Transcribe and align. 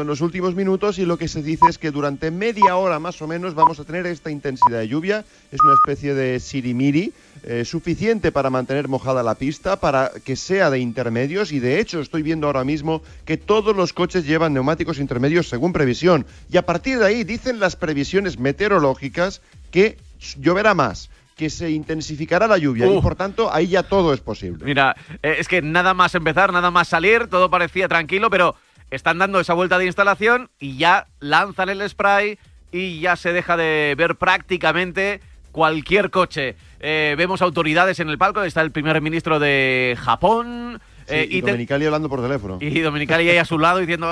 en 0.00 0.08
los 0.08 0.22
últimos 0.22 0.56
minutos 0.56 0.98
y 0.98 1.04
lo 1.04 1.16
que 1.18 1.28
se 1.28 1.40
dice 1.40 1.66
es 1.70 1.78
que 1.78 1.92
durante 1.92 2.32
media 2.32 2.74
hora 2.74 2.98
más 2.98 3.22
o 3.22 3.28
menos 3.28 3.54
vamos 3.54 3.78
a 3.78 3.84
tener 3.84 4.06
esta 4.06 4.28
intensidad 4.28 4.80
de 4.80 4.88
lluvia. 4.88 5.24
Es 5.52 5.60
una 5.62 5.74
especie 5.74 6.14
de 6.14 6.40
sirimiri 6.40 7.12
eh, 7.44 7.64
suficiente 7.64 8.32
para 8.32 8.50
mantener 8.50 8.88
mojada 8.88 9.22
la 9.22 9.36
pista, 9.36 9.78
para 9.78 10.10
que 10.24 10.34
sea 10.34 10.68
de 10.70 10.80
intermedios 10.80 11.52
y 11.52 11.60
de 11.60 11.78
hecho 11.78 12.00
estoy 12.00 12.22
viendo 12.22 12.48
ahora 12.48 12.64
mismo 12.64 13.02
que 13.24 13.36
todos 13.36 13.76
los 13.76 13.92
coches 13.92 14.26
llevan 14.26 14.52
neumáticos 14.52 14.98
intermedios 14.98 15.48
según 15.48 15.72
previsión. 15.72 16.26
Y 16.50 16.56
a 16.56 16.66
partir 16.66 16.98
de 16.98 17.06
ahí 17.06 17.22
dicen 17.22 17.60
las 17.60 17.76
previsiones 17.76 18.36
meteorológicas 18.36 19.42
que 19.70 19.96
lloverá 20.40 20.74
más 20.74 21.08
que 21.36 21.50
se 21.50 21.70
intensificará 21.70 22.46
la 22.48 22.58
lluvia 22.58 22.86
y 22.86 23.00
por 23.00 23.14
tanto 23.14 23.52
ahí 23.52 23.68
ya 23.68 23.84
todo 23.84 24.12
es 24.12 24.20
posible. 24.20 24.64
Mira, 24.64 24.96
eh, 25.22 25.36
es 25.38 25.46
que 25.46 25.62
nada 25.62 25.94
más 25.94 26.16
empezar, 26.16 26.52
nada 26.52 26.72
más 26.72 26.88
salir, 26.88 27.28
todo 27.28 27.50
parecía 27.50 27.88
tranquilo, 27.88 28.30
pero 28.30 28.56
están 28.94 29.18
dando 29.18 29.40
esa 29.40 29.54
vuelta 29.54 29.78
de 29.78 29.86
instalación 29.86 30.50
y 30.58 30.76
ya 30.76 31.08
lanzan 31.20 31.68
el 31.68 31.88
spray 31.88 32.38
y 32.70 33.00
ya 33.00 33.16
se 33.16 33.32
deja 33.32 33.56
de 33.56 33.94
ver 33.96 34.16
prácticamente 34.16 35.20
cualquier 35.52 36.10
coche. 36.10 36.56
Eh, 36.80 37.14
vemos 37.16 37.40
autoridades 37.42 38.00
en 38.00 38.08
el 38.08 38.18
palco, 38.18 38.42
está 38.42 38.60
el 38.60 38.72
primer 38.72 39.00
ministro 39.00 39.38
de 39.38 39.96
Japón. 39.98 40.80
Eh, 41.06 41.26
y, 41.30 41.40
Dominicali 41.40 41.86
hablando 41.86 42.08
por 42.08 42.20
teléfono. 42.20 42.58
Y 42.60 42.80
Dominicali 42.80 43.28
ahí 43.28 43.36
a 43.36 43.44
su 43.44 43.58
lado 43.58 43.78
diciendo, 43.78 44.08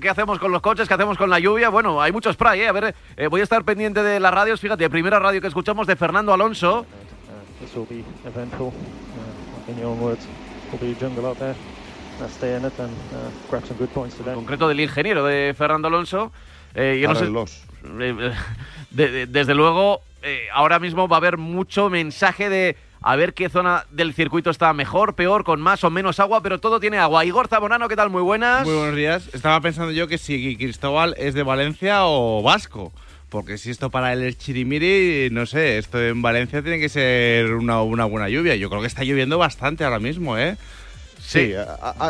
¿qué 0.00 0.08
hacemos 0.08 0.38
con 0.38 0.52
los 0.52 0.62
coches? 0.62 0.88
¿Qué 0.88 0.94
hacemos 0.94 1.18
con 1.18 1.30
la 1.30 1.38
lluvia? 1.38 1.68
Bueno, 1.68 2.00
hay 2.00 2.12
mucho 2.12 2.32
spray, 2.32 2.60
¿eh? 2.62 2.68
A 2.68 2.72
ver, 2.72 2.94
eh, 3.16 3.26
voy 3.26 3.40
a 3.40 3.44
estar 3.44 3.64
pendiente 3.64 4.02
de 4.02 4.20
las 4.20 4.32
radios. 4.32 4.60
Fíjate, 4.60 4.88
primera 4.88 5.18
radio 5.18 5.40
que 5.40 5.48
escuchamos 5.48 5.86
de 5.86 5.96
Fernando 5.96 6.32
Alonso. 6.32 6.86
En 14.32 14.40
concreto 14.40 14.68
del 14.68 14.80
ingeniero 14.80 15.24
de 15.24 15.54
Fernando 15.56 15.88
Alonso. 15.88 16.32
Eh, 16.74 16.98
yo 17.02 17.08
no 17.08 17.46
sé, 17.46 17.60
eh, 18.00 18.32
desde 19.28 19.54
luego, 19.54 20.02
eh, 20.22 20.46
ahora 20.52 20.78
mismo 20.78 21.08
va 21.08 21.16
a 21.16 21.18
haber 21.18 21.36
mucho 21.36 21.90
mensaje 21.90 22.48
de 22.48 22.76
a 23.02 23.16
ver 23.16 23.34
qué 23.34 23.48
zona 23.48 23.84
del 23.90 24.14
circuito 24.14 24.50
está 24.50 24.72
mejor, 24.72 25.14
peor, 25.14 25.44
con 25.44 25.60
más 25.60 25.82
o 25.84 25.90
menos 25.90 26.20
agua, 26.20 26.42
pero 26.42 26.60
todo 26.60 26.78
tiene 26.78 26.98
agua. 26.98 27.24
Igor 27.24 27.48
Zabonano, 27.48 27.88
¿qué 27.88 27.96
tal? 27.96 28.10
Muy 28.10 28.22
buenas. 28.22 28.64
Muy 28.64 28.76
buenos 28.76 28.96
días. 28.96 29.28
Estaba 29.34 29.60
pensando 29.60 29.92
yo 29.92 30.06
que 30.06 30.18
si 30.18 30.56
Cristóbal 30.56 31.14
es 31.18 31.34
de 31.34 31.42
Valencia 31.42 32.06
o 32.06 32.42
Vasco. 32.42 32.92
Porque 33.28 33.56
si 33.56 33.70
esto 33.70 33.88
para 33.88 34.12
el 34.12 34.36
Chirimiri, 34.36 35.30
no 35.32 35.46
sé, 35.46 35.78
esto 35.78 35.98
en 35.98 36.20
Valencia 36.20 36.60
tiene 36.60 36.78
que 36.78 36.90
ser 36.90 37.54
una, 37.54 37.80
una 37.80 38.04
buena 38.04 38.28
lluvia. 38.28 38.56
Yo 38.56 38.68
creo 38.68 38.82
que 38.82 38.86
está 38.86 39.04
lloviendo 39.04 39.38
bastante 39.38 39.84
ahora 39.84 39.98
mismo, 39.98 40.36
¿eh? 40.36 40.58
Sí, 41.24 41.52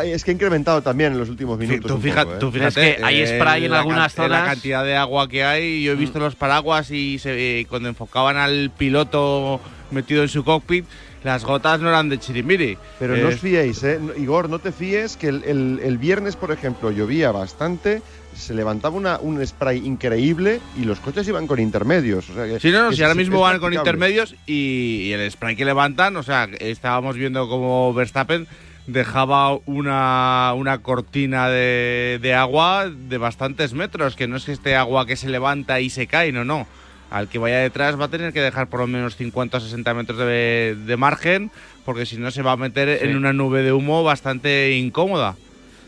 es 0.05 0.23
que 0.23 0.31
ha 0.31 0.33
incrementado 0.33 0.81
también 0.81 1.13
en 1.13 1.19
los 1.19 1.29
últimos 1.29 1.57
minutos. 1.57 1.89
tú, 1.89 1.97
fíjate, 1.99 2.37
tú 2.39 2.51
fíjate, 2.51 2.97
que 2.97 3.03
hay 3.03 3.21
eh, 3.21 3.37
spray 3.37 3.65
en 3.65 3.73
algunas 3.73 4.13
zonas. 4.13 4.41
La 4.41 4.45
cantidad 4.45 4.83
de 4.83 4.95
agua 4.95 5.29
que 5.29 5.43
hay. 5.43 5.83
Yo 5.83 5.91
he 5.91 5.95
visto 5.95 6.19
mm. 6.19 6.23
los 6.23 6.35
paraguas 6.35 6.89
y 6.91 7.19
se, 7.19 7.65
cuando 7.69 7.89
enfocaban 7.89 8.37
al 8.37 8.71
piloto 8.75 9.61
metido 9.91 10.23
en 10.23 10.29
su 10.29 10.43
cockpit, 10.43 10.85
las 11.23 11.45
gotas 11.45 11.79
no 11.79 11.89
eran 11.89 12.09
de 12.09 12.19
chirimiri. 12.19 12.77
Pero 12.99 13.15
no 13.15 13.29
os 13.29 13.39
fiéis, 13.39 13.83
¿eh? 13.83 13.99
Igor, 14.17 14.49
no 14.49 14.59
te 14.59 14.71
fíes 14.71 15.15
que 15.15 15.29
el, 15.29 15.97
viernes, 15.99 16.35
por 16.35 16.51
ejemplo, 16.51 16.89
llovía 16.89 17.31
bastante, 17.31 18.01
se 18.35 18.55
levantaba 18.55 18.95
una, 18.95 19.19
un 19.19 19.45
spray 19.45 19.77
increíble 19.85 20.59
y 20.75 20.85
los 20.85 20.99
coches 20.99 21.27
iban 21.27 21.45
con 21.45 21.59
intermedios. 21.59 22.29
O 22.31 22.33
sea 22.33 22.45
que, 22.45 22.59
sí, 22.59 22.71
no, 22.71 22.85
no, 22.85 22.91
si 22.91 23.03
ahora 23.03 23.15
mismo 23.15 23.41
van 23.41 23.59
con 23.59 23.73
intermedios 23.73 24.35
y, 24.47 25.03
y, 25.03 25.13
el 25.13 25.31
spray 25.31 25.55
que 25.55 25.65
levantan, 25.65 26.17
o 26.17 26.23
sea, 26.23 26.49
estábamos 26.59 27.15
viendo 27.15 27.47
como 27.47 27.93
Verstappen 27.93 28.47
dejaba 28.87 29.53
una, 29.65 30.53
una 30.55 30.79
cortina 30.79 31.49
de, 31.49 32.19
de, 32.21 32.33
agua 32.33 32.89
de 32.89 33.17
bastantes 33.17 33.73
metros, 33.73 34.15
que 34.15 34.27
no 34.27 34.37
es 34.37 34.45
que 34.45 34.51
esté 34.51 34.75
agua 34.75 35.05
que 35.05 35.15
se 35.15 35.29
levanta 35.29 35.79
y 35.79 35.89
se 35.89 36.07
cae, 36.07 36.31
no, 36.31 36.43
no. 36.43 36.67
Al 37.09 37.27
que 37.27 37.37
vaya 37.37 37.59
detrás 37.59 37.99
va 37.99 38.05
a 38.05 38.09
tener 38.09 38.33
que 38.33 38.41
dejar 38.41 38.67
por 38.67 38.79
lo 38.79 38.87
menos 38.87 39.15
50 39.15 39.57
o 39.57 39.59
60 39.59 39.93
metros 39.93 40.17
de, 40.17 40.75
de 40.85 40.97
margen, 40.97 41.51
porque 41.85 42.05
si 42.05 42.17
no 42.17 42.31
se 42.31 42.41
va 42.41 42.53
a 42.53 42.57
meter 42.57 42.89
en 43.03 43.15
una 43.15 43.33
nube 43.33 43.61
de 43.61 43.71
humo 43.71 44.03
bastante 44.03 44.71
incómoda. 44.71 45.35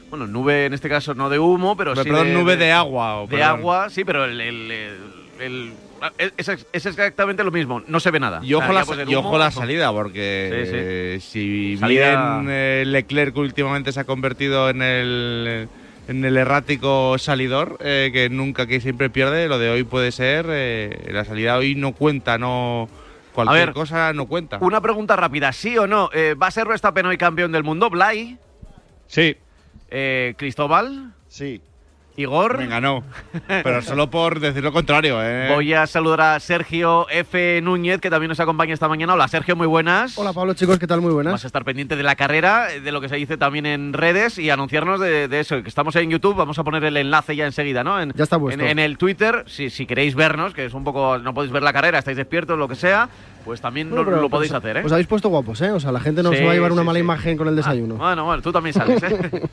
Bueno, 0.09 0.28
nube 0.28 0.66
en 0.66 0.73
este 0.73 0.88
caso 0.88 1.16
no 1.16 1.29
de 1.29 1.39
humo, 1.39 1.75
pero, 1.75 1.95
sí. 1.95 2.03
Perdón, 2.03 2.34
nube 2.34 2.57
de, 2.57 2.72
agua. 2.72 3.25
De 3.28 3.41
agua, 3.41 3.89
sí, 3.89 4.05
pero 4.05 4.25
el, 4.25 4.39
el 4.39 5.73
es, 6.17 6.50
exactamente 6.73 7.44
lo 7.44 7.51
mismo, 7.51 7.81
no 7.88 8.00
se 8.00 8.11
ve 8.11 8.19
nada. 8.19 8.41
Y 8.44 8.53
ojo, 8.53 8.72
la, 9.38 9.51
salida, 9.51 9.91
porque 9.91 11.19
si 11.22 11.75
bien 11.75 12.47
eh, 12.50 12.83
Leclerc 12.85 13.35
últimamente 13.38 13.91
se 13.91 14.00
ha 14.00 14.03
convertido 14.03 14.69
en 14.69 14.81
el, 14.81 15.67
en 16.07 16.25
el 16.25 16.38
errático 16.38 17.17
salidor, 17.17 17.78
eh, 17.81 18.09
que 18.13 18.29
nunca, 18.29 18.67
que 18.67 18.81
siempre 18.81 19.09
pierde, 19.09 19.47
lo 19.47 19.59
de 19.59 19.69
hoy 19.69 19.84
puede 19.84 20.11
ser, 20.11 20.47
eh, 20.50 21.09
la 21.11 21.25
salida 21.25 21.57
hoy 21.57 21.75
no 21.75 21.94
cuenta, 21.94 22.38
no... 22.38 22.89
Cualquier 23.34 23.73
cosa 23.73 24.13
no 24.13 24.28
cuenta. 24.28 24.59
Una 24.61 24.79
pregunta 24.79 25.17
rápida, 25.17 25.51
¿sí 25.51 25.78
o 25.78 25.88
no? 25.88 26.09
¿Va 26.41 26.47
a 26.47 26.51
ser 26.51 26.69
Verstappen 26.69 27.05
hoy 27.05 27.17
campeón 27.17 27.51
del 27.51 27.66
mundo? 27.66 27.89
¿Blay? 27.89 28.38
Sí. 29.07 29.35
¿Cristóbal? 30.38 31.11
Sí. 31.28 31.61
Igor. 32.17 32.57
Me 32.57 32.67
ganó. 32.67 33.03
Pero 33.47 33.81
solo 33.81 34.09
por 34.09 34.39
decir 34.39 34.63
lo 34.63 34.71
contrario, 34.71 35.21
¿eh? 35.21 35.49
Voy 35.53 35.73
a 35.73 35.85
saludar 35.87 36.21
a 36.21 36.39
Sergio 36.39 37.07
F. 37.09 37.61
Núñez, 37.61 37.99
que 37.99 38.09
también 38.09 38.29
nos 38.29 38.39
acompaña 38.39 38.73
esta 38.73 38.87
mañana. 38.87 39.13
Hola, 39.13 39.27
Sergio, 39.27 39.55
muy 39.55 39.67
buenas. 39.67 40.17
Hola, 40.17 40.33
Pablo, 40.33 40.53
chicos, 40.53 40.79
¿qué 40.79 40.87
tal? 40.87 41.01
Muy 41.01 41.13
buenas. 41.13 41.33
Vas 41.33 41.43
a 41.43 41.47
estar 41.47 41.65
pendiente 41.65 41.95
de 41.95 42.03
la 42.03 42.15
carrera, 42.15 42.67
de 42.67 42.91
lo 42.91 43.01
que 43.01 43.09
se 43.09 43.15
dice 43.15 43.37
también 43.37 43.65
en 43.65 43.93
redes 43.93 44.37
y 44.37 44.49
anunciarnos 44.49 44.99
de, 44.99 45.27
eso. 45.39 45.61
Que 45.61 45.69
estamos 45.69 45.95
en 45.97 46.09
YouTube, 46.09 46.35
vamos 46.35 46.57
a 46.57 46.63
poner 46.63 46.83
el 46.85 46.97
enlace 46.97 47.35
ya 47.35 47.45
enseguida, 47.45 47.83
¿no? 47.83 48.01
ya 48.03 48.23
está 48.23 48.39
puesto. 48.39 48.63
En, 48.63 48.79
el 48.79 48.97
Twitter, 48.97 49.43
si, 49.47 49.69
si 49.69 49.85
queréis 49.85 50.15
vernos, 50.15 50.53
que 50.53 50.65
es 50.65 50.73
un 50.73 50.83
poco. 50.83 51.17
No 51.17 51.33
podéis 51.33 51.51
ver 51.51 51.63
la 51.63 51.73
carrera, 51.73 51.99
estáis 51.99 52.17
despiertos, 52.17 52.57
lo 52.57 52.67
que 52.67 52.75
sea 52.75 53.09
pues 53.45 53.61
también 53.61 53.91
lo, 53.91 54.03
podéis 54.28 54.51
pues, 54.51 54.53
hacer, 54.53 54.78
¿eh? 54.78 54.81
Os 54.83 54.91
habéis 54.91 55.06
puesto 55.06 55.29
guapos, 55.29 55.61
¿eh? 55.61 55.69
O 55.69 55.79
sea, 55.79 55.91
la 55.91 56.00
gente 56.00 56.23
no 56.23 56.31
se 56.31 56.44
va 56.44 56.51
a 56.51 56.53
llevar 56.56 56.72
una 56.72 56.83
mala 56.83 56.97
imagen 56.97 57.38
con 57.38 57.47
el 57.47 57.56
desayuno. 57.56 57.95
Ah, 58.01 58.07
bueno, 58.07 58.25
bueno, 58.25 58.41
tú 58.41 58.51
también 58.51 58.73
sales, 58.73 59.03
¿eh? 59.03 59.47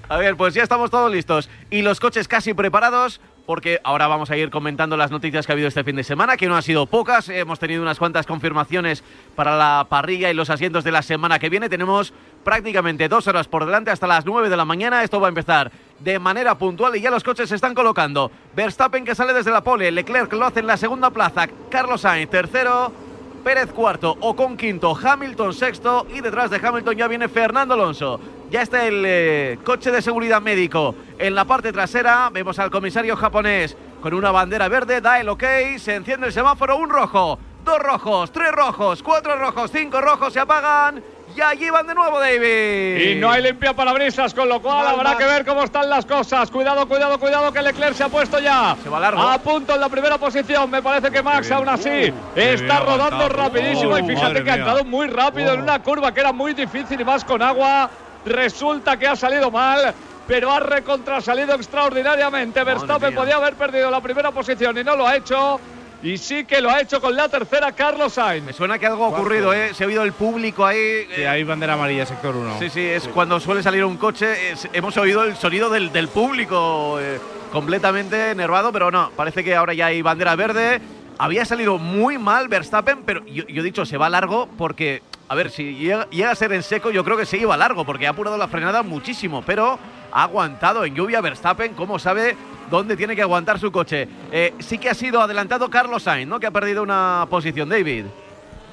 a 0.10 0.18
ver, 0.18 0.36
pues 0.36 0.52
ya 0.52 0.62
estamos 0.62 0.90
todos 0.90 1.10
listos. 1.10 1.48
Y 1.70 1.80
los 1.80 2.00
coches 2.00 2.28
casi 2.28 2.52
preparados, 2.52 3.18
porque 3.46 3.80
ahora 3.82 4.08
vamos 4.08 4.30
a 4.30 4.36
ir 4.36 4.50
comentando 4.50 4.98
las 4.98 5.10
noticias 5.10 5.46
que 5.46 5.52
ha 5.52 5.54
habido 5.54 5.68
este 5.68 5.82
fin 5.84 5.96
de 5.96 6.04
semana, 6.04 6.36
que 6.36 6.48
no 6.48 6.54
han 6.54 6.62
sido 6.62 6.84
pocas. 6.84 7.30
Hemos 7.30 7.58
tenido 7.58 7.80
unas 7.80 7.98
cuantas 7.98 8.26
confirmaciones 8.26 9.02
para 9.34 9.56
la 9.56 9.86
parrilla 9.88 10.30
y 10.30 10.34
los 10.34 10.50
asientos 10.50 10.84
de 10.84 10.92
la 10.92 11.00
semana 11.00 11.38
que 11.38 11.48
viene. 11.48 11.70
Tenemos 11.70 12.12
prácticamente 12.44 13.08
dos 13.08 13.26
horas 13.26 13.48
por 13.48 13.64
delante 13.64 13.90
hasta 13.90 14.06
las 14.06 14.26
nueve 14.26 14.50
de 14.50 14.56
la 14.58 14.66
mañana. 14.66 15.02
Esto 15.02 15.18
va 15.18 15.28
a 15.28 15.30
empezar 15.30 15.72
de 15.98 16.18
manera 16.18 16.58
puntual 16.58 16.94
y 16.94 17.00
ya 17.00 17.10
los 17.10 17.24
coches 17.24 17.48
se 17.48 17.54
están 17.54 17.74
colocando. 17.74 18.30
Verstappen 18.54 19.04
que 19.04 19.14
sale 19.14 19.32
desde 19.32 19.50
la 19.50 19.62
pole, 19.62 19.90
Leclerc 19.90 20.30
lo 20.34 20.44
hace 20.44 20.60
en 20.60 20.66
la 20.66 20.76
segunda 20.76 21.08
plaza, 21.08 21.48
Carlos 21.70 22.02
Sainz 22.02 22.28
tercero. 22.28 23.09
Pérez 23.40 23.72
cuarto, 23.72 24.16
Ocon 24.20 24.56
quinto, 24.56 24.96
Hamilton 24.96 25.54
sexto 25.54 26.06
y 26.14 26.20
detrás 26.20 26.50
de 26.50 26.60
Hamilton 26.62 26.96
ya 26.96 27.08
viene 27.08 27.28
Fernando 27.28 27.74
Alonso. 27.74 28.20
Ya 28.50 28.62
está 28.62 28.86
el 28.86 29.02
eh, 29.06 29.58
coche 29.64 29.90
de 29.90 30.02
seguridad 30.02 30.42
médico 30.42 30.94
en 31.18 31.34
la 31.34 31.44
parte 31.44 31.72
trasera. 31.72 32.30
Vemos 32.30 32.58
al 32.58 32.70
comisario 32.70 33.16
japonés 33.16 33.76
con 34.02 34.14
una 34.14 34.30
bandera 34.30 34.68
verde, 34.68 35.00
da 35.00 35.20
el 35.20 35.28
ok, 35.28 35.44
se 35.78 35.94
enciende 35.94 36.26
el 36.26 36.32
semáforo, 36.32 36.76
un 36.76 36.90
rojo, 36.90 37.38
dos 37.64 37.78
rojos, 37.78 38.32
tres 38.32 38.52
rojos, 38.52 39.02
cuatro 39.02 39.36
rojos, 39.36 39.70
cinco 39.72 40.00
rojos, 40.00 40.32
se 40.32 40.40
apagan 40.40 41.02
y 41.36 41.40
allí 41.40 41.70
van 41.70 41.86
de 41.86 41.94
nuevo, 41.94 42.18
David. 42.18 43.10
Y 43.10 43.14
no 43.16 43.30
hay 43.30 43.42
limpia 43.42 43.74
parabrisas, 43.74 44.34
con 44.34 44.48
lo 44.48 44.60
cual 44.60 44.86
habrá 44.86 45.16
que 45.16 45.24
ver 45.24 45.44
cómo 45.44 45.64
están 45.64 45.88
las 45.88 46.06
cosas. 46.06 46.50
Cuidado, 46.50 46.86
cuidado, 46.86 47.18
cuidado, 47.18 47.52
que 47.52 47.62
Leclerc 47.62 47.94
se 47.94 48.04
ha 48.04 48.08
puesto 48.08 48.38
ya 48.38 48.76
se 48.82 48.88
va 48.88 49.00
largo. 49.00 49.20
a 49.20 49.38
punto 49.38 49.74
en 49.74 49.80
la 49.80 49.88
primera 49.88 50.18
posición. 50.18 50.70
Me 50.70 50.82
parece 50.82 51.10
que 51.10 51.22
Max, 51.22 51.50
aún 51.50 51.68
así, 51.68 52.12
está 52.34 52.80
rodando 52.80 53.28
rapidísimo. 53.28 53.98
y 53.98 54.02
fíjate 54.04 54.44
que 54.44 54.50
ha 54.50 54.56
entrado 54.56 54.84
muy 54.84 55.06
rápido 55.08 55.54
en 55.54 55.62
una 55.62 55.82
curva 55.82 56.12
que 56.12 56.20
era 56.20 56.32
muy 56.32 56.54
difícil 56.54 57.00
y 57.00 57.04
más 57.04 57.24
con 57.24 57.42
agua. 57.42 57.90
Resulta 58.24 58.98
que 58.98 59.06
ha 59.06 59.16
salido 59.16 59.50
mal 59.50 59.94
pero 60.26 60.52
ha 60.52 60.60
recontrasalido 60.60 61.56
extraordinariamente. 61.56 62.62
Verstappen 62.62 63.12
podía 63.16 63.34
haber 63.34 63.54
perdido 63.54 63.90
la 63.90 64.00
primera 64.00 64.30
posición 64.30 64.78
y 64.78 64.84
no 64.84 64.94
lo 64.94 65.04
ha 65.04 65.16
hecho. 65.16 65.58
Y 66.02 66.16
sí 66.16 66.44
que 66.44 66.62
lo 66.62 66.70
ha 66.70 66.80
hecho 66.80 66.98
con 67.00 67.14
la 67.14 67.28
tercera 67.28 67.72
Carlos 67.72 68.14
Sainz. 68.14 68.44
Me 68.44 68.52
suena 68.54 68.78
que 68.78 68.86
algo 68.86 69.04
ha 69.04 69.08
ocurrido, 69.08 69.52
¿eh? 69.52 69.74
Se 69.74 69.84
ha 69.84 69.86
oído 69.86 70.02
el 70.02 70.14
público 70.14 70.64
ahí. 70.64 71.06
Sí, 71.14 71.24
hay 71.24 71.44
bandera 71.44 71.74
amarilla, 71.74 72.06
sector 72.06 72.34
1. 72.34 72.58
Sí, 72.58 72.70
sí, 72.70 72.80
es 72.80 73.06
cuando 73.08 73.38
suele 73.38 73.62
salir 73.62 73.84
un 73.84 73.98
coche. 73.98 74.54
hemos 74.72 74.96
oído 74.96 75.24
el 75.24 75.36
sonido 75.36 75.68
del, 75.68 76.08
público 76.08 76.98
eh, 76.98 77.20
completamente 77.52 78.30
enervado, 78.30 78.72
pero 78.72 78.90
no, 78.90 79.10
parece 79.14 79.44
que 79.44 79.54
ahora 79.54 79.74
ya 79.74 79.86
hay 79.86 80.00
bandera 80.00 80.36
verde. 80.36 80.80
Había 81.18 81.44
salido 81.44 81.76
muy 81.76 82.16
mal 82.16 82.48
Verstappen, 82.48 83.02
pero 83.04 83.22
yo, 83.26 83.44
he 83.46 83.62
dicho, 83.62 83.84
se 83.84 83.98
va 83.98 84.08
largo 84.08 84.48
porque, 84.56 85.02
a 85.28 85.34
ver, 85.34 85.50
si 85.50 85.74
llega, 85.74 86.08
llega, 86.08 86.30
a 86.30 86.34
ser 86.34 86.54
en 86.54 86.62
seco, 86.62 86.90
yo 86.90 87.04
creo 87.04 87.18
que 87.18 87.26
se 87.26 87.36
iba 87.36 87.54
largo 87.58 87.84
porque 87.84 88.06
ha 88.06 88.10
apurado 88.10 88.38
la 88.38 88.48
frenada 88.48 88.82
muchísimo, 88.82 89.42
pero 89.44 89.78
ha 90.12 90.24
aguantado 90.24 90.84
en 90.84 90.94
lluvia 90.94 91.20
Verstappen, 91.20 91.74
como 91.74 91.98
sabe 91.98 92.36
dónde 92.70 92.96
tiene 92.96 93.16
que 93.16 93.22
aguantar 93.22 93.58
su 93.58 93.70
coche. 93.72 94.08
Eh, 94.30 94.54
sí 94.58 94.78
que 94.78 94.90
ha 94.90 94.94
sido 94.94 95.20
adelantado 95.20 95.68
Carlos 95.68 96.02
Sainz, 96.02 96.28
¿no? 96.28 96.40
Que 96.40 96.46
ha 96.46 96.50
perdido 96.50 96.82
una 96.82 97.26
posición, 97.28 97.68
David. 97.68 98.06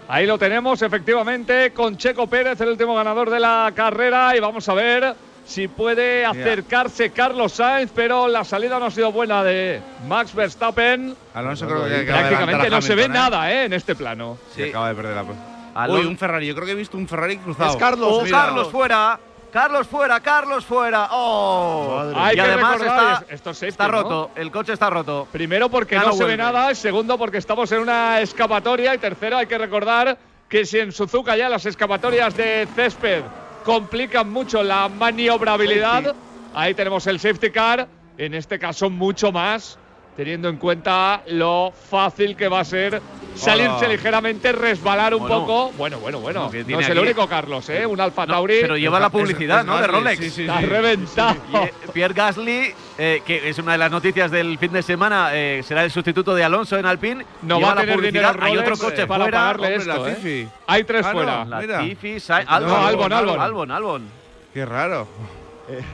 Ahí 0.10 0.26
lo 0.26 0.38
tenemos, 0.38 0.82
efectivamente, 0.82 1.74
con 1.74 1.98
Checo 1.98 2.28
Pérez, 2.28 2.62
el 2.62 2.70
último 2.70 2.96
ganador 2.96 3.30
de 3.30 3.40
la 3.40 3.72
carrera. 3.76 4.38
Y 4.38 4.40
vamos 4.40 4.68
a 4.70 4.74
ver 4.74 5.16
si 5.46 5.68
puede 5.68 6.26
acercarse 6.26 7.12
Carlos 7.12 7.54
Sainz, 7.54 7.92
pero 7.94 8.28
la 8.28 8.44
salida 8.44 8.80
no 8.80 8.86
ha 8.86 8.92
sido 8.92 9.12
buena 9.12 9.44
de 9.44 9.82
Max 10.08 10.34
Verstappen. 10.34 11.16
Alonso 11.34 11.68
creo 11.68 11.86
que 11.86 12.04
prácticamente 12.04 12.70
no 12.70 12.82
se 12.82 12.96
ve 12.96 13.10
nada 13.10 13.52
¿eh? 13.52 13.66
en 13.66 13.74
este 13.74 13.96
plano. 13.96 14.38
Sí, 14.56 14.64
acaba 14.64 14.90
de 14.90 14.96
perder 14.96 15.16
la. 15.16 15.88
Uy, 15.90 16.06
un 16.06 16.18
Ferrari. 16.18 16.48
Yo 16.48 16.56
creo 16.56 16.66
que 16.66 16.72
he 16.72 16.76
visto 16.76 16.98
un 16.98 17.08
Ferrari 17.08 17.38
cruzado. 17.38 17.72
Es 17.72 17.78
Carlos. 17.78 18.10
Oh, 18.12 18.24
Carlos 18.30 18.70
fuera. 18.72 19.20
Carlos 19.52 19.88
fuera, 19.88 20.20
Carlos 20.20 20.66
fuera. 20.66 21.10
¡Oh! 21.12 22.12
Hay 22.16 22.38
y 22.38 22.40
además 22.40 22.82
está, 22.82 23.26
esto 23.30 23.52
está 23.52 23.88
roto, 23.88 24.32
el 24.36 24.52
coche 24.52 24.74
está 24.74 24.90
roto. 24.90 25.28
Primero 25.32 25.70
porque 25.70 25.96
no, 25.96 26.14
se 26.14 26.26
ve 26.26 26.38
nada, 26.38 26.74
segundo 26.76 27.18
porque 27.18 27.38
estamos 27.38 27.72
en 27.72 27.80
una 27.80 28.20
escapatoria 28.22 28.94
y 28.94 28.98
tercero 28.98 29.38
hay 29.38 29.48
que 29.48 29.58
recordar 29.58 30.18
que 30.50 30.66
si 30.66 30.80
en 30.80 30.92
Suzuka 30.92 31.36
ya 31.36 31.50
las 31.50 31.66
escapatorias 31.66 32.36
de 32.36 32.68
césped 32.76 33.24
complican 33.64 34.30
mucho 34.32 34.64
la 34.64 34.90
maniobrabilidad. 34.90 36.16
Ahí 36.54 36.74
tenemos 36.74 37.06
el 37.08 37.20
safety 37.20 37.52
car, 37.52 37.88
en 38.18 38.34
este 38.34 38.58
caso 38.58 38.90
mucho 38.90 39.32
más, 39.32 39.78
teniendo 40.18 40.50
en 40.50 40.58
cuenta 40.58 41.22
lo 41.28 41.72
fácil 41.72 42.36
que 42.36 42.48
va 42.48 42.62
a 42.62 42.66
ser 42.66 43.00
salirse 43.36 43.88
ligeramente, 43.88 44.52
resbalar 44.52 45.14
un 45.14 45.28
poco. 45.28 45.72
Bueno, 45.78 46.00
bueno, 46.00 46.20
bueno. 46.20 46.50
No, 46.52 46.80
es 46.80 46.90
el 46.90 46.98
único, 46.98 47.28
Carlos, 47.28 47.70
¿eh? 47.70 47.86
Un 47.86 48.02
Alfa 48.02 48.26
Tauri. 48.26 48.58
pero 48.62 48.76
lleva 48.76 49.00
la 49.00 49.12
publicidad, 49.12 49.64
¿no? 49.64 49.80
de 49.80 49.86
Rolex. 49.86 50.20
Sí, 50.20 50.30
sí, 50.32 50.42
Está 50.42 50.60
reventado. 50.62 51.36
Eh, 51.54 51.72
Pierre 51.94 52.16
Gasly, 52.16 52.74
eh, 52.98 53.22
que 53.24 53.48
es 53.48 53.60
una 53.60 53.74
de 53.74 53.78
las 53.78 53.92
noticias 53.92 54.32
del 54.32 54.58
fin 54.58 54.74
de 54.74 54.82
semana, 54.82 55.30
eh, 55.34 55.62
será 55.64 55.84
el 55.84 55.92
sustituto 55.92 56.34
de 56.34 56.44
Alonso 56.44 56.80
en 56.80 56.88
Alpine. 56.88 57.24
No 57.44 57.62
va 57.62 57.74
a 57.74 57.76
tener 57.76 58.02
dinero 58.02 58.32
Hay 58.42 58.58
otro 58.58 58.76
coche 58.76 59.06
para 59.06 59.26
fuera. 59.26 59.38
pagarle 59.38 59.76
esto, 59.76 60.08
¿eh? 60.08 60.48
Hay 60.66 60.84
tres 60.84 61.06
ah, 61.06 61.12
fuera. 61.12 61.46
Latifi, 61.46 62.18
Albon, 62.48 63.14
Albon, 63.14 63.40
Albon, 63.40 63.72
Albon. 63.72 64.10
Qué 64.52 64.66
raro. 64.66 65.08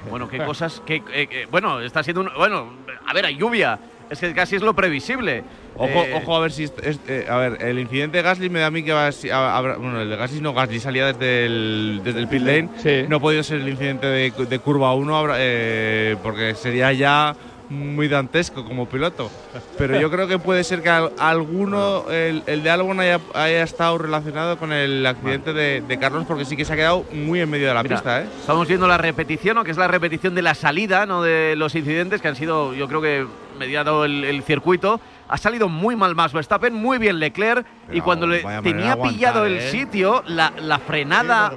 Bueno, 0.10 0.30
qué 0.30 0.38
cosas 0.38 0.82
que, 0.86 1.48
bueno, 1.52 1.82
está 1.82 2.04
siendo 2.04 2.22
un, 2.22 2.30
bueno, 2.38 2.72
a 3.06 3.14
ver, 3.14 3.26
hay 3.26 3.36
lluvia. 3.36 3.78
Es 4.14 4.20
que 4.20 4.34
casi 4.34 4.56
es 4.56 4.62
lo 4.62 4.74
previsible. 4.74 5.44
Ojo, 5.76 6.04
eh, 6.04 6.14
ojo 6.16 6.36
a 6.36 6.40
ver 6.40 6.52
si. 6.52 6.66
Eh, 7.08 7.26
a 7.28 7.38
ver, 7.38 7.58
el 7.62 7.80
incidente 7.80 8.18
de 8.18 8.24
Gasly 8.24 8.50
me 8.50 8.60
da 8.60 8.68
a 8.68 8.72
mí 8.72 8.84
que 8.84 8.94
va 8.94 9.08
a, 9.08 9.62
Bueno, 9.78 10.02
el 10.02 10.10
de 10.10 10.16
Gasly 10.16 10.40
no, 10.40 10.54
Gasly 10.54 10.80
salía 10.80 11.08
desde 11.08 11.48
el, 11.48 12.02
desde 12.04 12.20
el 12.20 12.28
pit 12.28 12.42
lane. 12.42 13.08
No 13.10 13.18
ha 13.18 13.20
podido 13.20 13.42
ser 13.44 13.62
el 13.62 13.70
incidente 13.70 14.08
de, 14.08 14.60
curva 14.60 14.94
1 14.94 15.28
eh, 15.36 16.16
porque 16.22 16.54
sería 16.54 16.94
ya 16.94 17.36
muy 17.70 18.08
dantesco 18.08 18.64
como 18.66 18.88
piloto. 18.88 19.32
Pero 19.78 20.00
yo 20.00 20.12
creo 20.12 20.28
que 20.28 20.38
puede 20.38 20.64
ser 20.64 20.82
que 20.82 20.90
alguno, 20.90 22.06
el, 22.12 22.44
de 22.64 22.70
Albon 22.70 23.00
haya, 23.00 23.20
haya, 23.34 23.64
estado 23.64 23.98
relacionado 23.98 24.58
con 24.58 24.72
el 24.72 25.06
accidente 25.06 25.54
de, 25.54 25.98
Carlos, 26.00 26.26
porque 26.28 26.46
sí 26.46 26.56
que 26.56 26.66
se 26.66 26.74
ha 26.74 26.76
quedado 26.76 27.06
muy 27.12 27.40
en 27.40 27.50
medio 27.50 27.68
de 27.68 27.74
la 27.74 27.84
pista. 27.84 28.22
¿eh? 28.22 28.26
Estamos 28.40 28.68
viendo 28.68 28.88
la 28.88 28.98
repetición, 28.98 29.58
o 29.58 29.64
que 29.64 29.72
es 29.72 29.78
la 29.78 29.88
repetición 29.88 30.36
de 30.36 30.42
la 30.42 30.54
salida, 30.54 31.06
no 31.06 31.24
de 31.24 31.56
los 31.56 31.76
incidentes 31.76 32.22
que 32.22 32.28
han 32.28 32.36
sido, 32.36 32.74
yo 32.74 32.88
creo 32.88 33.02
que 33.02 33.26
mediado 33.58 34.06
el, 34.06 34.44
circuito. 34.44 35.00
Ha 35.28 35.38
salido 35.38 35.70
muy 35.70 35.96
mal 35.96 36.16
Max 36.16 36.34
Verstappen, 36.34 36.74
muy 36.74 36.98
bien 36.98 37.20
Leclerc. 37.20 37.66
y 37.92 38.02
cuando 38.02 38.28
le 38.28 38.44
tenía 38.62 39.02
pillado 39.02 39.46
el 39.46 39.58
¿eh? 39.58 39.72
sitio, 39.72 40.24
la, 40.28 40.54
la 40.60 40.80
frenada 40.80 41.54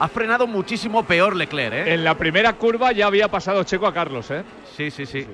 ha 0.00 0.08
frenado 0.08 0.46
muchísimo 0.46 1.04
peor 1.04 1.36
Leclerc. 1.36 1.74
¿eh? 1.74 1.94
En 1.94 2.02
la 2.02 2.16
primera 2.16 2.54
curva 2.54 2.92
ya 2.92 3.06
había 3.06 3.28
pasado 3.28 3.62
Checo 3.64 3.86
a 3.86 3.94
Carlos. 3.94 4.30
¿eh? 4.30 4.42
Sí, 4.76 4.90
sí, 4.90 5.06
sí. 5.06 5.26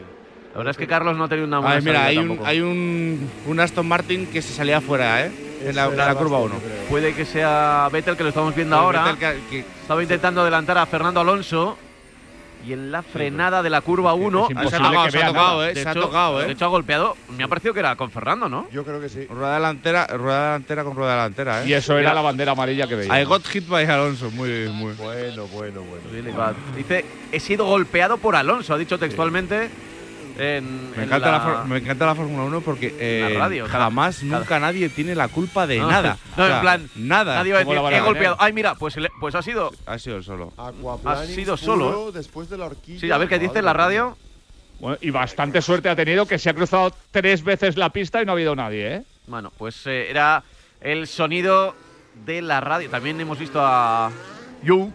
La 0.53 0.59
verdad 0.59 0.71
es 0.73 0.77
que 0.77 0.87
Carlos 0.87 1.17
no 1.17 1.25
ha 1.25 1.29
tenido 1.29 1.47
una 1.47 1.59
buena 1.59 1.81
mira, 1.81 2.05
hay, 2.05 2.19
un, 2.19 2.41
hay 2.43 2.61
un, 2.61 3.61
Aston 3.61 3.87
Martin 3.87 4.27
que 4.27 4.41
se 4.41 4.55
salía 4.55 4.81
fuera, 4.81 5.25
¿eh? 5.25 5.31
En 5.65 5.77
la, 5.77 6.15
curva 6.15 6.39
1. 6.39 6.55
Puede 6.89 7.15
que 7.15 7.25
sea 7.25 7.89
Vettel, 7.93 8.17
que 8.17 8.23
lo 8.23 8.31
estamos 8.31 8.55
viendo 8.55 8.75
ahora. 8.77 9.17
Estaba 9.51 10.03
intentando 10.03 10.41
adelantar 10.41 10.79
a 10.79 10.87
Fernando 10.87 11.21
Alonso 11.21 11.79
y 12.67 12.73
en 12.73 12.91
la 12.91 13.03
frenada 13.03 13.63
de 13.63 13.71
la 13.71 13.81
curva 13.81 14.15
1 14.15 14.49
se, 14.49 14.55
ha 14.59 15.13
tocado, 15.23 15.65
¿eh? 15.65 15.75
se 15.75 15.89
ha 15.89 15.95
tocado, 15.95 16.43
¿eh? 16.43 16.47
De 16.47 16.53
hecho, 16.53 16.65
ha 16.65 16.69
golpeado. 16.69 17.17
Me 17.37 17.45
ha 17.45 17.49
parecido 17.49 17.73
que 17.73 17.81
era 17.81 17.95
con 17.95 18.11
Fernando, 18.11 18.49
¿no? 18.49 18.69
Yo 18.73 18.85
creo 18.85 19.01
que 19.01 19.09
sí. 19.09 19.27
Rueda 19.27 19.55
delantera, 19.55 20.07
rueda 20.09 20.45
delantera 20.47 20.85
con 20.85 20.97
rueda 20.97 21.13
delantera, 21.13 21.63
¿eh? 21.63 21.69
Y 21.69 21.73
eso 21.75 21.97
era 21.97 22.13
la 22.13 22.23
bandera 22.23 22.53
amarilla 22.53 22.89
que 22.89 22.97
veía. 22.97 23.21
I 23.21 23.25
got 23.25 23.47
hit 23.47 23.69
by 23.69 23.85
Alonso. 23.85 24.31
Muy, 24.33 24.69
muy. 24.69 24.95
Bueno, 24.95 25.47
bueno, 25.47 25.83
bueno. 25.83 26.55
Dice, 26.77 27.05
he 27.31 27.39
sido 27.39 27.67
golpeado 27.67 28.19
por 28.19 28.35
Alonso, 28.35 28.75
ha 28.75 28.79
dicho 28.79 28.99
textualmente 28.99 29.71
me, 30.37 31.05
encanta 31.05 31.31
la, 31.31 31.65
me 31.65 31.79
encanta 31.79 32.07
la 32.07 32.15
Fórmula 32.15 32.45
1 32.45 32.61
porque 32.61 32.95
eh, 32.99 33.65
jamás, 33.69 34.23
nunca 34.23 34.61
nadie 34.61 34.89
tiene 34.89 35.15
la 35.15 35.29
culpa 35.29 35.67
de 35.67 35.79
nada. 35.79 36.19
No, 36.37 36.47
en 36.47 36.61
plan, 36.61 36.91
nada. 36.97 37.37
Nadie 37.37 37.53
va 37.55 37.61
a 37.61 37.65
decir, 37.65 37.95
he 37.95 38.01
golpeado. 38.01 38.37
Ay, 38.39 38.53
mira, 38.53 38.75
pues, 38.75 38.95
pues 39.21 39.35
ha 39.35 39.41
sido. 39.41 39.73
Ha 39.87 39.99
sido 39.99 40.23
solo. 40.23 40.53
Ha 41.05 41.25
sido 41.25 41.57
solo. 41.57 42.13
Después 42.13 42.51
de 42.51 42.59
la 42.59 42.67
horquilla. 42.67 43.01
Sí, 43.01 43.11
a 43.11 43.17
ver 43.17 43.29
qué 43.29 43.39
dice 43.39 43.63
la 43.63 43.73
radio. 43.73 44.19
y 45.01 45.11
bastante 45.11 45.63
suerte 45.63 45.89
ha 45.89 45.97
tenido 45.97 46.27
que 46.27 46.39
se 46.39 46.51
ha 46.51 46.55
cruzado 46.55 46.93
tres 47.11 47.43
veces 47.43 47.79
la 47.79 47.89
pista 47.89 48.21
y 48.21 48.27
no 48.27 48.33
ha 48.33 48.35
habido 48.35 48.55
nadie, 48.55 48.97
¿eh? 48.97 49.03
Bueno, 49.27 49.51
pues 49.57 49.87
eh, 49.87 50.11
era 50.11 50.43
el 50.81 51.07
sonido 51.07 51.75
de 52.27 52.43
la 52.43 52.61
radio. 52.61 52.91
También 52.91 53.19
hemos 53.19 53.39
visto 53.39 53.61
a 53.63 54.11
You. 54.63 54.93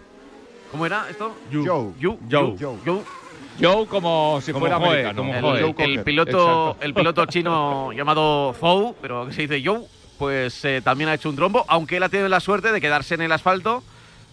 ¿Cómo 0.70 0.86
era 0.86 1.10
esto? 1.10 1.36
You. 1.50 1.96
You. 2.00 2.20
You. 2.30 2.78
Joe 2.86 3.21
como 3.90 4.40
si 4.42 4.54
fuera 4.54 4.76
americano. 4.76 5.74
el, 5.78 6.04
piloto, 6.04 6.78
el 6.80 6.94
piloto 6.94 7.26
chino 7.26 7.92
llamado 7.96 8.54
Zhou, 8.60 8.96
pero 9.02 9.28
que 9.28 9.34
se 9.34 9.42
dice 9.44 9.62
Joe, 9.64 9.82
pues 10.18 10.64
eh, 10.66 10.82
también 10.84 11.10
ha 11.10 11.14
hecho 11.14 11.30
un 11.30 11.36
trombo, 11.36 11.66
aunque 11.68 11.98
él 11.98 12.04
ha 12.04 12.10
tenido 12.10 12.30
la 12.30 12.40
suerte 12.40 12.72
de 12.72 12.82
quedarse 12.82 13.16
en 13.16 13.22
el 13.22 13.32
asfalto 13.32 13.84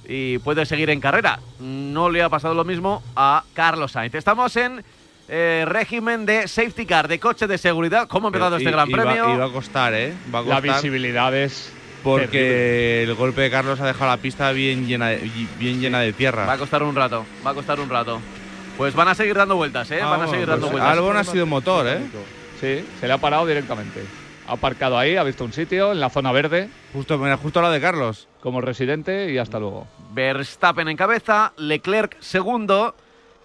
y 0.06 0.38
puede 0.38 0.66
seguir 0.66 0.90
en 0.90 1.00
carrera. 1.00 1.40
No 1.60 2.10
le 2.10 2.22
ha 2.22 2.28
pasado 2.28 2.54
lo 2.54 2.64
mismo 2.64 3.02
a 3.16 3.44
Carlos 3.54 3.92
Sainz. 3.92 4.14
Estamos 4.14 4.56
en 4.56 4.82
eh, 5.28 5.64
régimen 5.66 6.24
de 6.24 6.48
safety 6.48 6.86
car, 6.86 7.08
de 7.08 7.18
coche 7.18 7.46
de 7.46 7.58
seguridad. 7.58 8.08
¿Cómo 8.08 8.28
ha 8.28 8.30
empezado 8.30 8.56
este 8.56 8.70
Gran 8.70 8.90
Premio? 8.90 9.34
Y 9.34 9.36
va 9.36 9.46
a 9.46 9.52
costar, 9.52 9.94
¿eh? 9.94 10.14
Va 10.34 10.40
a 10.40 10.42
costar. 10.42 10.64
La 10.64 10.74
visibilidad 10.74 11.34
es 11.36 11.72
porque 12.02 13.02
el 13.02 13.14
golpe 13.14 13.42
de 13.42 13.50
Carlos 13.50 13.80
ha 13.80 13.86
dejado 13.86 14.10
la 14.10 14.16
pista 14.16 14.52
bien 14.52 14.86
llena 14.86 15.10
bien 15.58 15.80
llena 15.80 16.00
de 16.00 16.12
tierra. 16.12 16.46
Va 16.46 16.54
a 16.54 16.58
costar 16.58 16.82
un 16.82 16.94
rato, 16.94 17.26
va 17.46 17.50
a 17.50 17.54
costar 17.54 17.80
un 17.80 17.90
rato. 17.90 18.20
Pues 18.78 18.94
van 18.94 19.08
a 19.08 19.14
seguir 19.16 19.34
dando 19.34 19.56
vueltas, 19.56 19.90
¿eh? 19.90 20.00
van 20.00 20.22
a 20.22 20.28
seguir 20.28 20.46
dando 20.46 20.68
pues 20.68 20.74
vueltas. 20.74 20.92
Albon 20.92 21.16
ha 21.16 21.24
sido 21.24 21.46
motor, 21.46 21.84
¿eh? 21.88 21.98
Sí, 22.60 22.86
se 23.00 23.08
le 23.08 23.12
ha 23.12 23.18
parado 23.18 23.44
directamente. 23.44 24.04
Ha 24.46 24.52
aparcado 24.52 24.96
ahí, 24.96 25.16
ha 25.16 25.24
visto 25.24 25.44
un 25.44 25.52
sitio 25.52 25.90
en 25.90 25.98
la 25.98 26.10
zona 26.10 26.30
verde. 26.30 26.68
Justo, 26.92 27.18
mira, 27.18 27.36
justo 27.36 27.60
la 27.60 27.70
de 27.70 27.80
Carlos. 27.80 28.28
Como 28.40 28.60
residente 28.60 29.32
y 29.32 29.38
hasta 29.38 29.58
luego. 29.58 29.88
Verstappen 30.12 30.88
en 30.88 30.96
cabeza, 30.96 31.52
Leclerc 31.56 32.20
segundo. 32.20 32.94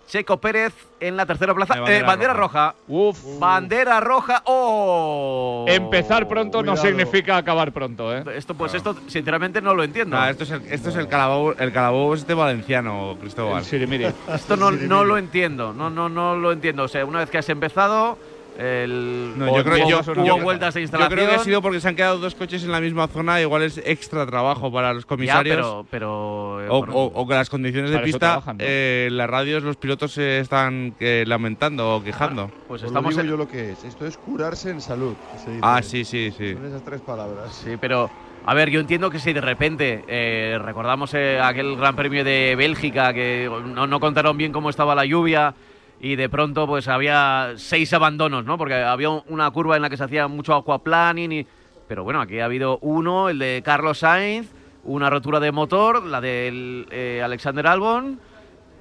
Checo 0.07 0.37
Pérez 0.37 0.73
en 0.99 1.17
la 1.17 1.25
tercera 1.25 1.53
plaza. 1.53 1.75
Eh, 1.87 2.03
bandera, 2.03 2.33
roja. 2.33 2.75
Uf. 2.87 3.39
Bandera 3.39 3.99
roja. 3.99 4.43
¡Oh! 4.45 5.65
Empezar 5.67 6.27
pronto 6.27 6.61
no 6.61 6.77
significa 6.77 7.37
acabar 7.37 7.71
pronto, 7.71 8.15
¿eh? 8.15 8.23
Esto, 8.35 8.53
pues 8.53 8.73
esto, 8.73 8.95
sinceramente, 9.07 9.61
no 9.61 9.73
lo 9.73 9.83
entiendo. 9.83 10.23
esto 10.25 10.43
es 10.43 10.51
el, 10.51 10.61
esto 10.71 10.89
es 10.89 10.95
el 10.95 11.07
calabobo, 11.07 11.53
el 11.53 11.71
calabobo 11.71 12.13
este 12.13 12.33
valenciano, 12.33 13.17
Cristóbal. 13.19 13.63
Sí, 13.63 13.77
mire. 13.87 14.13
Esto 14.33 14.55
no, 14.55 14.71
no 14.71 15.03
lo 15.03 15.17
entiendo. 15.17 15.73
No, 15.73 15.89
no, 15.89 16.09
no 16.09 16.35
lo 16.35 16.51
entiendo. 16.51 16.83
O 16.83 16.87
sea, 16.87 17.05
una 17.05 17.19
vez 17.19 17.29
que 17.29 17.37
has 17.39 17.49
empezado 17.49 18.17
el, 18.57 19.33
no, 19.35 19.57
yo 19.57 19.63
creo, 19.63 19.89
yo, 19.89 19.99
hubo 19.99 20.41
vueltas 20.41 20.75
de 20.75 20.81
instalación. 20.81 21.09
Yo 21.09 21.25
creo 21.25 21.29
que 21.29 21.41
ha 21.41 21.43
sido 21.43 21.61
porque 21.61 21.79
se 21.79 21.87
han 21.87 21.95
quedado 21.95 22.19
dos 22.19 22.35
coches 22.35 22.63
en 22.63 22.71
la 22.71 22.81
misma 22.81 23.07
zona, 23.07 23.41
igual 23.41 23.63
es 23.63 23.79
extra 23.83 24.25
trabajo 24.25 24.71
para 24.71 24.93
los 24.93 25.05
comisarios. 25.05 25.85
pero, 25.89 26.61
eh, 26.61 26.67
o, 26.69 27.27
que 27.27 27.33
las 27.33 27.49
condiciones 27.49 27.91
de 27.91 27.99
pista, 27.99 28.41
eh, 28.59 29.09
las 29.11 29.29
radios, 29.29 29.63
los 29.63 29.77
pilotos 29.77 30.13
se 30.13 30.39
están 30.39 30.95
eh, 30.99 31.23
lamentando 31.25 31.95
o 31.95 32.03
quejando. 32.03 32.51
pues 32.67 32.83
estamos 32.83 33.17
en... 33.17 33.27
yo 33.27 33.37
lo 33.37 33.47
que 33.47 33.71
es. 33.71 33.83
Esto 33.83 34.05
es 34.05 34.17
curarse 34.17 34.69
en 34.69 34.81
salud. 34.81 35.15
ah, 35.61 35.81
sí, 35.81 36.05
sí, 36.05 36.31
sí. 36.37 36.53
Son 36.53 36.65
esas 36.65 36.83
tres 36.83 37.01
palabras. 37.01 37.53
Sí, 37.63 37.71
pero 37.81 38.09
a 38.45 38.53
ver, 38.53 38.69
yo 38.69 38.79
entiendo 38.79 39.09
que 39.09 39.19
si 39.19 39.33
de 39.33 39.41
repente 39.41 40.59
recordamos 40.61 41.13
aquel 41.13 41.75
Gran 41.75 41.95
Premio 41.95 42.23
de 42.23 42.55
Bélgica 42.55 43.13
que 43.13 43.49
no, 43.65 43.87
no 43.87 43.99
contaron 43.99 44.37
bien 44.37 44.51
cómo 44.51 44.69
estaba 44.69 44.93
la 44.93 45.05
lluvia 45.05 45.55
y 46.03 46.17
de 46.17 46.27
pronto 46.27 46.67
pues 46.67 46.89
había 46.89 47.53
seis 47.55 47.93
abandonos, 47.93 48.43
¿no? 48.43 48.57
Porque 48.57 48.75
había 48.75 49.09
una 49.09 49.49
curva 49.51 49.77
en 49.77 49.83
la 49.83 49.89
que 49.89 49.95
se 49.95 50.03
hacía 50.03 50.27
mucho 50.27 50.53
aquaplaning 50.53 51.31
y... 51.31 51.47
Pero 51.87 52.03
bueno, 52.03 52.19
aquí 52.19 52.41
ha 52.41 52.45
habido 52.45 52.77
uno, 52.79 53.29
el 53.29 53.39
de 53.39 53.61
Carlos 53.63 53.99
Sainz, 53.99 54.49
una 54.83 55.09
rotura 55.09 55.39
de 55.39 55.53
motor, 55.53 56.03
la 56.03 56.19
del 56.19 56.87
eh, 56.91 57.21
Alexander 57.23 57.65
Albon 57.67 58.19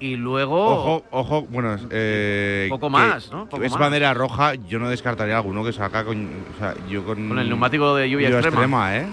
y 0.01 0.17
luego... 0.17 0.67
Ojo, 0.67 1.05
ojo, 1.13 1.43
bueno, 1.43 1.77
eh, 1.91 2.67
poco 2.69 2.91
más, 2.91 3.31
¿no? 3.31 3.49
es 3.63 3.73
bandera 3.73 4.13
roja, 4.15 4.57
yo 4.57 4.81
no 4.81 4.91
descartaría 4.91 5.37
alguno 5.37 5.63
que 5.63 5.73
saca 5.73 6.05
con... 6.05 6.29
O 6.57 6.59
sea, 6.59 6.75
yo 6.89 7.05
con... 7.05 7.29
Con 7.29 7.39
el 7.39 7.49
neumático 7.49 7.95
de 7.95 8.11
lluvia, 8.11 8.31
extrema. 8.31 8.97
¿eh? 8.97 9.07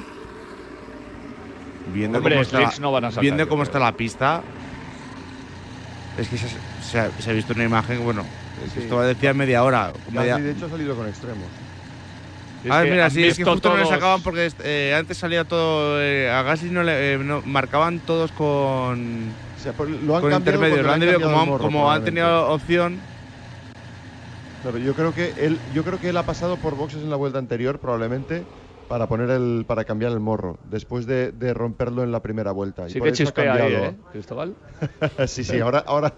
Viendo 1.94 2.24
cómo, 2.24 2.36
está, 2.36 2.72
viendo 3.22 3.48
cómo 3.48 3.62
está 3.62 3.78
la 3.78 3.92
pista, 3.92 4.42
es 6.18 6.28
que 6.28 6.38
se 6.38 6.48
ha, 6.98 7.34
visto 7.34 7.54
una 7.54 7.64
imagen, 7.64 8.04
bueno, 8.04 8.26
esto 8.64 9.02
decía 9.02 9.34
media 9.34 9.64
hora. 9.64 9.94
Media... 10.10 10.38
de 10.38 10.52
hecho 10.52 10.66
ha 10.66 10.70
salido 10.70 10.96
con 10.96 11.08
extremos. 11.08 11.52
Ah, 12.70 12.84
mira, 12.84 13.10
sí, 13.10 13.24
es 13.24 13.38
que 13.38 13.46
justo 13.46 13.70
no 13.70 13.78
le 13.78 13.86
sacaban 13.86 14.22
porque 14.22 14.50
eh, 14.64 14.94
antes 14.98 15.18
salía 15.18 15.46
todo. 15.46 16.02
Eh, 16.02 16.30
a 16.30 16.42
Gasly 16.44 16.70
no 16.70 16.84
le 16.84 17.14
eh, 17.14 17.18
marcaban 17.18 18.02
todos 18.02 18.32
con. 18.34 19.38
O 19.56 19.58
sea, 19.58 19.72
por- 19.74 19.90
lo 19.90 20.16
han 20.16 20.22
con 20.22 20.34
intermedios. 20.34 20.80
porque 20.80 20.84
Lo 20.84 20.92
han 20.92 21.00
debido 21.00 21.22
como, 21.22 21.46
morro, 21.46 21.64
como 21.64 21.92
han 21.92 22.04
tenido 22.04 22.50
opción. 22.50 23.02
Yo 24.84 24.94
creo 24.94 25.14
que 25.14 25.34
él, 25.38 25.62
yo 25.72 25.86
creo 25.86 26.00
que 26.00 26.10
él 26.10 26.18
ha 26.18 26.24
pasado 26.24 26.58
por 26.58 26.76
boxes 26.76 27.02
en 27.02 27.10
la 27.10 27.16
vuelta 27.16 27.40
anterior 27.40 27.80
probablemente 27.80 28.46
para 28.90 29.08
poner 29.08 29.30
el, 29.30 29.64
para 29.68 29.86
cambiar 29.86 30.12
el 30.12 30.20
morro 30.20 30.58
después 30.70 31.06
de, 31.06 31.32
de 31.32 31.54
romperlo 31.54 32.04
en 32.04 32.12
la 32.12 32.22
primera 32.22 32.52
vuelta. 32.52 32.88
y 32.88 32.90
Sí 32.90 33.00
por 33.00 33.08
que 33.10 33.14
chispea 33.14 33.54
ahí. 33.54 33.74
¿eh, 33.74 33.94
Cristóbal? 34.12 34.56
sí, 35.28 35.44
sí. 35.44 35.60
Ahora, 35.60 35.84
ahora 35.88 36.12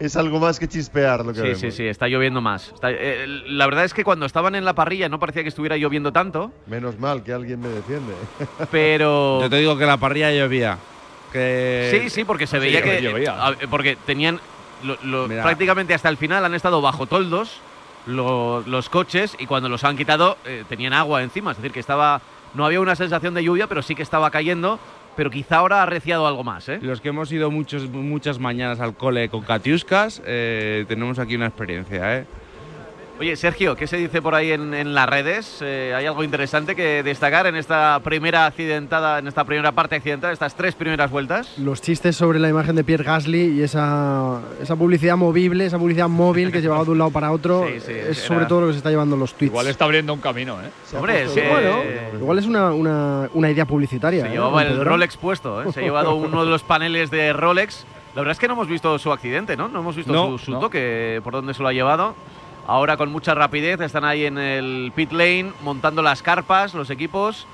es 0.00 0.16
algo 0.16 0.40
más 0.40 0.58
que 0.58 0.66
chispear 0.68 1.24
lo 1.24 1.32
que 1.32 1.38
Sí, 1.40 1.42
vemos. 1.46 1.60
sí, 1.60 1.70
sí, 1.70 1.86
está 1.86 2.08
lloviendo 2.08 2.40
más. 2.40 2.72
Está- 2.74 2.90
eh, 2.90 3.24
la 3.46 3.66
verdad 3.66 3.84
es 3.84 3.94
que 3.94 4.02
cuando 4.04 4.26
estaban 4.26 4.56
en 4.56 4.64
la 4.64 4.74
parrilla 4.74 5.08
no 5.08 5.20
parecía 5.20 5.42
que 5.44 5.48
estuviera 5.48 5.76
lloviendo 5.76 6.12
tanto, 6.12 6.52
Menos 6.66 6.98
mal 6.98 7.22
que 7.22 7.32
alguien 7.32 7.60
me 7.60 7.68
defiende. 7.68 8.12
pero... 8.70 9.40
Yo 9.40 9.48
te 9.48 9.56
digo 9.56 9.78
que 9.78 9.86
la 9.86 9.96
parrilla 9.96 10.32
llovía. 10.32 10.76
Que 11.32 11.88
Sí, 12.02 12.10
sí, 12.10 12.24
porque 12.24 12.46
se 12.46 12.58
veía 12.58 12.82
que. 12.82 13.00
llovía. 13.02 13.36
Porque 13.70 13.96
tenían. 14.06 14.40
lo- 14.82 14.96
lo- 15.04 15.26
prácticamente 15.28 15.94
hasta 15.94 16.08
el 16.08 16.16
final 16.16 16.44
han 16.44 16.54
estado 16.54 16.80
bajo 16.80 17.06
toldos 17.06 17.60
lo- 18.08 18.62
los 18.66 18.88
coches 18.88 19.36
y 19.38 19.46
cuando 19.46 19.68
los 19.68 19.84
han 19.84 19.96
quitado 19.96 20.36
eh, 20.44 20.64
tenían 20.68 20.92
agua 20.92 21.22
encima. 21.22 21.52
Es 21.52 21.58
decir, 21.58 21.72
que 21.72 21.80
estaba. 21.80 22.20
No 22.54 22.64
había 22.64 22.80
una 22.80 22.96
sensación 22.96 23.34
de 23.34 23.44
lluvia, 23.44 23.66
pero 23.66 23.82
sí 23.82 23.94
que 23.94 24.02
estaba 24.02 24.30
cayendo. 24.30 24.78
Pero 25.16 25.30
quizá 25.30 25.56
ahora 25.58 25.80
ha 25.80 25.82
arreciado 25.82 26.28
algo 26.28 26.44
más, 26.44 26.68
¿eh? 26.68 26.78
Los 26.80 27.00
que 27.00 27.08
hemos 27.08 27.32
ido 27.32 27.50
muchos, 27.50 27.88
muchas 27.90 28.38
mañanas 28.38 28.78
al 28.78 28.94
cole 28.94 29.28
con 29.28 29.42
Katiuskas, 29.42 30.22
eh, 30.24 30.84
tenemos 30.86 31.18
aquí 31.18 31.34
una 31.34 31.46
experiencia, 31.46 32.18
¿eh? 32.18 32.24
Oye, 33.20 33.34
Sergio, 33.34 33.74
¿qué 33.74 33.88
se 33.88 33.96
dice 33.96 34.22
por 34.22 34.36
ahí 34.36 34.52
en, 34.52 34.72
en 34.74 34.94
las 34.94 35.08
redes? 35.08 35.58
Eh, 35.60 35.92
¿Hay 35.96 36.06
algo 36.06 36.22
interesante 36.22 36.76
que 36.76 37.02
destacar 37.02 37.48
en 37.48 37.56
esta 37.56 37.98
primera 38.04 38.46
accidentada, 38.46 39.18
en 39.18 39.26
esta 39.26 39.42
primera 39.42 39.72
parte 39.72 39.96
accidentada, 39.96 40.32
estas 40.32 40.54
tres 40.54 40.76
primeras 40.76 41.10
vueltas? 41.10 41.58
Los 41.58 41.82
chistes 41.82 42.14
sobre 42.14 42.38
la 42.38 42.48
imagen 42.48 42.76
de 42.76 42.84
Pierre 42.84 43.02
Gasly 43.02 43.58
y 43.58 43.62
esa, 43.64 44.40
esa 44.62 44.76
publicidad 44.76 45.16
movible, 45.16 45.66
esa 45.66 45.80
publicidad 45.80 46.08
móvil 46.08 46.52
que 46.52 46.60
llevaba 46.60 46.84
de 46.84 46.92
un 46.92 46.98
lado 46.98 47.10
para 47.10 47.32
otro, 47.32 47.66
Sí, 47.72 47.80
sí, 47.80 47.90
es 47.92 48.18
era- 48.18 48.28
sobre 48.28 48.46
todo 48.46 48.60
lo 48.60 48.66
que 48.68 48.74
se 48.74 48.78
está 48.78 48.90
llevando 48.90 49.16
los 49.16 49.34
tweets. 49.34 49.50
Igual 49.50 49.66
está 49.66 49.84
abriendo 49.84 50.14
un 50.14 50.20
camino, 50.20 50.56
¿eh? 50.62 50.70
Hombre, 50.96 51.24
puesto 51.24 51.40
sí, 51.40 51.46
Bueno, 51.50 51.82
igual 52.20 52.38
es 52.38 52.46
una, 52.46 52.70
una, 52.72 53.28
una 53.34 53.50
idea 53.50 53.64
publicitaria. 53.66 54.22
Se 54.22 54.28
¿eh? 54.28 54.30
llevaba 54.30 54.62
el. 54.62 54.84
Rolex 54.84 55.16
puesto, 55.16 55.60
¿eh? 55.60 55.72
Se 55.72 55.80
ha 55.80 55.82
llevado 55.82 56.14
uno 56.14 56.44
de 56.44 56.50
los 56.52 56.62
paneles 56.62 57.10
de 57.10 57.32
Rolex. 57.32 57.84
La 58.14 58.22
verdad 58.22 58.32
es 58.32 58.38
que 58.38 58.46
no 58.46 58.54
hemos 58.54 58.68
visto 58.68 58.96
su 59.00 59.10
accidente, 59.12 59.56
¿no? 59.56 59.68
No 59.68 59.80
hemos 59.80 59.96
visto 59.96 60.12
No, 60.12 60.38
su, 60.38 60.46
su 60.46 60.50
no. 60.52 60.60
toque, 60.60 61.20
por 61.24 61.32
dónde 61.32 61.52
se 61.54 61.62
lo 61.62 61.68
ha 61.68 61.72
llevado. 61.72 62.14
Ahora 62.68 62.96
con 62.98 63.10
mucha 63.10 63.34
rapidez 63.34 63.80
están 63.80 64.04
ahí 64.04 64.26
en 64.26 64.36
el 64.38 64.92
pit 64.94 65.10
lane 65.12 65.52
montando 65.62 66.02
las 66.02 66.22
carpas, 66.22 66.74
los 66.74 66.90
equipos. 66.90 67.46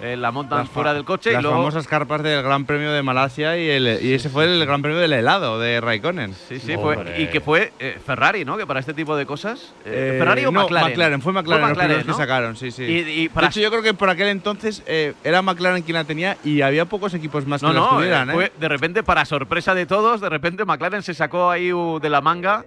eh, 0.00 0.16
la 0.16 0.30
montan 0.30 0.58
Las 0.58 0.68
fuera 0.68 0.94
del 0.94 1.04
coche 1.04 1.32
Las 1.32 1.40
y 1.40 1.42
luego. 1.42 1.56
famosas 1.56 1.88
carpas 1.88 2.22
del 2.22 2.40
Gran 2.44 2.66
Premio 2.66 2.92
de 2.92 3.02
Malasia 3.02 3.56
y, 3.58 3.68
el, 3.68 3.98
y 4.00 4.12
ese 4.12 4.28
fue 4.28 4.44
el 4.44 4.64
Gran 4.64 4.80
Premio 4.80 4.98
del 5.00 5.12
helado 5.12 5.58
de 5.58 5.80
Raikkonen. 5.80 6.34
Sí, 6.34 6.60
sí, 6.60 6.76
fue, 6.76 6.96
y 7.18 7.26
que 7.26 7.40
fue 7.40 7.72
eh, 7.80 7.98
Ferrari, 8.06 8.44
¿no? 8.44 8.56
Que 8.56 8.64
para 8.64 8.78
este 8.78 8.94
tipo 8.94 9.16
de 9.16 9.26
cosas. 9.26 9.72
eh, 9.84 10.12
Eh, 10.14 10.18
¿Ferrari 10.20 10.44
o 10.44 10.52
no, 10.52 10.68
McLaren? 10.68 11.20
Fue 11.20 11.32
McLaren, 11.32 11.68
los 11.70 11.78
primeros 11.78 12.06
¿no? 12.06 12.12
que 12.12 12.18
sacaron, 12.22 12.56
sí, 12.56 12.70
sí. 12.70 12.84
Y, 12.84 12.98
y 12.98 13.22
De 13.24 13.30
para 13.30 13.48
hecho, 13.48 13.58
yo 13.58 13.70
creo 13.70 13.82
que 13.82 13.92
por 13.94 14.08
aquel 14.10 14.28
entonces 14.28 14.84
eh, 14.86 15.14
era 15.24 15.42
McLaren 15.42 15.82
quien 15.82 15.94
la 15.96 16.04
tenía 16.04 16.36
y 16.44 16.60
había 16.60 16.84
pocos 16.84 17.12
equipos 17.14 17.44
más 17.46 17.60
No, 17.62 17.70
que 17.70 17.74
la 17.80 17.88
tuvieran, 17.88 18.28
eh, 18.28 18.32
¿eh? 18.32 18.34
fue 18.34 18.52
de 18.60 18.68
repente, 18.68 19.02
para 19.02 19.24
sorpresa 19.24 19.74
de 19.74 19.86
todos, 19.86 20.20
de 20.20 20.28
repente 20.28 20.64
McLaren 20.64 21.02
se 21.02 21.14
sacó 21.14 21.50
ahí 21.50 21.70
de 22.00 22.08
la 22.10 22.20
manga. 22.20 22.64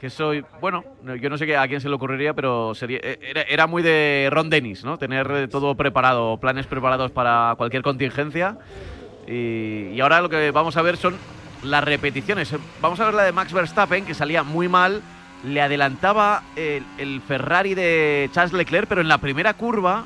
Que 0.00 0.08
soy, 0.08 0.42
bueno, 0.62 0.82
no- 1.02 1.14
yo 1.14 1.28
no 1.28 1.36
sé 1.36 1.54
a 1.56 1.68
quién 1.68 1.80
se 1.80 1.88
le 1.90 1.94
ocurriría, 1.94 2.32
pero 2.32 2.74
sería, 2.74 2.98
eh, 3.02 3.46
era, 3.48 3.66
muy 3.66 3.82
de 3.82 4.28
Ron 4.32 4.48
Dennis, 4.48 4.82
¿no? 4.82 4.96
Tener 4.96 5.30
eh, 5.30 5.48
todo 5.48 5.74
preparado, 5.74 6.38
planes 6.38 6.66
preparados 6.66 7.10
para 7.10 7.54
cualquier 7.58 7.82
contingencia. 7.82 8.56
Y, 9.28 9.88
y 9.92 10.00
ahora 10.00 10.22
lo 10.22 10.30
que 10.30 10.50
vamos 10.52 10.76
a 10.78 10.82
ver 10.82 10.96
son 10.96 11.16
las 11.62 11.84
repeticiones. 11.84 12.54
Vamos 12.80 12.98
a 13.00 13.04
ver 13.04 13.14
la 13.14 13.24
de 13.24 13.32
Max 13.32 13.52
Verstappen, 13.52 14.06
que 14.06 14.14
salía 14.14 14.42
muy 14.42 14.68
mal. 14.68 15.02
Le 15.44 15.60
adelantaba 15.60 16.44
el, 16.56 16.82
el 16.96 17.20
Ferrari 17.20 17.74
de 17.74 18.30
Charles 18.32 18.54
Leclerc, 18.54 18.88
pero 18.88 19.02
en 19.02 19.08
la 19.08 19.18
primera 19.18 19.52
curva 19.54 20.04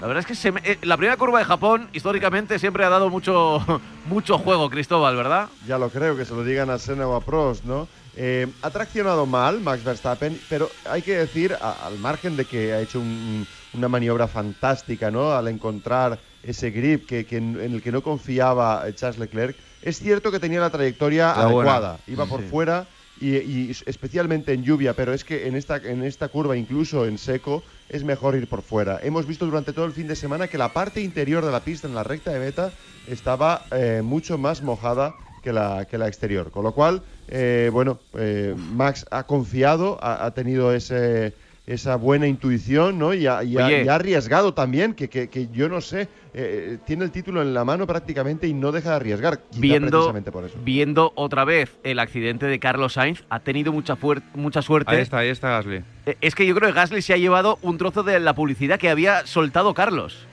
la 0.00 0.08
verdad 0.08 0.20
es 0.20 0.26
que 0.26 0.34
se 0.34 0.50
me- 0.52 0.60
eh, 0.64 0.78
la 0.82 0.96
primera 0.96 1.16
curva 1.16 1.38
de 1.38 1.44
Japón 1.44 1.88
históricamente 1.92 2.58
siempre 2.58 2.84
ha 2.84 2.88
dado 2.90 3.08
mucho, 3.10 3.60
mucho 4.08 4.38
juego, 4.38 4.68
Cristóbal, 4.70 5.14
¿verdad? 5.16 5.48
Ya 5.66 5.78
lo 5.78 5.88
creo, 5.90 6.16
que 6.16 6.24
se 6.24 6.34
lo 6.34 6.42
digan 6.42 6.68
a 6.70 6.78
Senna 6.78 7.06
o 7.06 7.14
a 7.14 7.20
Prost, 7.20 7.64
¿no? 7.64 7.86
Eh, 8.16 8.54
ha 8.62 8.70
traccionado 8.70 9.26
mal 9.26 9.60
Max 9.60 9.82
Verstappen, 9.82 10.44
pero 10.46 10.76
hay 10.84 11.02
que 11.02 11.16
decir, 11.16 11.56
a- 11.60 11.72
al 11.86 11.98
margen 11.98 12.36
de 12.36 12.46
que 12.46 12.72
ha 12.72 12.80
hecho 12.80 13.00
un- 13.00 13.48
una 13.72 13.88
maniobra 13.88 14.28
fantástica, 14.28 15.10
¿no? 15.10 15.32
Al 15.32 15.48
encontrar 15.48 16.20
ese 16.42 16.70
grip 16.70 17.06
que, 17.06 17.26
que 17.26 17.38
en, 17.38 17.60
en 17.60 17.72
el 17.74 17.82
que 17.82 17.90
no 17.90 18.02
confiaba 18.02 18.86
eh, 18.86 18.94
Charles 18.94 19.18
Leclerc, 19.18 19.58
es 19.82 19.98
cierto 19.98 20.30
que 20.30 20.38
tenía 20.38 20.60
la 20.60 20.70
trayectoria 20.70 21.34
La 21.36 21.46
buena. 21.48 21.70
adecuada, 21.72 22.00
iba 22.06 22.26
por 22.26 22.42
fuera 22.42 22.88
y, 23.16 23.36
y 23.38 23.70
especialmente 23.86 24.52
en 24.52 24.62
lluvia, 24.62 24.94
pero 24.94 25.12
es 25.12 25.24
que 25.24 25.48
en 25.48 25.56
esta, 25.56 25.76
en 25.78 26.04
esta 26.04 26.28
curva, 26.28 26.56
incluso 26.56 27.06
en 27.06 27.18
seco, 27.18 27.64
es 27.88 28.04
mejor 28.04 28.36
ir 28.36 28.48
por 28.48 28.62
fuera. 28.62 29.00
Hemos 29.02 29.26
visto 29.26 29.44
durante 29.44 29.72
todo 29.72 29.86
el 29.86 29.92
fin 29.92 30.06
de 30.06 30.14
semana 30.16 30.46
que 30.48 30.58
la 30.58 30.72
parte 30.72 31.00
interior 31.00 31.44
de 31.44 31.50
la 31.50 31.64
pista, 31.64 31.88
en 31.88 31.94
la 31.94 32.04
recta 32.04 32.32
de 32.32 32.38
meta, 32.38 32.74
estaba 33.06 33.66
eh, 33.72 34.02
mucho 34.04 34.38
más 34.38 34.62
mojada 34.62 35.16
que 35.44 35.52
la, 35.52 35.84
que 35.84 35.98
la 35.98 36.08
exterior. 36.08 36.50
Con 36.50 36.64
lo 36.64 36.72
cual, 36.72 37.02
eh, 37.28 37.70
bueno, 37.72 38.00
eh, 38.18 38.54
Max 38.72 39.06
ha 39.10 39.24
confiado, 39.24 39.98
ha, 40.02 40.24
ha 40.24 40.30
tenido 40.32 40.72
ese, 40.74 41.34
esa 41.66 41.96
buena 41.96 42.26
intuición, 42.26 42.98
¿no? 42.98 43.14
Y 43.14 43.26
ha, 43.26 43.44
y 43.44 43.56
ha- 43.58 43.82
y 43.84 43.88
ha 43.88 43.94
arriesgado 43.94 44.52
también, 44.54 44.94
que, 44.94 45.08
que- 45.08 45.28
que 45.28 45.48
yo 45.48 45.68
no 45.68 45.80
sé, 45.80 46.08
eh, 46.34 46.78
tiene 46.84 47.04
el 47.04 47.10
título 47.10 47.40
en 47.42 47.54
la 47.54 47.64
mano 47.64 47.86
prácticamente 47.86 48.46
y 48.48 48.52
no 48.54 48.72
deja 48.72 48.90
de 48.90 48.96
arriesgar. 48.96 49.40
Viendo, 49.56 49.90
precisamente 49.90 50.32
por 50.32 50.44
eso. 50.44 50.58
viendo 50.64 51.12
otra 51.14 51.44
vez 51.44 51.70
el 51.84 51.98
accidente 52.00 52.46
de 52.46 52.58
Carlos 52.58 52.94
Sainz, 52.94 53.22
ha 53.30 53.40
tenido 53.40 53.72
mucha, 53.72 53.96
fuer- 53.96 54.22
mucha 54.34 54.60
suerte. 54.62 54.90
Ahí 54.94 55.02
está, 55.02 55.18
ahí 55.18 55.28
está 55.28 55.48
Gasly. 55.50 55.84
Eh, 56.06 56.16
Es 56.20 56.34
que 56.34 56.44
yo 56.46 56.54
creo 56.54 56.68
que 56.70 56.74
Gasly 56.74 57.00
se 57.02 57.12
ha 57.12 57.16
llevado 57.18 57.58
un 57.62 57.78
trozo 57.78 58.02
de 58.02 58.18
la 58.20 58.34
publicidad 58.34 58.78
que 58.78 58.90
había 58.90 59.26
soltado 59.26 59.72
Carlos. 59.74 60.26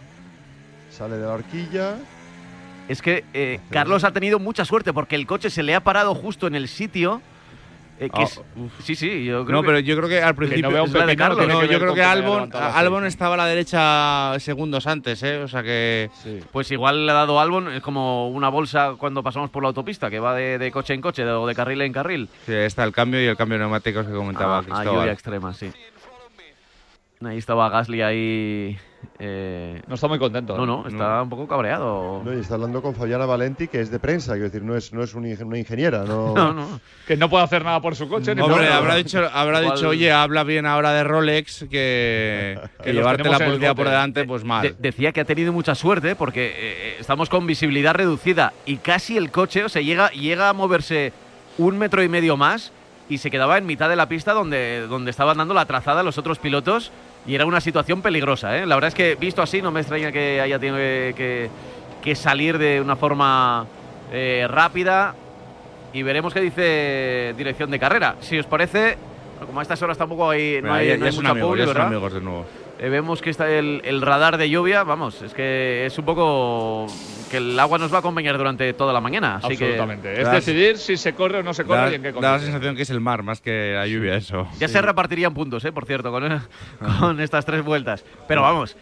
Sale 0.89 1.15
de 1.18 1.25
la 1.25 1.34
horquilla. 1.34 1.96
Es 2.89 3.01
que 3.01 3.23
eh, 3.33 3.59
Carlos 3.69 4.03
ha 4.03 4.11
tenido 4.11 4.39
mucha 4.39 4.65
suerte 4.65 4.91
porque 4.93 5.15
el 5.15 5.25
coche 5.25 5.50
se 5.50 5.63
le 5.63 5.75
ha 5.75 5.81
parado 5.83 6.13
justo 6.15 6.47
en 6.47 6.55
el 6.55 6.67
sitio. 6.67 7.21
eh, 8.00 8.09
que 8.09 8.21
Ah, 8.21 8.23
es- 8.23 8.41
sí, 8.83 8.95
sí, 8.95 9.23
yo 9.25 9.45
creo 9.45 9.57
No, 9.57 9.61
que- 9.61 9.67
pero 9.67 9.79
yo 9.79 9.95
creo 9.95 10.09
que 10.09 10.23
al 10.23 10.33
principio. 10.33 10.71
vea 10.71 10.81
un 10.81 10.88
es 10.89 10.93
la 10.95 11.05
de 11.05 11.15
Carlos. 11.15 11.47
No, 11.47 11.59
que 11.59 11.67
yo 11.67 11.79
creo 11.79 11.93
que 11.93 12.01
Albon, 12.03 12.50
Albon 12.51 13.05
estaba 13.05 13.35
a 13.35 13.38
la 13.38 13.45
derecha 13.45 14.39
segundos 14.39 14.88
antes, 14.88 15.21
¿eh? 15.21 15.38
O 15.38 15.47
sea 15.47 15.61
que. 15.61 16.09
Sí. 16.23 16.39
Pues 16.51 16.71
igual 16.71 17.05
le 17.05 17.11
ha 17.11 17.15
dado 17.15 17.39
Albon, 17.39 17.71
es 17.71 17.81
como 17.83 18.29
una 18.29 18.50
bolsa 18.50 18.95
cuando 18.97 19.21
pasamos 19.21 19.51
por 19.51 19.61
la 19.61 19.67
autopista, 19.69 20.09
que 20.09 20.19
va 20.19 20.33
de, 20.33 20.57
de 20.57 20.71
coche 20.71 20.95
en 20.95 21.01
coche 21.01 21.23
o 21.23 21.45
de 21.45 21.53
carril 21.53 21.79
en 21.81 21.93
carril. 21.93 22.27
Sí, 22.47 22.53
está 22.53 22.83
el 22.85 22.91
cambio 22.91 23.21
y 23.21 23.27
el 23.27 23.38
cambio 23.38 23.59
de 23.59 23.65
neumáticos 23.65 24.07
que 24.07 24.13
comentaba 24.13 24.57
Ah, 24.57 24.61
ah, 24.61 24.63
Cristóbal. 24.63 25.00
lluvia 25.01 25.11
extrema, 25.13 25.53
sí. 25.53 25.71
Ahí 27.23 27.38
estaba 27.38 27.69
Gasly 27.69 28.01
ahí. 28.01 28.77
Eh, 29.20 29.81
No 29.88 29.96
está 29.96 30.08
muy 30.08 30.17
contento. 30.20 30.55
no, 30.58 30.63
¿eh? 30.63 30.67
no, 30.67 30.88
está 30.88 31.22
un 31.24 31.29
poco 31.29 31.48
cabreado. 31.48 32.22
No, 32.24 32.34
y 32.34 32.39
está 32.39 32.55
hablando 32.55 32.81
con 32.81 32.96
Fabiana 32.96 33.25
Valenti, 33.25 33.67
que 33.67 33.81
es 33.81 33.91
de 33.91 34.00
prensa, 34.00 34.34
quiero 34.34 34.46
decir, 34.46 34.63
no 34.63 34.75
es, 34.75 34.91
no 34.93 35.03
es 35.03 35.13
un 35.13 35.25
ingen- 35.25 35.46
una 35.46 35.58
ingeniera, 35.58 36.03
no. 36.03 36.34
No, 36.36 36.53
no. 36.53 36.79
Que 37.08 37.17
no 37.17 37.29
puede 37.29 37.43
hacer 37.43 37.63
nada 37.63 37.81
por 37.81 37.96
su 37.96 38.08
coche. 38.08 38.34
ni 38.36 38.41
Hombre, 38.41 38.67
habrá 38.70 38.96
dicho, 38.96 39.20
habrá 39.34 39.62
Igual- 39.62 39.75
dicho, 39.75 39.89
oye, 39.89 40.12
habla 40.12 40.43
bien 40.43 40.65
ahora 40.65 40.91
de 40.93 41.03
Rolex 41.03 41.65
que, 41.70 42.60
llevarte 42.86 43.29
la 43.29 43.38
bote. 43.39 43.75
por 43.75 43.86
delante, 43.86 44.24
pues 44.25 44.43
mal. 44.43 44.62
De- 44.63 44.75
decía 44.79 45.12
que 45.12 45.22
ha 45.22 45.25
tenido 45.25 45.51
mucha 45.53 45.75
suerte 45.75 46.15
porque 46.15 46.48
eh, 46.48 46.53
eh, 46.58 46.96
estamos 47.00 47.29
con 47.29 47.46
visibilidad 47.48 47.93
reducida 47.93 48.53
y 48.65 48.77
casi 48.77 49.17
el 49.17 49.31
coche, 49.31 49.63
o 49.63 49.70
sea, 49.70 49.81
llega, 49.81 50.10
llega 50.12 50.50
a 50.50 50.53
moverse 50.53 51.13
un 51.58 51.77
metro 51.77 52.01
y 52.03 52.10
medio 52.10 52.38
más 52.38 52.72
y 53.10 53.17
se 53.17 53.29
quedaba 53.29 53.58
en 53.58 53.65
mitad 53.65 53.89
de 53.89 53.98
la 53.98 54.08
pista 54.08 54.31
donde, 54.34 54.88
donde 54.88 55.12
estaban 55.12 55.38
dando 55.38 55.53
la 55.53 55.65
trazada 55.65 56.01
los 56.01 56.17
otros 56.17 56.39
pilotos 56.39 56.91
y 57.27 57.35
era 57.35 57.45
una 57.45 57.61
situación 57.61 58.01
peligrosa. 58.01 58.57
¿eh? 58.57 58.65
La 58.65 58.75
verdad 58.75 58.89
es 58.89 58.95
que 58.95 59.15
visto 59.15 59.41
así 59.41 59.61
no 59.61 59.71
me 59.71 59.81
extraña 59.81 60.11
que 60.11 60.41
haya 60.41 60.57
tenido 60.59 60.77
que, 60.77 61.13
que- 61.15 61.49
que 62.01 62.15
salir 62.15 62.57
de 62.57 62.81
una 62.81 62.95
forma 62.95 63.67
eh, 64.11 64.47
rápida 64.49 65.13
y 65.93 66.01
veremos 66.01 66.33
qué 66.33 66.41
dice 66.41 67.33
dirección 67.37 67.69
de 67.69 67.77
carrera. 67.77 68.15
Si 68.21 68.39
os 68.39 68.47
parece, 68.47 68.97
como 69.45 69.59
a 69.59 69.61
estas 69.61 69.79
horas 69.83 69.97
tampoco 69.99 70.29
hay, 70.31 70.59
no 70.63 70.73
hay, 70.73 70.87
ya, 70.87 70.93
no 70.97 70.99
ya 71.01 71.05
hay 71.05 71.11
son 71.11 71.23
mucha 71.23 71.31
amigos, 71.31 71.49
publi, 71.49 71.59
ya 71.59 71.65
son 71.65 71.73
¿verdad? 71.75 71.87
amigos 71.87 72.13
de 72.13 72.21
nuevo. 72.21 72.45
Eh, 72.83 72.89
vemos 72.89 73.21
que 73.21 73.29
está 73.29 73.47
el, 73.47 73.79
el 73.85 74.01
radar 74.01 74.38
de 74.38 74.50
lluvia, 74.50 74.83
vamos, 74.83 75.21
es 75.21 75.35
que 75.35 75.85
es 75.85 75.95
un 76.00 76.03
poco 76.05 76.88
que 77.29 77.38
el 77.38 77.59
agua 77.59 77.77
nos 77.77 77.91
va 77.93 77.97
a 77.97 78.00
acompañar 78.00 78.35
durante 78.39 78.73
toda 78.73 78.91
la 78.91 79.00
mañana. 79.00 79.35
Así 79.35 79.53
Absolutamente. 79.53 80.13
Es 80.19 80.25
Das- 80.25 80.33
decidir 80.33 80.77
si 80.79 80.97
se 80.97 81.13
corre 81.13 81.39
o 81.39 81.43
no 81.43 81.53
se 81.53 81.63
corre 81.63 81.81
Da, 81.81 81.91
y 81.91 81.95
en 81.95 82.01
qué 82.01 82.07
da 82.11 82.13
la 82.13 82.13
condiciones. 82.21 82.41
sensación 82.45 82.75
que 82.75 82.81
es 82.81 82.89
el 82.89 83.00
mar 83.00 83.21
más 83.21 83.39
que 83.39 83.73
la 83.75 83.85
lluvia, 83.85 84.15
eso. 84.15 84.47
que 84.53 84.57
ya 84.61 84.67
se 84.67 84.81
repartirían 84.81 85.31
puntos, 85.33 85.63
eh, 85.63 85.71
por 85.71 85.85
cierto, 85.85 86.11
con, 86.11 86.23
con 87.00 87.19
estas 87.21 87.45
tres 87.45 87.63
vueltas. 87.63 88.03
Pero 88.27 88.41
vamos, 88.41 88.75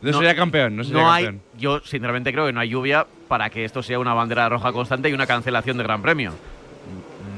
No, 0.00 0.10
No- 0.10 0.12
sería 0.18 0.34
campeón, 0.34 0.76
no 0.76 0.84
sería 0.84 1.02
no 1.02 1.12
hay, 1.12 1.24
campeón. 1.24 1.42
yo 1.58 1.80
sinceramente 1.80 2.32
creo 2.32 2.46
que 2.46 2.52
no 2.54 2.60
hay 2.60 2.70
lluvia 2.70 3.06
para 3.28 3.50
que 3.50 3.64
esto 3.66 3.82
sea 3.82 3.98
una 3.98 4.14
bandera 4.14 4.48
roja 4.48 4.72
constante 4.72 5.10
y 5.10 5.12
una 5.12 5.26
cancelación 5.26 5.76
de 5.76 5.82
Gran 5.84 6.00
Premio. 6.00 6.32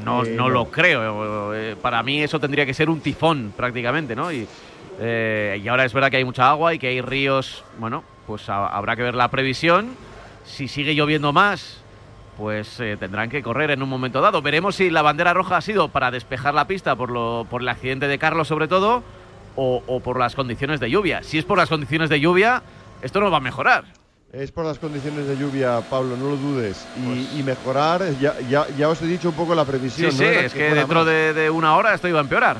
No, 0.05 0.25
Eh, 0.25 0.31
no 0.37 0.45
no. 0.45 0.51
lo 0.51 0.65
creo. 0.71 1.53
eh, 1.55 1.75
Para 1.83 2.01
mí 2.05 2.23
eso 2.23 2.39
tendría 2.39 2.65
que 2.65 2.75
ser 2.75 2.89
un 2.91 3.01
tifón 3.01 3.53
prácticamente, 3.57 4.15
¿no? 4.15 4.31
Y, 4.33 4.47
eh, 5.01 5.61
y 5.63 5.69
ahora 5.69 5.85
es 5.85 5.93
verdad 5.93 6.11
que 6.11 6.17
hay 6.19 6.25
mucha 6.25 6.49
agua 6.51 6.75
y 6.75 6.79
que 6.79 6.89
hay 6.89 7.01
ríos. 7.01 7.65
Bueno, 7.79 8.03
pues 8.27 8.49
ha- 8.49 8.67
habrá 8.69 8.97
que 8.97 9.03
ver 9.03 9.15
la 9.15 9.29
previsión. 9.29 9.95
Si 10.45 10.69
sigue 10.69 10.95
lloviendo 10.95 11.33
más, 11.33 11.81
pues 12.37 12.79
eh, 12.81 12.97
tendrán 12.99 13.31
que 13.31 13.43
correr 13.43 13.71
en 13.71 13.83
un 13.83 13.89
momento 13.89 14.21
dado. 14.21 14.43
Veremos 14.43 14.77
si 14.77 14.91
la 14.91 15.03
bandera 15.03 15.35
roja 15.35 15.57
ha 15.57 15.61
sido 15.61 15.89
para 15.89 16.11
despejar 16.11 16.55
la 16.55 16.67
pista 16.67 16.95
por, 16.97 17.11
lo, 17.11 17.47
por 17.51 17.63
el 17.63 17.69
accidente 17.69 18.07
de 18.09 18.19
Carlos 18.19 18.49
sobre 18.49 18.69
todo 18.69 19.03
o, 19.57 19.83
o 19.87 20.01
por 20.01 20.19
las 20.19 20.35
condiciones 20.35 20.81
de 20.81 20.91
lluvia. 20.91 21.23
Si 21.23 21.39
es 21.39 21.45
por 21.45 21.59
las 21.59 21.69
condiciones 21.69 22.11
de 22.11 22.21
lluvia, 22.21 22.63
esto 23.03 23.21
no 23.21 23.31
va 23.31 23.39
a 23.39 23.41
mejorar. 23.41 23.85
Es 24.33 24.53
por 24.53 24.67
las 24.67 24.79
condiciones 24.79 25.27
de 25.29 25.37
lluvia, 25.39 25.81
Pablo, 25.89 26.17
no 26.17 26.29
lo 26.31 26.37
dudes. 26.37 26.87
Y, 26.99 27.41
y 27.41 27.43
mejorar, 27.43 28.03
ya, 28.21 28.35
ya, 28.51 28.67
ya 28.77 28.89
os 28.89 29.01
he 29.01 29.07
dicho 29.07 29.31
un 29.31 29.35
poco 29.35 29.55
la 29.55 29.65
previsión. 29.65 30.13
Sí, 30.13 30.19
¿no? 30.19 30.25
sí, 30.25 30.29
Era 30.31 30.47
es 30.47 30.53
que 30.53 30.75
dentro 30.75 31.05
de, 31.07 31.33
de 31.33 31.49
una 31.49 31.75
hora 31.77 31.95
esto 31.95 32.07
iba 32.07 32.19
a 32.19 32.23
empeorar. 32.23 32.57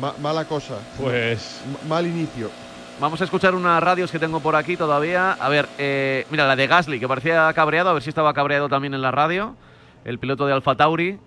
Ma- 0.00 0.14
mala 0.20 0.44
cosa. 0.44 0.74
Pues 1.00 1.60
M- 1.66 1.88
mal 1.88 2.06
inicio. 2.06 2.50
Vamos 3.00 3.20
a 3.20 3.24
escuchar 3.24 3.54
unas 3.54 3.80
radios 3.82 4.10
que 4.10 4.18
tengo 4.18 4.40
por 4.40 4.56
aquí 4.56 4.76
todavía. 4.76 5.32
A 5.32 5.48
ver, 5.48 5.68
eh, 5.78 6.26
mira, 6.30 6.46
la 6.46 6.56
de 6.56 6.66
Gasly, 6.66 6.98
que 6.98 7.06
parecía 7.08 7.52
cabreado, 7.54 7.90
a 7.90 7.92
ver 7.92 8.02
si 8.02 8.08
estaba 8.08 8.34
cabreado 8.34 8.68
también 8.68 8.94
en 8.94 9.02
la 9.02 9.10
radio. 9.12 9.54
El 10.04 10.18
piloto 10.18 10.46
de 10.46 10.52
Alfa 10.52 10.74
Tauri. 10.74 11.18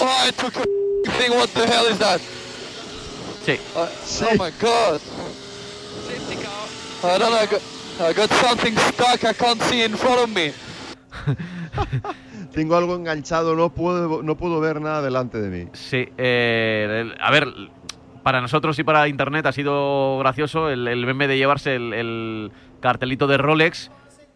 Oh, 0.00 0.26
I 0.28 0.32
took 0.32 0.56
a 0.56 0.62
thing. 1.18 1.30
What 1.36 1.48
the 1.54 1.66
hell 1.66 1.86
is 1.90 1.98
that? 1.98 2.20
Sí, 3.46 3.58
Uh, 3.74 3.86
Oh 4.26 4.32
my 4.44 4.50
god. 4.60 5.00
I 7.04 7.18
don't 7.18 7.30
know. 7.30 7.38
I 7.40 7.46
got, 7.46 7.60
I 8.00 8.12
got 8.14 8.30
something 8.30 8.76
stuck. 8.78 9.24
I 9.24 9.32
can't 9.34 9.60
see 9.62 9.82
in 9.82 9.96
front 9.96 10.20
of 10.20 10.28
me. 10.30 10.52
Tengo 12.52 12.76
algo 12.76 12.94
enganchado, 12.94 13.56
no 13.56 13.70
puedo, 13.70 14.22
no 14.22 14.36
puedo 14.36 14.60
ver 14.60 14.80
nada 14.80 15.02
delante 15.02 15.40
de 15.40 15.64
mí. 15.64 15.70
sí. 15.72 16.08
eh, 16.18 17.12
a 17.18 17.30
ver, 17.30 17.48
para 18.22 18.40
nosotros 18.40 18.78
y 18.78 18.84
para 18.84 19.08
Internet 19.08 19.46
ha 19.46 19.52
sido 19.52 20.18
gracioso 20.18 20.68
el, 20.70 20.86
el 20.86 21.04
meme 21.06 21.26
de 21.28 21.38
llevarse 21.38 21.74
el, 21.74 21.92
el 21.92 22.52
cartelito 22.80 23.26
de 23.26 23.38
Rolex. 23.38 23.90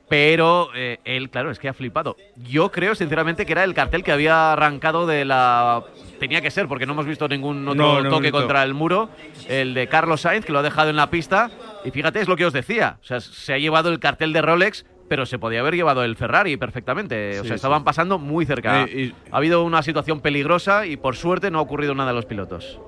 Pero 0.08 0.68
eh, 0.76 0.98
él, 1.04 1.30
claro, 1.30 1.50
es 1.50 1.58
que 1.58 1.68
ha 1.68 1.72
flipado. 1.72 2.16
Yo 2.36 2.70
creo, 2.70 2.94
sinceramente, 2.94 3.44
que 3.44 3.50
era 3.50 3.64
el 3.64 3.74
cartel 3.74 4.04
que 4.04 4.12
había 4.12 4.52
arrancado 4.52 5.04
de 5.04 5.24
la. 5.24 5.82
Tenía 6.20 6.40
que 6.40 6.52
ser, 6.52 6.68
porque 6.68 6.86
no 6.86 6.92
hemos 6.92 7.06
visto 7.06 7.26
ningún 7.26 7.66
otro 7.66 7.74
No, 7.74 7.92
no 7.94 7.98
hemos 7.98 8.12
toque 8.12 8.30
contra 8.30 8.62
el 8.62 8.72
muro. 8.72 9.08
El 9.48 9.74
de 9.74 9.88
Carlos 9.88 10.20
Sainz, 10.20 10.46
que 10.46 10.52
lo 10.52 10.60
ha 10.60 10.62
dejado 10.62 10.90
en 10.90 10.96
la 10.96 11.10
pista. 11.10 11.50
Y 11.84 11.90
fíjate, 11.90 12.20
es 12.20 12.28
lo 12.28 12.36
que 12.36 12.46
os 12.46 12.52
decía. 12.52 12.98
O 13.02 13.04
sea, 13.04 13.18
se 13.18 13.52
ha 13.52 13.58
llevado 13.58 13.88
el 13.88 13.98
cartel 13.98 14.32
de 14.32 14.42
Rolex, 14.42 14.86
pero 15.08 15.26
se 15.26 15.38
podía 15.38 15.60
haber 15.60 15.74
llevado 15.74 16.02
el 16.04 16.16
Ferrari 16.16 16.56
perfectamente. 16.56 17.30
o 17.38 17.42
Sí, 17.42 17.48
sea, 17.48 17.48
sí. 17.50 17.54
estaban 17.56 17.84
pasando 17.84 18.18
muy 18.18 18.44
cerca. 18.46 18.84
Eh, 18.84 19.00
y- 19.00 19.14
Ha 19.30 19.36
habido 19.38 19.62
una 19.64 19.82
situación 19.82 20.20
peligrosa 20.20 20.86
y 20.86 20.96
por 20.96 21.16
suerte 21.16 21.50
no 21.50 21.58
ha 21.58 21.62
ocurrido 21.62 21.94
nada 21.94 22.10
a 22.10 22.14
los 22.14 22.26
pilotos. 22.26 22.80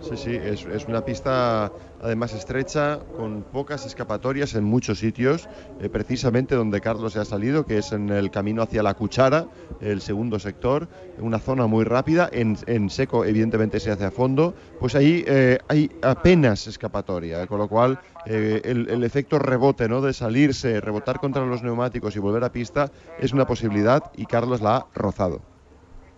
Sí, 0.00 0.16
sí, 0.16 0.34
es, 0.34 0.64
es 0.66 0.84
una 0.86 1.04
pista 1.04 1.70
además 2.02 2.32
estrecha, 2.34 2.98
con 3.16 3.42
pocas 3.42 3.86
escapatorias 3.86 4.54
en 4.54 4.64
muchos 4.64 4.98
sitios, 4.98 5.48
eh, 5.80 5.88
precisamente 5.88 6.54
donde 6.54 6.80
Carlos 6.80 7.12
se 7.12 7.20
ha 7.20 7.24
salido, 7.24 7.64
que 7.64 7.78
es 7.78 7.92
en 7.92 8.10
el 8.10 8.30
camino 8.30 8.62
hacia 8.62 8.82
la 8.82 8.94
cuchara, 8.94 9.46
el 9.80 10.00
segundo 10.00 10.38
sector, 10.38 10.88
una 11.18 11.38
zona 11.38 11.66
muy 11.66 11.84
rápida, 11.84 12.28
en, 12.32 12.90
seco 12.90 13.24
evidentemente 13.24 13.80
se 13.80 13.90
hace 13.90 14.04
a 14.04 14.10
fondo, 14.10 14.54
pues 14.80 14.94
ahí 14.94 15.24
eh, 15.26 15.58
hay 15.68 15.90
apenas 16.02 16.66
escapatoria, 16.66 17.46
con 17.46 17.58
lo 17.58 17.68
cual 17.68 18.00
eh, 18.26 18.60
el, 18.64 18.88
el 18.88 19.04
efecto 19.04 19.38
rebote, 19.38 19.88
¿no? 19.88 20.00
De 20.00 20.12
salirse, 20.12 20.80
rebotar 20.80 21.20
contra 21.20 21.46
los 21.46 21.62
neumáticos 21.62 22.16
y 22.16 22.18
volver 22.18 22.44
a 22.44 22.52
pista 22.52 22.90
es 23.20 23.32
una 23.32 23.46
posibilidad 23.46 24.10
y 24.16 24.26
Carlos 24.26 24.60
la 24.60 24.76
ha 24.76 24.86
rozado. 24.94 25.51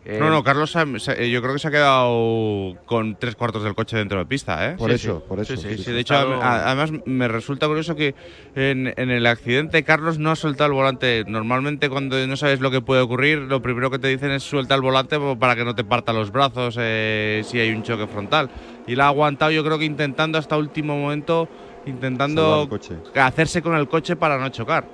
Eh, 0.07 0.19
No, 0.21 0.29
no, 0.29 0.45
Carlos, 0.45 0.77
ha- 0.77 0.85
se- 0.99 1.31
yo 1.31 1.41
creo 1.41 1.55
que 1.55 1.59
se 1.59 1.69
ha 1.69 1.71
quedado 1.71 2.77
con 2.85 3.17
tres 3.17 3.37
cuartos 3.37 3.63
del 3.65 3.75
coche 3.75 3.97
dentro 3.97 4.19
de 4.19 4.27
pista, 4.27 4.69
¿eh? 4.71 4.75
Por 4.77 4.91
Sí, 4.91 4.97
eso, 4.97 5.21
sí. 5.21 5.25
por 5.27 5.41
eso. 5.41 5.57
Sí, 5.57 5.63
Sí, 5.63 5.77
sí, 5.79 5.83
sí, 5.85 5.93
de 5.93 6.01
hecho, 6.01 6.15
Estado- 6.15 6.43
además 6.43 6.93
me 7.07 7.27
resulta 7.27 7.67
curioso 7.67 7.95
que 7.97 8.15
en, 8.55 8.93
en 8.99 9.11
el 9.11 9.27
accidente 9.27 9.83
Carlos 9.83 10.19
no 10.19 10.31
ha 10.31 10.37
soltado 10.37 10.69
el 10.69 10.75
volante. 10.75 11.25
Normalmente 11.27 11.89
cuando 11.89 12.19
no 12.27 12.37
sabes 12.37 12.61
lo 12.61 12.71
que 12.71 12.83
puede 12.83 13.01
ocurrir, 13.01 13.39
lo 13.39 13.63
primero 13.63 13.91
que 13.91 13.99
te 13.99 14.09
dicen 14.09 14.31
es 14.31 14.43
suelta 14.43 14.75
el 14.75 14.83
volante 14.83 15.19
para 15.41 15.57
que 15.57 15.65
no 15.65 15.75
te 15.75 15.85
parta 15.85 16.13
los 16.13 16.31
brazos 16.31 16.77
eh, 16.79 17.41
si 17.47 17.59
hay 17.59 17.71
un 17.71 17.83
choque 17.83 18.07
frontal. 18.07 18.51
Y 18.87 18.97
la 18.97 19.05
ha 19.07 19.09
aguantado 19.09 19.53
yo 19.53 19.65
creo 19.65 19.79
que 19.79 19.87
intentando 19.87 20.37
hasta 20.37 20.59
último 20.59 20.99
momento, 20.99 21.49
intentando 21.87 22.69
hacerse 23.15 23.63
con 23.63 23.75
el 23.75 23.89
coche 23.89 24.17
para 24.17 24.37
no 24.39 24.51
chocar. 24.51 24.85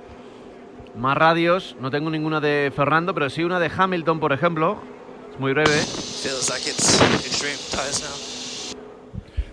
Más 0.95 1.17
radios, 1.17 1.75
no 1.81 1.89
tengo 1.91 2.09
ninguna 2.09 2.39
de 2.39 2.71
Fernando, 2.73 3.13
pero 3.13 3.29
sí 3.29 3.43
una 3.43 3.59
de 3.59 3.69
Hamilton, 3.75 4.19
por 4.21 4.31
ejemplo. 4.33 4.77
Muy 5.41 5.53
breve. 5.53 5.71
Feels 5.73 6.49
like 6.51 6.69
it's 6.69 7.01
extreme 7.25 7.57
tires 7.71 8.03
now. 8.03 8.75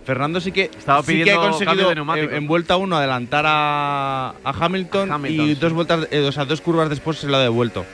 Fernando 0.05 0.39
sí 0.39 0.51
que, 0.51 0.65
Estaba 0.65 1.01
sí 1.01 1.13
que 1.13 1.21
ha 1.21 1.25
pidiendo 1.25 1.41
cambio 1.41 1.57
conseguido 1.57 1.89
de 1.89 1.95
neumático. 1.95 2.29
en, 2.29 2.35
en 2.35 2.47
vuelta 2.47 2.77
uno 2.77 2.95
adelantar 2.95 3.45
a, 3.47 4.35
a 4.43 4.51
Hamilton, 4.51 5.11
Hamilton, 5.11 5.47
y 5.49 5.55
sí. 5.55 5.59
dos 5.59 5.73
vueltas, 5.73 6.07
eh, 6.11 6.21
o 6.27 6.31
sea, 6.31 6.45
dos 6.45 6.61
curvas 6.61 6.89
después 6.91 7.17
se 7.17 7.25
lo 7.27 7.37
ha 7.37 7.39
devuelto. 7.39 7.85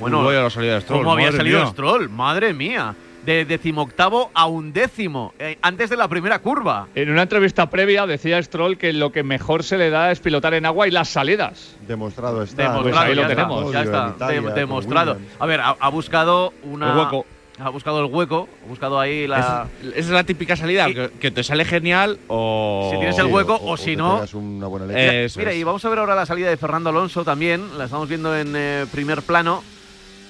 Bueno, 0.00 0.26
Uy, 0.26 0.34
a 0.34 0.42
la 0.42 0.50
salida 0.50 0.74
de 0.74 0.80
Stroll, 0.80 0.98
¿Cómo 1.00 1.12
había 1.12 1.30
salido 1.30 1.60
mía. 1.60 1.70
Stroll? 1.70 2.08
Madre 2.08 2.52
mía. 2.52 2.96
De 3.28 3.44
decimoctavo 3.44 4.30
a 4.32 4.46
undécimo, 4.46 5.34
eh, 5.38 5.58
antes 5.60 5.90
de 5.90 5.98
la 5.98 6.08
primera 6.08 6.38
curva. 6.38 6.86
en 6.94 7.10
una 7.10 7.20
entrevista 7.24 7.68
previa 7.68 8.06
decía 8.06 8.42
Stroll 8.42 8.78
que 8.78 8.94
lo 8.94 9.12
que 9.12 9.22
mejor 9.22 9.64
se 9.64 9.76
le 9.76 9.90
da 9.90 10.10
es 10.10 10.18
pilotar 10.20 10.54
en 10.54 10.64
agua 10.64 10.88
y 10.88 10.90
las 10.90 11.10
salidas. 11.10 11.76
Demostrado 11.86 12.42
está. 12.42 12.62
Demostrado, 12.62 12.82
Pues 12.88 12.96
ahí 12.96 13.14
lo 13.14 13.20
está, 13.20 13.34
tenemos. 13.34 13.70
ya 13.70 13.82
está, 13.82 14.12
Italia, 14.16 14.40
de- 14.40 14.52
demostrado. 14.54 15.18
A 15.38 15.44
ver, 15.44 15.60
ha, 15.60 15.76
ha 15.78 15.88
buscado 15.90 16.54
una. 16.62 16.90
El 16.90 16.96
hueco. 16.96 17.26
Ha 17.60 17.68
buscado 17.68 18.00
el 18.02 18.06
hueco, 18.10 18.48
ha 18.64 18.68
buscado 18.70 18.98
ahí 18.98 19.26
la. 19.26 19.66
Es- 19.82 19.88
Esa 19.88 19.98
es 19.98 20.08
la 20.08 20.24
típica 20.24 20.56
salida, 20.56 20.88
Y- 20.88 20.94
que, 20.94 21.10
que 21.20 21.30
te 21.30 21.44
sale 21.44 21.66
genial 21.66 22.18
o... 22.28 22.88
Si 22.92 22.96
tienes 22.98 23.18
el 23.18 23.26
Sí, 23.26 23.30
hueco, 23.32 23.60
o 23.62 23.76
si 23.76 23.90
te 23.90 23.96
no- 23.96 24.22
una 24.32 24.68
buena 24.68 24.86
Mira, 24.86 25.24
es. 25.24 25.36
y 25.36 25.64
vamos 25.64 25.84
a 25.84 25.88
ver 25.90 25.98
ahora 25.98 26.14
la 26.14 26.24
salida 26.24 26.48
de 26.48 26.56
Fernando 26.56 26.88
Alonso 26.88 27.24
también. 27.24 27.76
La 27.76 27.84
estamos 27.84 28.08
viendo 28.08 28.34
en 28.34 28.54
eh, 28.56 28.86
primer 28.90 29.20
plano. 29.20 29.62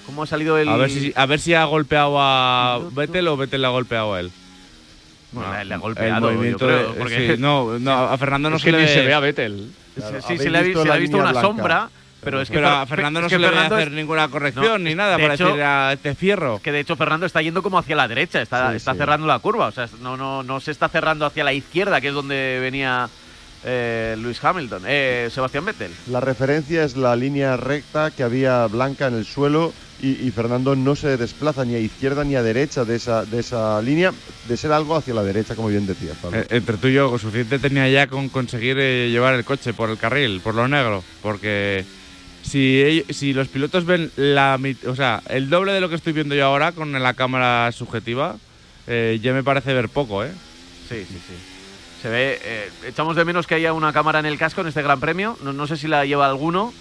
¿Cómo 0.09 0.23
ha 0.23 0.27
salido 0.27 0.57
el.? 0.57 0.68
a, 0.71 0.77
ver 0.79 0.90
si, 0.90 1.12
a 1.14 1.27
ver 1.27 1.38
si 1.38 1.53
ha 1.53 1.64
golpeado 1.66 2.16
a 2.18 2.81
Vettel 2.92 3.29
o 3.29 3.37
Vettel 3.37 3.61
le 3.61 3.66
ha 3.66 3.71
golpeado 3.71 4.14
a 4.14 4.21
él. 4.21 4.31
Bueno, 5.33 5.51
le 5.53 5.57
ha 5.59 5.62
El 5.77 5.79
golpeado, 5.79 6.31
yo 6.31 6.35
movimiento 6.35 6.66
creo, 6.66 6.92
de- 6.94 6.99
porque- 6.99 7.35
sí, 7.37 7.37
no, 7.38 7.79
no, 7.79 7.92
a 7.92 8.16
Fernando 8.16 8.49
no 8.49 8.57
es 8.57 8.62
se 8.62 8.71
que 8.71 8.73
le 8.77 8.83
ni 8.83 8.88
se 8.88 9.05
ve 9.05 9.12
a 9.12 9.21
Vettel. 9.21 9.71
Claro, 9.94 10.23
Sí, 10.27 10.38
se 10.38 10.49
le 10.49 10.57
ha, 10.59 10.62
vi- 10.62 10.68
visto 10.68 10.81
se 10.81 10.87
le 10.87 10.92
ha 10.92 10.94
la 10.94 11.01
visto 11.01 11.16
línea 11.18 11.31
una 11.31 11.40
blanca. 11.40 11.47
sombra, 11.47 11.90
pero 12.25 12.40
es 12.40 12.49
que, 12.49 12.55
Pero 12.55 12.68
a 12.68 12.87
Fernando 12.87 13.21
no 13.21 13.29
se 13.29 13.38
le 13.38 13.47
ve 13.49 13.53
Fernando 13.53 13.75
hacer 13.77 13.88
es- 13.88 13.94
ninguna 13.94 14.29
corrección 14.29 14.64
No, 14.64 14.79
ni 14.79 14.94
nada 14.94 15.16
de 15.18 15.23
para 15.23 15.35
hecho- 15.35 15.49
decir 15.49 15.62
a 15.62 15.92
este 15.92 16.14
fierro. 16.14 16.59
que 16.62 16.73
de 16.73 16.81
hecho 16.81 16.97
Fernando 16.97 17.27
está 17.27 17.42
yendo 17.42 17.62
como 17.62 17.79
hacia 17.79 17.94
la 17.94 18.09
derecha, 18.09 18.40
está, 18.40 18.71
Sí, 18.71 18.77
está 18.77 18.92
sí. 18.92 18.99
cerrando 18.99 19.27
la 19.27 19.38
curva, 19.40 19.66
o 19.66 19.73
sea, 19.73 19.87
no, 20.01 20.16
no, 20.16 20.42
no 20.42 20.61
se 20.61 20.71
está 20.71 20.88
cerrando 20.88 21.27
hacia 21.27 21.44
la 21.44 21.53
izquierda, 21.53 22.01
que 22.01 22.09
es 22.09 22.14
donde 22.14 22.59
venía 22.62 23.11
eh, 23.64 24.16
Luis 24.18 24.42
Hamilton, 24.42 24.83
eh, 24.87 25.29
Sebastián 25.33 25.64
Vettel. 25.64 25.92
La 26.11 26.21
referencia 26.21 26.85
es 26.85 26.97
la 26.97 27.16
línea 27.16 27.57
recta 27.57 28.11
que 28.11 28.23
había 28.23 28.66
blanca 28.66 29.07
en 29.07 29.14
el 29.14 29.25
suelo 29.25 29.73
y, 30.01 30.11
y 30.27 30.31
Fernando 30.31 30.77
no 30.77 30.94
se 30.94 31.16
desplaza 31.16 31.64
ni 31.64 31.75
a 31.75 31.79
izquierda 31.79 32.25
ni 32.25 32.37
a 32.37 32.42
derecha 32.42 32.85
de 32.85 32.97
esa, 32.97 33.25
de 33.25 33.40
esa 33.40 33.83
línea, 33.83 34.12
de 34.49 34.57
ser 34.57 34.73
algo 34.73 34.97
hacia 34.97 35.14
la 35.14 35.23
derecha, 35.23 35.57
como 35.57 35.68
bien 35.68 35.87
decías, 35.87 36.16
Pablo. 36.23 36.38
Eh, 36.38 36.47
entre 36.51 36.77
tú 36.77 36.88
y 36.88 36.94
yo, 36.94 37.18
suficiente 37.18 37.59
tenía 37.59 37.88
ya 37.88 38.07
con 38.07 38.29
conseguir 38.29 38.77
eh, 38.79 39.09
llevar 39.11 39.35
el 39.35 39.44
coche 39.44 39.75
por 39.75 39.90
el 39.90 39.99
carril, 39.99 40.40
por 40.40 40.55
lo 40.55 40.68
negro, 40.68 41.03
porque 41.23 41.85
si, 42.42 43.05
si 43.11 43.33
los 43.33 43.49
pilotos 43.49 43.85
ven 43.85 44.11
la 44.16 44.59
o 44.87 44.94
sea, 44.94 45.23
el 45.29 45.51
doble 45.51 45.73
de 45.73 45.81
lo 45.81 45.88
que 45.88 45.97
estoy 45.97 46.12
viendo 46.12 46.35
yo 46.35 46.47
ahora 46.47 46.73
con 46.73 46.92
la 46.92 47.14
cámara 47.14 47.73
subjetiva, 47.73 48.37
eh, 48.87 49.18
ya 49.21 49.33
me 49.33 49.42
parece 49.42 49.75
ver 49.75 49.88
poco, 49.88 50.25
¿eh? 50.25 50.31
Sí, 50.88 51.05
sí, 51.07 51.18
sí. 51.27 51.58
Se 52.02 52.08
ve, 52.08 52.38
eh, 52.42 52.70
echamos 52.87 53.16
de 53.16 53.24
menos 53.24 53.46
que 53.46 53.56
haya 53.56 53.72
una 53.72 53.92
cámara 53.92 54.18
en 54.20 54.26
el 54.26 54.38
casco 54.38 54.61
en 54.61 54.68
este 54.68 54.82
Gran 54.82 55.00
Premio, 55.00 55.37
no, 55.42 55.52
no 55.52 55.66
sé 55.66 55.76
si 55.76 55.88
la 55.88 56.04
lleva 56.06 56.26
alguno, 56.28 56.72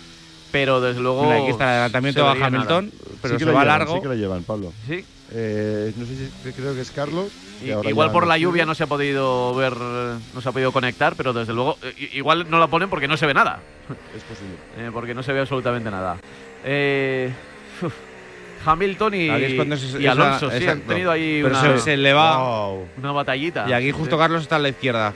pero 0.52 0.80
desde 0.80 1.02
luego... 1.02 1.24
Mira, 1.24 1.38
aquí 1.38 1.48
está 1.50 1.64
el 1.64 1.70
adelantamiento 1.72 2.26
vería 2.28 2.46
Hamilton, 2.46 2.92
pero 3.22 3.34
Sí 3.34 3.38
que 3.38 3.40
se 3.40 3.46
lo 3.46 3.54
va 3.54 3.62
llevan, 3.64 3.80
largo. 3.80 3.96
Sí 3.96 4.02
que 4.02 4.08
lo 4.08 4.14
llevan, 4.16 4.44
Pablo. 4.44 4.74
Sí, 4.88 5.04
Eh, 5.32 5.92
no 5.98 6.06
sé 6.06 6.16
si 6.16 6.52
creo 6.54 6.74
que 6.74 6.80
es 6.82 6.92
Carlos. 6.92 7.30
que 7.60 7.68
Y- 7.68 7.72
ahora 7.72 7.90
igual 7.90 8.12
por 8.14 8.26
la 8.28 8.38
lluvia 8.38 8.66
no 8.66 8.74
se 8.76 8.84
ha 8.84 8.88
podido 8.88 9.54
ver, 9.56 9.76
no 9.76 10.40
se 10.42 10.48
ha 10.48 10.52
podido 10.54 10.72
conectar, 10.72 11.16
pero 11.18 11.34
desde 11.34 11.52
luego, 11.54 11.78
eh, 11.84 12.12
igual 12.14 12.50
no 12.50 12.60
la 12.60 12.68
ponen 12.68 12.90
porque 12.90 13.10
no 13.10 13.18
se 13.18 13.26
ve 13.26 13.34
nada. 13.34 13.60
Es 14.16 14.24
posible. 14.24 14.56
Eh, 14.78 14.90
porque 14.94 15.14
no 15.14 15.24
se 15.24 15.34
ve 15.34 15.42
absolutamente 15.42 15.92
nada. 15.92 16.16
Eh, 16.64 17.34
uf, 17.82 17.94
Hamilton 18.68 19.14
y, 19.14 19.30
Ahí 19.30 19.44
es 19.46 19.54
cuando 19.54 19.78
se- 19.78 20.00
y 20.00 20.04
esa- 20.04 20.12
Alonso, 20.12 20.52
sí, 20.52 20.68
han 20.68 20.82
tenido 20.82 21.12
ahí 21.12 21.42
Pero 21.44 21.58
una, 21.58 21.62
se, 21.78 21.80
se 21.80 21.98
le 21.98 22.14
va. 22.14 22.38
Wow. 22.68 22.88
una 22.98 23.12
batallita. 23.12 23.66
Y 23.68 23.74
aquí 23.74 23.92
justo 23.92 24.16
Sí. 24.16 24.20
Carlos 24.20 24.42
está 24.44 24.58
a 24.58 24.60
la 24.60 24.70
izquierda. 24.70 25.14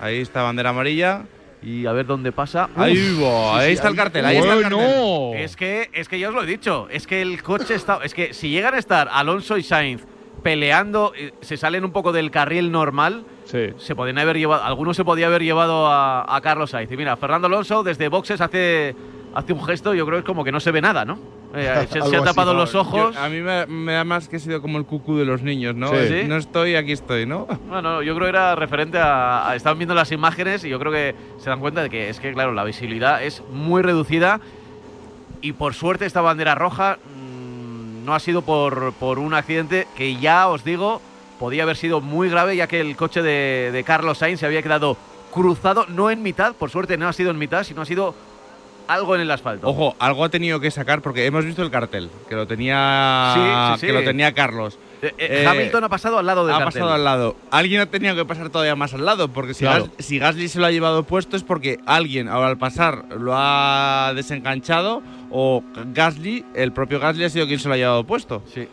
Ahí 0.00 0.18
está 0.20 0.42
bandera 0.42 0.70
amarilla. 0.70 1.22
Y 1.64 1.86
a 1.86 1.92
ver 1.92 2.06
dónde 2.06 2.32
pasa. 2.32 2.68
Ahí, 2.74 3.16
va, 3.22 3.60
ahí 3.60 3.72
está 3.72 3.86
el 3.86 3.94
cartel, 3.94 4.24
ahí 4.24 4.36
está 4.36 4.54
el 4.54 4.62
cartel. 4.62 5.34
Es 5.36 5.54
que, 5.54 5.90
es 5.92 6.08
que 6.08 6.18
ya 6.18 6.28
os 6.30 6.34
lo 6.34 6.42
he 6.42 6.46
dicho, 6.46 6.88
es 6.90 7.06
que 7.06 7.22
el 7.22 7.40
coche 7.42 7.76
está. 7.76 8.00
Es 8.02 8.14
que 8.14 8.34
si 8.34 8.48
llegan 8.50 8.74
a 8.74 8.78
estar 8.78 9.08
Alonso 9.12 9.56
y 9.56 9.62
Sainz 9.62 10.02
peleando, 10.42 11.12
eh, 11.16 11.32
se 11.40 11.56
salen 11.56 11.84
un 11.84 11.92
poco 11.92 12.10
del 12.10 12.32
carril 12.32 12.72
normal, 12.72 13.24
Sí. 13.44 13.68
se 13.76 13.94
podían 13.94 14.18
haber 14.18 14.38
llevado. 14.38 14.64
Algunos 14.64 14.96
se 14.96 15.04
podía 15.04 15.28
haber 15.28 15.44
llevado 15.44 15.86
a, 15.86 16.34
a 16.34 16.40
Carlos 16.40 16.70
Sainz. 16.70 16.90
Y 16.90 16.96
mira, 16.96 17.16
Fernando 17.16 17.46
Alonso 17.46 17.84
desde 17.84 18.08
boxes 18.08 18.40
hace, 18.40 18.96
hace 19.32 19.52
un 19.52 19.64
gesto, 19.64 19.94
yo 19.94 20.04
creo 20.04 20.16
que 20.18 20.22
es 20.22 20.26
como 20.26 20.42
que 20.42 20.50
no 20.50 20.58
se 20.58 20.72
ve 20.72 20.80
nada, 20.80 21.04
¿no? 21.04 21.20
Eh, 21.54 21.86
se, 21.90 22.00
se 22.02 22.16
ha 22.16 22.22
tapado 22.24 22.54
los 22.54 22.74
ojos. 22.74 23.14
Yo- 23.14 23.20
a 23.20 23.28
mí 23.28 23.40
me, 23.40 23.66
me 23.66 23.92
da 23.92 24.04
más 24.04 24.28
que 24.28 24.36
he 24.36 24.40
sido 24.40 24.62
como 24.62 24.78
el 24.78 24.84
cucú 24.84 25.16
de 25.18 25.24
los 25.24 25.42
niños, 25.42 25.74
¿no? 25.74 25.90
No 25.92 26.36
estoy, 26.36 26.76
aquí 26.76 26.92
estoy, 26.92 27.26
¿no? 27.26 27.46
Bueno, 27.68 28.02
yo 28.02 28.14
creo 28.14 28.26
que 28.26 28.30
era 28.30 28.54
referente 28.54 28.98
a, 28.98 29.48
a- 29.50 29.56
Estaban 29.56 29.78
viendo 29.78 29.94
las 29.94 30.12
imágenes 30.12 30.64
y 30.64 30.68
yo 30.70 30.78
creo 30.78 30.92
que 30.92 31.14
se 31.38 31.50
dan 31.50 31.60
cuenta 31.60 31.82
de 31.82 31.90
que 31.90 32.08
es 32.08 32.20
que, 32.20 32.32
claro, 32.32 32.52
la 32.52 32.64
visibilidad 32.64 33.22
es 33.22 33.42
muy 33.52 33.82
reducida. 33.82 34.40
y 35.40 35.52
por 35.52 35.74
suerte 35.74 36.06
esta 36.06 36.20
bandera 36.20 36.54
roja 36.54 36.98
mm, 37.16 38.04
no 38.04 38.14
ha 38.14 38.20
sido 38.20 38.42
por, 38.42 38.92
por 38.94 39.18
un 39.18 39.34
accidente 39.34 39.86
que 39.96 40.16
ya 40.16 40.48
os 40.48 40.64
digo 40.64 41.00
podía 41.38 41.64
haber 41.64 41.76
sido 41.76 42.00
muy 42.00 42.28
grave 42.30 42.54
ya 42.56 42.66
que 42.68 42.80
el 42.80 42.94
coche 42.96 43.20
de, 43.22 43.70
de 43.72 43.82
Carlos 43.84 44.18
Sainz 44.18 44.38
se 44.40 44.46
había 44.46 44.62
quedado 44.62 44.96
cruzado, 45.32 45.86
no 45.88 46.10
en 46.10 46.22
mitad, 46.22 46.54
por 46.54 46.70
suerte 46.70 46.96
no 46.96 47.08
ha 47.08 47.12
sido 47.12 47.30
en 47.32 47.38
mitad, 47.38 47.64
sino 47.64 47.82
ha 47.82 47.84
sido 47.86 48.14
algo 48.92 49.14
en 49.14 49.20
el 49.22 49.30
asfalto. 49.30 49.68
Ojo, 49.68 49.96
algo 49.98 50.24
ha 50.24 50.28
tenido 50.28 50.60
que 50.60 50.70
sacar 50.70 51.02
porque 51.02 51.26
hemos 51.26 51.44
visto 51.44 51.62
el 51.62 51.70
cartel, 51.70 52.10
que 52.28 52.34
lo 52.34 52.46
tenía, 52.46 53.32
Sí, 53.34 53.40
sí, 53.74 53.80
sí. 53.80 53.86
Que 53.86 53.92
lo 53.92 54.02
tenía 54.04 54.32
Carlos. 54.32 54.78
Eh, 55.02 55.12
eh, 55.18 55.42
eh, 55.42 55.46
Hamilton 55.48 55.84
ha 55.84 55.88
pasado 55.88 56.18
al 56.18 56.26
lado 56.26 56.46
del 56.46 56.54
ha 56.54 56.58
cartel. 56.58 56.80
pasado 56.80 56.92
al 56.94 57.04
lado. 57.04 57.36
Alguien 57.50 57.80
ha 57.80 57.86
tenido 57.86 58.14
que 58.14 58.24
pasar 58.24 58.50
todavía 58.50 58.76
más 58.76 58.94
al 58.94 59.04
lado, 59.04 59.28
porque 59.28 59.52
si, 59.54 59.64
Claro. 59.64 59.86
Gas- 59.96 60.06
si 60.06 60.18
Gasly 60.18 60.48
se 60.48 60.60
lo 60.60 60.66
ha 60.66 60.70
llevado 60.70 61.02
puesto 61.02 61.36
es 61.36 61.42
porque 61.42 61.78
alguien 61.86 62.28
ahora 62.28 62.48
al 62.48 62.58
pasar 62.58 63.04
lo 63.18 63.32
ha 63.34 64.12
desenganchado 64.14 65.02
o 65.30 65.64
Gasly, 65.92 66.44
el 66.54 66.72
propio 66.72 67.00
Gasly 67.00 67.24
ha 67.24 67.30
sido 67.30 67.46
quien 67.46 67.58
se 67.58 67.66
lo 67.68 67.74
ha 67.74 67.78
llevado 67.78 68.04
puesto. 68.04 68.42
Sí. 68.54 68.68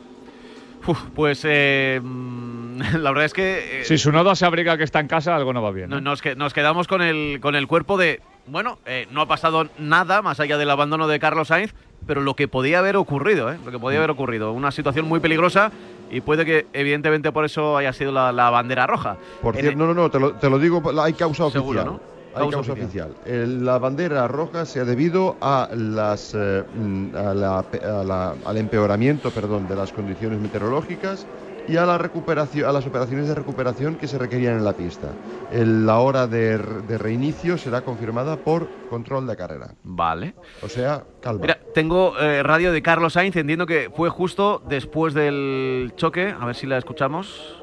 Uf, 0.88 0.99
pues 1.15 1.41
eh, 1.45 1.99
mm, 2.01 2.79
la 2.99 3.10
verdad 3.12 3.25
es 3.25 3.34
que 3.34 3.82
eh, 3.82 3.86
Si 3.86 3.97
su 3.97 4.12
nodo 4.12 4.34
se 4.36 4.45
abriga 4.45 4.77
que 4.77 4.84
está 4.84 4.99
en 4.99 5.08
casa, 5.08 5.36
algo 5.36 5.51
no 5.51 5.62
va 5.62 5.71
bien. 5.71 5.89
no- 5.89 5.97
¿eh? 5.97 6.01
nos, 6.01 6.21
que- 6.21 6.36
nos 6.36 6.53
quedamos 6.53 6.88
con 6.88 7.01
el, 7.01 7.39
con 7.41 7.55
el 7.55 7.67
cuerpo 7.67 7.97
de, 7.97 8.21
bueno, 8.49 8.79
eh, 8.85 9.07
no 9.12 9.21
ha 9.21 9.27
pasado 9.27 9.67
nada 9.77 10.21
más 10.21 10.39
allá 10.39 10.57
del 10.57 10.69
abandono 10.69 11.07
de 11.07 11.19
Carlos 11.19 11.47
Sainz, 11.49 11.73
pero 12.07 12.21
lo 12.21 12.35
que 12.35 12.47
podía 12.47 12.79
haber 12.79 12.95
ocurrido, 12.97 13.51
¿eh? 13.51 13.57
lo 13.65 13.71
que 13.71 13.79
podía 13.79 13.99
haber 13.99 14.12
ocurrido. 14.12 14.51
Una 14.53 14.71
situación 14.71 15.07
muy 15.07 15.19
peligrosa 15.19 15.71
y 16.09 16.21
puede 16.21 16.45
que 16.45 16.65
evidentemente 16.73 17.31
por 17.31 17.45
eso 17.45 17.77
haya 17.77 17.93
sido 17.93 18.12
la, 18.12 18.31
la 18.31 18.49
bandera 18.49 18.88
roja. 18.88 19.17
Por 19.41 19.55
cierto, 19.55 19.77
no, 19.77 19.88
no, 19.88 19.93
no, 19.93 20.09
te 20.09 20.19
lo, 20.19 20.33
te 20.33 20.49
lo 20.49 20.57
digo, 20.59 20.81
hay 21.01 21.13
causa 21.13 21.45
oficial. 21.45 21.85
¿no? 21.85 21.99
Hay 22.35 22.41
Causa 22.49 22.57
causa, 22.57 22.73
oficial. 22.73 23.15
la 23.25 23.79
bandera 23.79 24.27
roja 24.27 24.65
se 24.65 24.79
ha 24.79 24.85
debido 24.85 25.35
a 25.41 25.67
las, 25.75 26.33
eh, 26.38 26.63
mm, 26.75 27.15
a 27.15 27.33
la 27.33 27.59
a 27.59 28.03
la- 28.03 28.35
al 28.45 28.57
empeoramiento 28.57 29.31
perdón, 29.31 29.67
de 29.67 29.75
las 29.75 29.91
condiciones 29.91 30.39
meteorológicas 30.39 31.25
y 31.69 31.77
a, 31.77 31.86
la 31.86 31.97
recuperación, 31.97 32.67
a 32.67 32.71
las 32.71 32.86
operaciones 32.86 33.27
de 33.27 33.36
recuperación 33.36 33.95
que 33.95 34.08
se 34.08 34.17
requerían 34.17 34.58
en 34.58 34.63
la 34.65 34.73
pista. 34.73 35.10
El- 35.51 35.86
la 35.86 35.99
hora 35.99 36.27
de, 36.27 36.58
de 36.58 36.97
reinicio 36.97 37.58
será 37.58 37.82
confirmada 37.82 38.38
por 38.38 38.67
control 38.89 39.27
de 39.27 39.36
carrera. 39.38 39.73
Vale. 39.84 40.34
O 40.62 40.67
sea, 40.69 41.03
calma. 41.21 41.41
Mira, 41.41 41.60
tengo 41.73 42.17
eh, 42.19 42.43
radio 42.43 42.71
de 42.71 42.82
Carlos 42.82 43.13
Sainz, 43.13 43.36
entiendo 43.36 43.65
que 43.65 43.89
fue 43.95 44.10
justo 44.10 44.62
después 44.67 45.13
del 45.13 45.93
choque, 45.95 46.34
a 46.38 46.45
ver 46.45 46.55
si 46.55 46.67
la 46.67 46.77
escuchamos. 46.77 47.55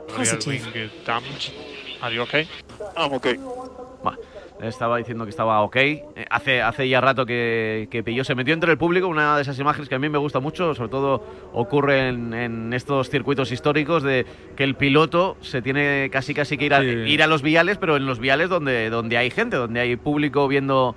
Are 2.02 2.14
you 2.14 2.22
okay? 2.22 2.46
I'm 2.96 3.12
okay. 3.14 3.36
Estaba 4.60 4.96
diciendo 4.96 5.24
que 5.24 5.30
estaba 5.30 5.60
ok. 5.62 5.76
Eh, 5.76 6.06
hace, 6.30 6.62
hace 6.62 6.88
ya 6.88 7.00
rato 7.00 7.26
que, 7.26 7.88
que 7.90 8.02
pilló, 8.02 8.24
se 8.24 8.34
metió 8.34 8.54
entre 8.54 8.72
el 8.72 8.78
público, 8.78 9.06
una 9.06 9.36
de 9.36 9.42
esas 9.42 9.58
imágenes 9.58 9.88
que 9.88 9.94
a 9.94 9.98
mí 9.98 10.08
me 10.08 10.18
gusta 10.18 10.40
mucho, 10.40 10.74
sobre 10.74 10.88
todo 10.90 11.22
ocurre 11.52 12.08
en, 12.08 12.32
en 12.32 12.72
estos 12.72 13.10
circuitos 13.10 13.52
históricos 13.52 14.02
de 14.02 14.24
que 14.56 14.64
el 14.64 14.74
piloto 14.74 15.36
se 15.42 15.60
tiene 15.60 16.08
casi 16.10 16.32
casi 16.32 16.56
que 16.56 16.64
ir 16.66 16.74
a, 16.74 16.80
Sí. 16.80 16.86
ir 16.86 17.22
a 17.22 17.26
los 17.26 17.42
viales, 17.42 17.76
pero 17.78 17.96
en 17.96 18.06
los 18.06 18.18
viales 18.18 18.48
donde, 18.48 18.88
donde 18.90 19.18
hay 19.18 19.30
gente, 19.30 19.56
donde 19.56 19.80
hay 19.80 19.96
público 19.96 20.48
viendo 20.48 20.94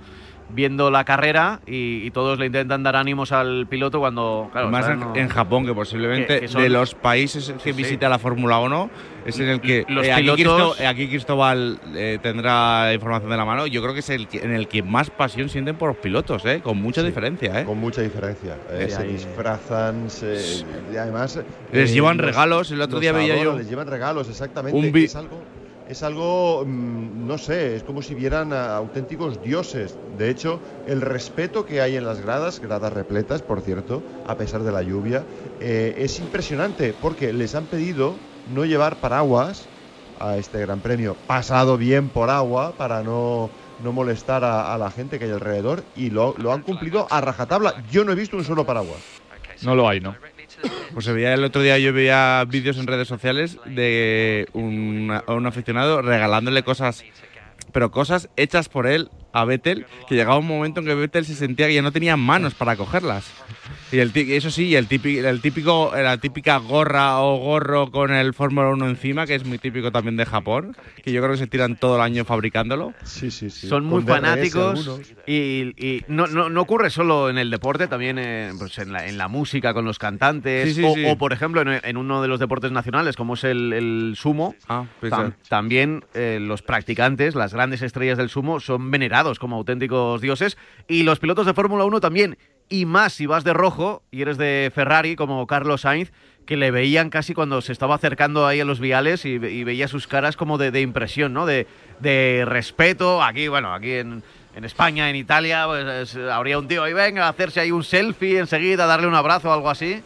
viendo 0.52 0.90
la 0.90 1.04
carrera 1.04 1.60
y, 1.66 2.02
y 2.04 2.10
todos 2.10 2.38
le 2.38 2.46
intentan 2.46 2.82
dar 2.82 2.96
ánimos 2.96 3.32
al 3.32 3.66
piloto 3.68 3.98
cuando 4.00 4.48
claro, 4.52 4.70
Más 4.70 4.88
en, 4.88 5.00
no- 5.00 5.16
en 5.16 5.28
Japón, 5.28 5.66
que 5.66 5.74
posiblemente 5.74 6.34
Que- 6.34 6.40
que 6.40 6.48
son- 6.48 6.62
de 6.62 6.68
los 6.68 6.94
países 6.94 7.46
que 7.46 7.58
Sí, 7.58 7.60
sí. 7.64 7.72
visita 7.72 8.08
la 8.08 8.18
Fórmula 8.18 8.58
1 8.58 8.90
es 9.26 9.38
en 9.38 9.48
el 9.48 9.60
que 9.60 9.84
Los 9.88 10.06
eh, 10.06 10.12
aquí, 10.12 10.22
pilotos- 10.22 10.36
Cristo- 10.76 10.82
eh, 10.82 10.86
aquí 10.86 11.08
Cristóbal 11.08 11.78
eh, 11.94 12.18
tendrá 12.22 12.92
información 12.94 13.30
de 13.30 13.36
la 13.36 13.44
mano. 13.44 13.66
Yo 13.66 13.82
creo 13.82 13.92
que 13.94 14.00
es 14.00 14.10
el 14.10 14.26
que- 14.28 14.38
en 14.38 14.52
el 14.52 14.66
que 14.68 14.82
más 14.82 15.10
pasión 15.10 15.48
sienten 15.48 15.76
por 15.76 15.88
los 15.88 15.96
pilotos, 15.98 16.44
eh, 16.46 16.60
con 16.62 16.80
mucha 16.80 17.00
Sí, 17.02 17.06
Sí. 17.08 17.12
¿eh? 17.54 17.64
Con 17.64 17.78
mucha 17.78 18.02
diferencia. 18.02 18.56
Eh, 18.70 18.86
Sí, 18.88 18.94
se 18.96 19.02
ahí- 19.02 19.12
disfrazan, 19.12 20.10
se- 20.10 20.64
y 20.92 20.96
además. 20.96 21.38
Les 21.72 21.90
eh, 21.90 21.94
llevan 21.94 22.16
los- 22.16 22.26
regalos, 22.26 22.70
el 22.70 22.80
otro 22.80 22.98
día 23.00 23.12
veía 23.12 23.42
yo 23.42 23.56
Les 23.56 23.68
llevan 23.68 23.86
regalos, 23.86 24.28
exactamente. 24.28 24.76
un 24.78 24.90
vi- 24.92 25.04
es 25.04 25.16
algo, 25.16 25.40
es 25.90 26.04
algo 26.04 26.64
mm, 26.64 27.26
no 27.26 27.36
sé, 27.36 27.76
es 27.76 27.82
como 27.82 28.00
si 28.00 28.14
vieran 28.14 28.52
a 28.52 28.76
auténticos 28.76 29.42
dioses. 29.42 29.98
De 30.16 30.30
hecho, 30.30 30.60
el 30.86 31.00
respeto 31.00 31.66
que 31.66 31.80
hay 31.80 31.96
en 31.96 32.04
las 32.04 32.20
gradas, 32.20 32.60
gradas 32.60 32.92
repletas, 32.92 33.42
por 33.42 33.60
cierto, 33.60 34.02
a 34.24 34.36
pesar 34.36 34.62
de 34.62 34.70
la 34.70 34.82
lluvia, 34.82 35.24
eh, 35.58 35.94
es 35.98 36.18
impresionante 36.20 36.94
porque 36.94 37.32
les 37.32 37.54
han 37.54 37.66
pedido 37.66 38.14
no 38.46 38.64
llevar 38.64 39.00
paraguas 39.00 39.68
a 40.20 40.36
este 40.36 40.60
gran 40.60 40.80
premio, 40.80 41.16
pasado 41.26 41.76
bien 41.76 42.10
por 42.10 42.30
agua 42.30 42.72
para 42.76 43.02
no 43.02 43.50
no 43.82 43.92
molestar 43.92 44.44
a, 44.44 44.74
a 44.74 44.78
la 44.78 44.90
gente 44.90 45.18
que 45.18 45.24
hay 45.24 45.30
alrededor 45.30 45.82
y 45.96 46.10
lo, 46.10 46.34
lo 46.36 46.52
han 46.52 46.62
cumplido 46.62 47.06
a 47.10 47.20
rajatabla. 47.20 47.82
Yo 47.90 48.04
no 48.04 48.12
he 48.12 48.14
visto 48.14 48.36
un 48.36 48.44
solo 48.44 48.66
paraguas. 48.66 49.00
No 49.62 49.74
lo 49.74 49.88
hay, 49.88 50.00
¿no? 50.00 50.14
Pues 50.92 51.04
se 51.04 51.12
veía 51.12 51.34
el 51.34 51.44
otro 51.44 51.62
día, 51.62 51.78
yo 51.78 51.92
veía 51.92 52.44
vídeos 52.46 52.78
en 52.78 52.86
redes 52.86 53.08
sociales 53.08 53.58
de 53.66 54.48
un, 54.52 55.12
un 55.26 55.46
aficionado 55.46 56.02
regalándole 56.02 56.62
cosas, 56.62 57.04
pero 57.72 57.90
cosas 57.90 58.28
hechas 58.36 58.68
por 58.68 58.86
él 58.86 59.10
a 59.32 59.44
Vettel, 59.44 59.86
que 60.08 60.14
llegaba 60.14 60.38
un 60.38 60.46
momento 60.46 60.80
en 60.80 60.86
que 60.86 60.94
Vettel 60.94 61.24
se 61.24 61.34
sentía 61.34 61.66
que 61.68 61.74
ya 61.74 61.82
no 61.82 61.92
tenía 61.92 62.16
manos 62.16 62.54
para 62.54 62.76
cogerlas. 62.76 63.30
Y 63.92 63.98
el, 63.98 64.12
eso 64.14 64.50
sí, 64.50 64.74
el 64.76 64.86
típico, 64.86 65.26
el 65.26 65.40
típico, 65.40 65.92
la 65.96 66.16
típica 66.18 66.58
gorra 66.58 67.18
o 67.20 67.38
gorro 67.38 67.90
con 67.90 68.12
el 68.12 68.34
Fórmula 68.34 68.68
1 68.68 68.88
encima, 68.88 69.26
que 69.26 69.34
es 69.34 69.44
muy 69.44 69.58
típico 69.58 69.90
también 69.90 70.16
de 70.16 70.26
Japón, 70.26 70.76
que 71.02 71.10
yo 71.12 71.20
creo 71.20 71.32
que 71.32 71.38
se 71.38 71.46
tiran 71.48 71.76
todo 71.76 71.96
el 71.96 72.02
año 72.02 72.24
fabricándolo. 72.24 72.94
Sí, 73.04 73.30
sí, 73.32 73.50
sí. 73.50 73.68
Son 73.68 73.84
muy 73.84 74.02
Con 74.04 74.08
fanáticos 74.14 75.00
y, 75.26 75.72
y 75.76 76.04
no, 76.08 76.26
no, 76.28 76.48
no 76.50 76.60
ocurre 76.60 76.90
solo 76.90 77.30
en 77.30 77.38
el 77.38 77.50
deporte, 77.50 77.88
también 77.88 78.18
eh, 78.20 78.52
pues 78.58 78.78
en, 78.78 78.92
la, 78.92 79.06
en 79.08 79.18
la 79.18 79.26
música 79.28 79.74
con 79.74 79.84
los 79.84 79.98
cantantes 79.98 80.68
Sí, 80.68 80.74
sí, 80.74 80.84
o, 80.84 80.94
sí. 80.94 81.04
o, 81.06 81.16
por 81.18 81.32
ejemplo, 81.32 81.60
en, 81.62 81.80
en 81.82 81.96
uno 81.96 82.22
de 82.22 82.28
los 82.28 82.38
deportes 82.40 82.70
nacionales 82.72 83.16
como 83.16 83.34
es 83.34 83.44
el, 83.44 83.72
el 83.72 84.14
sumo. 84.16 84.54
Ah, 84.68 84.84
pues 85.00 85.12
tam- 85.12 85.34
también 85.48 86.04
eh, 86.14 86.38
los 86.40 86.62
practicantes, 86.62 87.34
las 87.34 87.52
grandes 87.54 87.82
estrellas 87.82 88.18
del 88.18 88.28
sumo, 88.28 88.60
son 88.60 88.90
venerados 88.90 89.19
como 89.38 89.56
auténticos 89.56 90.20
dioses 90.20 90.56
y 90.88 91.02
los 91.02 91.18
pilotos 91.18 91.46
de 91.46 91.54
Fórmula 91.54 91.84
1 91.84 92.00
también. 92.00 92.38
Y 92.68 92.86
más 92.86 93.12
si 93.14 93.26
vas 93.26 93.42
de 93.42 93.52
rojo 93.52 94.02
y 94.12 94.22
eres 94.22 94.38
de 94.38 94.70
Ferrari, 94.74 95.16
como 95.16 95.46
Carlos 95.48 95.80
Sainz, 95.80 96.12
que 96.46 96.56
le 96.56 96.70
veían 96.70 97.10
casi 97.10 97.34
cuando 97.34 97.60
se 97.62 97.72
estaba 97.72 97.96
acercando 97.96 98.46
ahí 98.46 98.60
a 98.60 98.64
los 98.64 98.78
viales 98.80 99.24
y, 99.24 99.38
ve- 99.38 99.50
y 99.52 99.64
veía 99.64 99.88
sus 99.88 100.06
caras 100.06 100.36
como 100.36 100.56
de, 100.56 100.80
impresión, 100.80 101.32
¿no? 101.32 101.46
De, 101.46 101.66
respeto. 102.46 103.22
Aquí, 103.22 103.48
bueno, 103.48 103.74
aquí 103.74 103.92
en, 103.94 104.22
España, 104.62 105.10
en 105.10 105.16
Italia, 105.16 105.64
pues, 105.66 105.86
es- 105.86 106.16
habría 106.16 106.58
un 106.58 106.68
tío 106.68 106.84
ahí, 106.84 106.92
venga, 106.92 107.26
a 107.26 107.30
hacerse 107.30 107.60
ahí 107.60 107.72
un 107.72 107.82
selfie 107.84 108.38
enseguida, 108.38 108.86
darle 108.86 109.06
un 109.08 109.14
abrazo 109.14 109.50
o 109.50 109.52
algo 109.52 109.68
así. 109.70 110.02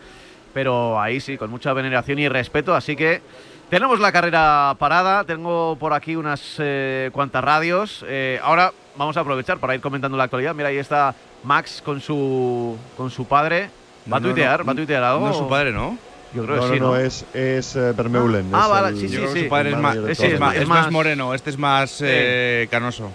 Pero 0.54 1.00
ahí 1.00 1.20
sí, 1.20 1.36
con 1.36 1.50
mucha 1.50 1.72
veneración 1.72 2.18
y 2.18 2.28
respeto. 2.28 2.74
Así 2.74 2.94
que 2.96 3.20
tenemos 3.68 4.00
la 4.00 4.12
carrera 4.12 4.74
parada. 4.78 5.24
Tengo 5.24 5.76
por 5.78 5.92
aquí 5.92 6.16
unas 6.16 6.56
eh, 6.58 7.10
cuantas 7.12 7.42
radios. 7.44 8.04
Eh, 8.08 8.38
ahora 8.42 8.72
vamos 8.96 9.16
a 9.16 9.20
aprovechar 9.20 9.58
para 9.58 9.74
ir 9.74 9.80
comentando 9.80 10.16
la 10.16 10.24
actualidad. 10.24 10.54
Mira, 10.54 10.68
ahí 10.68 10.78
está 10.78 11.14
Max 11.42 11.82
con 11.84 12.00
su, 12.00 12.76
con 12.96 13.10
su 13.10 13.24
padre. 13.26 13.68
¿Va 14.10 14.18
a 14.18 14.20
No, 14.20 14.28
no, 14.28 14.32
tuitear? 14.34 14.60
no, 14.60 14.66
¿Va 14.66 14.72
a 14.72 14.76
tuitear 14.76 15.02
algo? 15.02 15.26
No 15.26 15.32
es 15.32 15.36
su 15.38 15.48
padre, 15.48 15.72
¿no? 15.72 15.96
Yo 16.34 16.44
creo 16.44 16.56
No, 16.56 16.62
que 16.62 16.68
no, 16.68 16.74
sí, 16.74 16.80
no, 16.80 16.86
¿no? 16.88 16.96
es, 16.96 17.24
es 17.32 17.76
eh, 17.76 17.92
Vermeulen. 17.96 18.50
Ah, 18.52 18.62
es 18.64 18.68
vale, 18.70 18.88
el- 18.88 18.98
sí, 19.00 19.08
sí, 19.08 19.16
sí. 19.32 19.42
su 19.44 19.48
padre 19.48 19.70
es 19.70 19.78
más, 19.78 19.96
es, 19.96 20.20
es 20.20 20.40
más 20.40 20.66
más- 20.66 20.90
moreno, 20.90 21.32
este 21.32 21.50
es 21.50 21.58
más 21.58 22.00
eh, 22.04 22.66
canoso. 22.70 23.10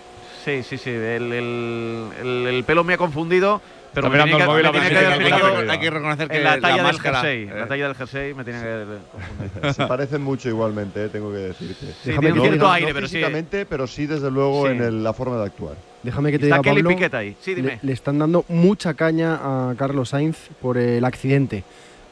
Sí, 0.45 0.63
sí, 0.63 0.77
sí. 0.77 0.89
El, 0.89 1.33
el- 1.33 2.07
el- 2.21 2.47
el 2.47 2.63
pelo 2.63 2.83
me 2.83 2.93
ha 2.93 2.97
confundido. 2.97 3.61
Pero 3.93 4.08
Está 4.08 4.25
me 4.25 4.32
el 4.32 4.45
móvil 4.45 4.62
me 4.63 4.69
a 4.69 4.71
ver 4.71 4.82
tenía 4.84 4.84
si 4.84 4.89
que 4.89 4.99
tiene 5.23 5.71
hay, 5.71 5.80
que 5.80 5.89
reconocer 5.89 6.28
que 6.28 6.39
la 6.39 6.60
talla 6.60 6.75
del 6.75 6.84
máscara, 6.84 7.21
jersey. 7.21 7.43
eh, 7.43 7.60
La 7.60 7.67
talla 7.67 7.88
del 7.88 7.95
jersey 7.95 8.34
me 8.36 8.43
tenía 8.43 8.62
que. 8.62 9.73
Se 9.73 9.86
parecen 9.88 10.21
mucho 10.21 10.47
igualmente, 10.49 11.06
eh, 11.06 11.10
tengo 11.10 11.32
que 11.32 11.38
decirte. 11.39 11.86
Sí, 11.88 11.93
Déjame 12.10 12.32
tiene 12.32 12.47
cierto 12.47 12.65
no- 12.65 12.71
aire, 12.71 12.88
no 12.89 12.93
pero 12.93 13.08
sí. 13.08 13.21
pero 13.67 13.88
sí 13.88 14.06
desde 14.06 14.30
luego 14.30 14.67
Sí. 14.67 14.73
en 14.73 14.82
el- 14.84 15.04
la 15.04 15.13
forma 15.13 15.38
de 15.38 15.45
actuar. 15.45 15.75
Déjame 16.04 16.32
que 16.32 16.39
te 16.39 16.45
Está 16.45 16.58
diga, 16.60 16.63
Kelly 16.71 16.84
Pablo, 16.84 16.95
Piquet 16.97 17.13
ahí. 17.15 17.36
Sí, 17.41 17.56
dime. 17.56 17.71
le, 17.71 17.80
le 17.82 17.93
están 17.93 18.19
dando 18.19 18.45
mucha 18.47 18.93
caña 18.93 19.39
a 19.41 19.73
Carlos 19.75 20.10
Sainz 20.10 20.38
por 20.62 20.78
el 20.78 21.04
accidente. 21.04 21.63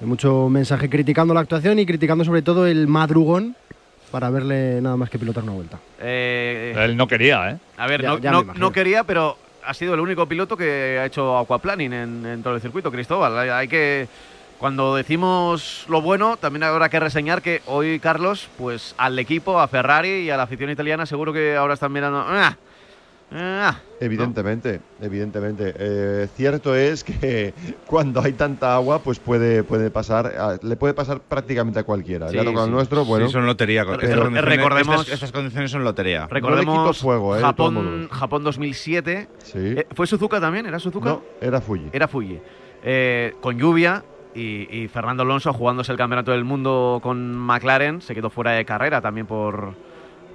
Hay 0.02 0.08
mucho 0.08 0.50
mensaje 0.50 0.90
criticando 0.90 1.34
la 1.34 1.40
actuación 1.42 1.80
y 1.80 1.86
criticando 1.86 2.26
sobre 2.26 2.42
todo 2.42 2.68
el 2.68 2.88
madrugón 2.88 3.56
para 4.12 4.30
verle 4.30 4.82
nada 4.82 4.96
más 4.98 5.10
que 5.10 5.18
pilotar 5.20 5.44
una 5.44 5.54
vuelta. 5.54 5.80
Eh, 6.02 6.74
Él 6.78 6.98
no 6.98 7.08
quería, 7.08 7.52
¿eh? 7.52 7.58
A 7.78 7.88
ver, 7.88 8.02
Ya- 8.02 8.10
no, 8.10 8.18
ya 8.20 8.32
no- 8.32 8.44
no 8.44 8.72
quería, 8.72 9.04
pero 9.04 9.38
ha 9.68 9.74
sido 9.74 9.94
el 9.94 10.00
único 10.00 10.26
piloto 10.28 10.56
que 10.56 10.98
ha 11.00 11.06
hecho 11.06 11.38
aquaplaning 11.38 11.94
en, 11.94 12.42
todo 12.44 12.56
el 12.56 12.62
circuito, 12.62 12.92
Cristóbal. 12.92 13.38
Hay, 13.38 13.50
hay 13.50 13.68
que. 13.68 14.08
Cuando 14.58 14.96
decimos 14.96 15.86
lo 15.88 16.02
bueno, 16.02 16.36
también 16.38 16.64
habrá 16.64 16.90
que 16.90 17.00
reseñar 17.00 17.44
que 17.44 17.62
hoy, 17.68 18.00
Carlos, 18.00 18.50
pues 18.58 18.96
al 18.98 19.20
equipo, 19.20 19.60
a 19.60 19.68
Ferrari 19.68 20.22
y 20.22 20.30
a 20.32 20.38
la 20.38 20.44
afición 20.44 20.72
italiana, 20.72 21.06
seguro 21.06 21.32
que 21.32 21.56
ahora 21.56 21.76
están 21.76 21.92
mirando. 21.92 22.26
"Ah, 22.26 22.58
ah", 23.32 23.80
Evidentemente, 24.00 24.80
evidentemente. 25.02 25.74
Eh, 25.78 26.28
cierto 26.36 26.76
es 26.76 27.04
que 27.04 27.54
cuando 27.88 28.22
hay 28.22 28.34
tanta 28.34 28.76
agua, 28.76 29.00
pues 29.00 29.20
puede, 29.20 29.64
puede 29.64 29.90
pasar, 29.90 30.28
a- 30.28 30.60
le 30.62 30.76
puede 30.76 30.94
pasar 30.94 31.20
prácticamente 31.22 31.80
a 31.80 31.84
cualquiera. 31.84 32.30
Sí, 32.30 32.36
ya 32.36 32.44
toca 32.44 32.60
sí. 32.60 32.66
el 32.66 32.72
nuestro, 32.72 33.06
bueno. 33.06 33.26
sí, 33.28 33.34
son 33.34 33.46
lotería. 33.46 33.82
Pero- 33.84 33.94
Estas 33.96 34.10
pero 34.10 34.22
condiciones- 34.24 34.56
recordemos- 34.58 35.00
estas, 35.02 35.14
estas 35.16 35.32
condiciones 35.32 35.72
son 35.72 35.84
lotería. 35.84 36.28
Recordemos 36.28 36.98
fuego, 37.00 37.36
eh, 37.36 37.42
Japón. 37.42 38.08
Japón 38.12 38.44
2007. 38.44 39.28
sí. 39.44 39.58
Eh, 39.60 39.88
¿Fue 39.94 40.06
Suzuka 40.08 40.40
también? 40.40 40.66
¿Era 40.68 40.80
Suzuka? 40.80 41.10
no, 41.10 41.22
era 41.42 41.60
Fuji. 41.62 41.90
Era 41.92 42.08
Fuji. 42.08 42.40
eh, 42.84 43.34
con 43.42 43.58
lluvia. 43.58 44.04
Y, 44.36 44.68
y 44.84 44.88
Fernando 44.88 45.24
Alonso 45.24 45.52
jugándose 45.52 45.92
el 45.92 45.98
campeonato 45.98 46.30
del 46.32 46.44
mundo 46.44 47.00
con 47.02 47.36
McLaren 47.36 48.02
se 48.04 48.14
quedó 48.14 48.30
fuera 48.30 48.52
de 48.52 48.66
carrera 48.66 49.02
también 49.02 49.26
por, 49.26 49.74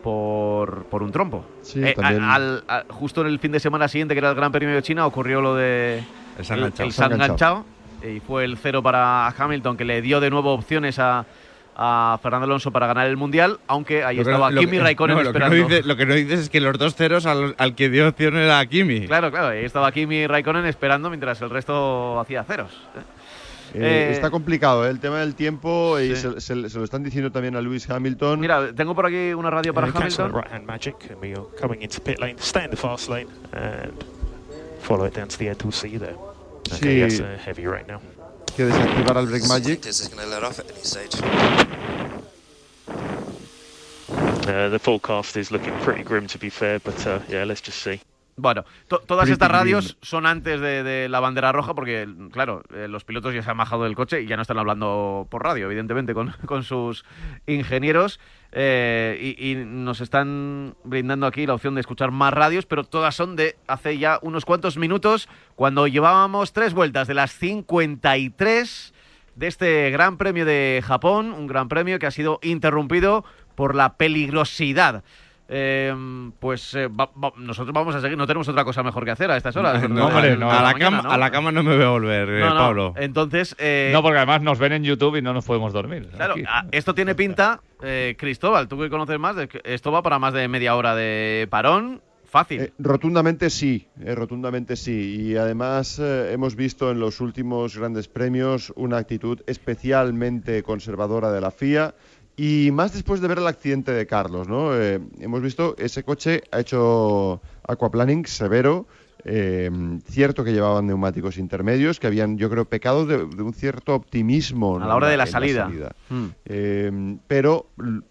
por, 0.03 0.85
por 0.85 1.03
un 1.03 1.13
trompo. 1.13 1.45
Sí, 1.63 1.83
Eh, 1.83 1.95
al- 2.03 2.65
a- 2.69 2.85
justo 2.89 3.21
en 3.23 3.29
el 3.29 3.39
fin 3.39 3.53
de 3.53 3.61
semana 3.61 3.89
siguiente, 3.89 4.15
que 4.15 4.19
era 4.19 4.31
el 4.31 4.35
Gran 4.37 4.53
Premio 4.53 4.75
de 4.75 4.83
China, 4.83 5.07
ocurrió 5.07 5.41
lo 5.41 5.55
de 5.55 6.03
El 6.39 6.45
enganchado. 6.59 6.87
el 6.87 6.93
se 6.93 7.03
ha 7.05 7.07
enganchado, 7.07 7.65
y 8.03 8.21
fue 8.21 8.45
el 8.45 8.57
cero 8.59 8.83
para 8.83 9.29
Hamilton, 9.29 9.77
que 9.77 9.85
le 9.85 10.03
dio 10.03 10.21
de 10.21 10.31
nuevo 10.31 10.53
opciones 10.53 10.99
a, 10.99 11.25
a 11.77 12.19
Fernando 12.23 12.45
Alonso 12.45 12.71
para 12.71 12.87
ganar 12.87 13.07
el 13.07 13.17
Mundial, 13.17 13.59
aunque 13.67 14.05
ahí 14.05 14.17
Lo 14.17 14.25
que 14.25 14.31
estaba 14.31 14.51
lo 14.51 14.61
Kimi 14.61 14.73
que- 14.79 14.83
Raikkonen 14.83 15.17
no, 15.17 15.23
lo 15.23 15.33
que 15.33 15.39
no 15.39 15.45
esperando. 15.47 15.69
dices- 15.69 15.87
lo 15.87 15.97
que 15.97 16.07
no 16.07 16.15
dices 16.15 16.41
es 16.41 16.51
que 16.51 16.61
los 16.61 16.77
dos 16.79 16.95
ceros 16.95 17.25
al, 17.27 17.55
al 17.59 17.75
que 17.75 17.89
dio 17.89 18.09
opción 18.09 18.37
era 18.37 18.59
a 18.59 18.67
Kimi. 18.67 19.07
Claro, 19.07 19.31
claro, 19.31 19.49
ahí 19.49 19.65
estaba 19.65 19.91
Kimi 19.93 20.27
Raikkonen 20.27 20.67
esperando 20.67 21.09
mientras 21.11 21.41
el 21.43 21.51
resto 21.51 22.19
hacía 22.21 22.45
ceros. 22.45 22.71
Eh, 23.75 23.79
Eh, 23.81 24.11
está 24.13 24.31
complicado 24.31 24.87
¿eh? 24.87 24.91
el 24.91 25.01
tema 25.01 25.21
del 25.21 25.35
tiempo 25.35 25.99
y 25.99 26.15
se, 26.17 26.41
se- 26.41 26.69
se 26.69 26.79
lo 26.79 26.85
están 26.85 27.03
diciendo 27.03 27.31
también 27.33 27.57
a 27.57 27.61
Lewis 27.63 27.89
Hamilton. 27.89 28.39
Mira, 28.41 28.75
tengo 28.75 28.95
por 28.95 29.07
aquí 29.07 29.33
una 29.33 29.51
radio 29.51 29.73
para 29.73 29.87
Hamilton. 29.89 30.33
right 30.35 30.53
hand 30.53 30.67
magic, 30.67 30.95
and 31.11 31.21
we 31.23 31.33
are 31.33 31.45
coming 31.61 31.81
into 31.83 32.01
pit 32.01 32.19
lane. 32.19 32.37
Stay 32.39 32.65
in 32.65 32.71
the 32.71 32.77
fast 32.77 33.09
lane 33.09 33.29
and 33.53 33.93
follow 34.83 35.07
it 35.07 35.15
down 35.17 35.29
to 35.29 35.37
the 35.39 35.49
end. 35.49 35.63
We'll 35.63 35.73
see 35.73 35.89
you 35.91 35.99
there. 35.99 36.17
Sí. 36.71 37.03
Uh, 37.03 37.39
heavy 37.45 37.67
right 37.67 37.87
now. 37.89 38.01
que 38.55 38.67
desactivar 38.67 39.17
al 39.17 39.27
Break 39.27 39.45
Magic. 39.49 39.81
Uh, 44.47 44.69
the 44.69 44.79
forecast 44.79 45.37
is 45.37 45.51
looking 45.51 45.73
pretty 45.81 46.03
grim, 46.03 46.27
to 46.27 46.39
be 46.39 46.51
fair, 46.51 46.79
but 46.81 47.07
uh, 47.07 47.21
yeah, 47.31 47.45
let's 47.45 47.63
just 47.63 47.79
see. 47.83 48.01
Bueno, 48.37 48.65
to- 48.89 49.01
todas 49.01 49.29
estas 49.33 49.51
radios 49.59 49.99
son 50.01 50.25
antes 50.27 50.59
de, 50.61 50.83
de 50.83 51.09
la 51.11 51.21
bandera 51.21 51.53
roja 51.53 51.75
porque, 51.75 52.09
claro, 52.33 52.63
eh, 52.75 52.89
los 52.89 53.05
pilotos 53.05 53.35
ya 53.35 53.43
se 53.43 53.51
han 53.51 53.59
bajado 53.59 53.85
del 53.85 53.95
coche 53.95 54.23
y 54.23 54.27
ya 54.27 54.37
no 54.37 54.43
están 54.43 54.59
hablando 54.59 55.27
por 55.31 55.43
radio, 55.45 55.67
evidentemente, 55.67 56.15
con, 56.15 56.31
con 56.47 56.63
sus 56.65 57.05
ingenieros. 57.47 58.21
eh, 58.53 59.37
y, 59.39 59.51
y 59.53 59.55
nos 59.57 60.01
están 60.01 60.75
brindando 60.85 61.27
aquí 61.27 61.47
la 61.47 61.55
opción 61.55 61.75
de 61.75 61.83
escuchar 61.83 62.11
más 62.11 62.33
radios, 62.33 62.65
pero 62.65 62.85
todas 62.85 63.15
son 63.15 63.37
de 63.37 63.57
hace 63.67 63.99
ya 63.99 64.19
unos 64.23 64.45
cuantos 64.47 64.79
minutos, 64.79 65.29
cuando 65.55 65.87
llevábamos 65.87 66.55
tres 66.55 66.73
vueltas 66.73 67.09
de 67.09 67.15
las 67.15 67.33
53 67.33 68.95
de 69.37 69.47
este 69.47 69.91
Gran 69.91 70.17
Premio 70.17 70.45
de 70.45 70.83
Japón, 70.85 71.33
un 71.33 71.47
Gran 71.47 71.69
Premio 71.69 71.99
que 71.99 72.07
ha 72.07 72.11
sido 72.11 72.39
interrumpido 72.43 73.25
por 73.55 73.75
la 73.75 73.97
peligrosidad. 73.97 75.05
Eh, 75.49 75.95
pues 76.39 76.75
eh, 76.75 76.89
va- 76.89 77.11
va- 77.23 77.33
nosotros 77.37 77.75
vamos 77.75 77.95
a 77.95 78.01
seguir, 78.01 78.17
no 78.17 78.27
tenemos 78.27 78.49
otra 78.49 78.65
cosa 78.65 78.83
mejor 78.83 79.05
que 79.05 79.11
hacer 79.11 79.31
a 79.31 79.37
estas 79.37 79.55
horas. 79.57 79.83
No, 79.91 80.07
hombre, 80.07 80.33
a, 80.33 80.37
no. 80.37 80.51
a 80.51 80.55
la 80.55 80.63
mañana, 80.73 80.79
cama, 80.97 81.03
¿no? 81.03 81.11
a 81.11 81.19
la 81.19 81.31
cama 81.31 81.53
no 81.53 81.63
me 81.63 81.75
voy 81.77 81.85
a 81.85 81.89
volver, 81.91 82.29
eh, 82.31 82.41
Pablo. 82.41 82.95
Entonces, 82.97 83.55
eh, 83.59 83.91
No, 83.93 84.03
porque 84.03 84.17
además 84.19 84.43
nos 84.43 84.59
ven 84.59 84.73
en 84.73 84.85
YouTube 84.85 85.17
y 85.17 85.23
no 85.23 85.33
nos 85.35 85.45
podemos 85.45 85.73
dormir. 85.73 86.09
claro, 86.15 86.35
aquí. 86.35 86.45
ah, 86.49 86.65
esto 86.73 86.95
tiene 86.95 87.15
pinta, 87.15 87.61
eh, 87.83 88.15
Cristóbal, 88.19 88.69
tú 88.69 88.79
que 88.79 88.89
conoces 88.89 89.19
más, 89.19 89.37
esto 89.65 89.93
va 89.93 90.03
para 90.03 90.19
más 90.19 90.33
de 90.33 90.49
media 90.49 90.75
hora 90.77 90.95
de 90.95 91.47
parón, 91.51 92.01
fácil. 92.25 92.63
Eh, 92.63 92.73
rotundamente 92.79 93.51
sí, 93.51 93.89
eh, 94.01 94.15
rotundamente 94.15 94.75
sí. 94.77 95.17
Y 95.33 95.37
además 95.37 95.99
eh, 95.99 96.33
hemos 96.33 96.57
visto 96.57 96.91
en 96.91 96.99
los 96.99 97.21
últimos 97.21 97.77
grandes 97.77 98.09
premios 98.09 98.73
una 98.75 98.97
actitud 98.97 99.41
especialmente 99.47 100.63
conservadora 100.63 101.31
de 101.31 101.41
la 101.43 101.51
FIA. 101.51 101.95
Y 102.37 102.71
más 102.73 102.93
después 102.93 103.21
de 103.21 103.29
ver 103.29 103.39
el 103.39 103.47
accidente 103.47 103.93
de 103.93 104.07
Carlos, 104.07 104.49
¿no? 104.49 104.75
Eh, 104.75 105.01
hemos 105.21 105.43
visto 105.43 105.75
ese 105.79 106.03
coche 106.03 106.43
ha 106.51 106.61
hecho 106.61 107.41
aquaplaning 107.69 108.27
severo. 108.27 108.87
eh, 109.25 109.71
cierto 110.09 110.43
que 110.43 110.53
llevaban 110.53 110.87
neumáticos 110.87 111.37
intermedios, 111.39 112.01
que 112.01 112.09
habían, 112.09 112.39
yo 112.39 112.51
creo, 112.51 112.65
pecado 112.65 113.07
de, 113.07 113.19
de 113.19 113.43
un 113.43 113.55
cierto 113.55 113.95
optimismo 113.95 114.77
A 114.79 114.87
la 114.87 114.97
hora 114.97 115.09
de 115.09 115.17
la 115.17 115.27
salida. 115.27 115.71
Mm. 116.09 116.27
eh, 116.45 117.17
pero 117.29 117.67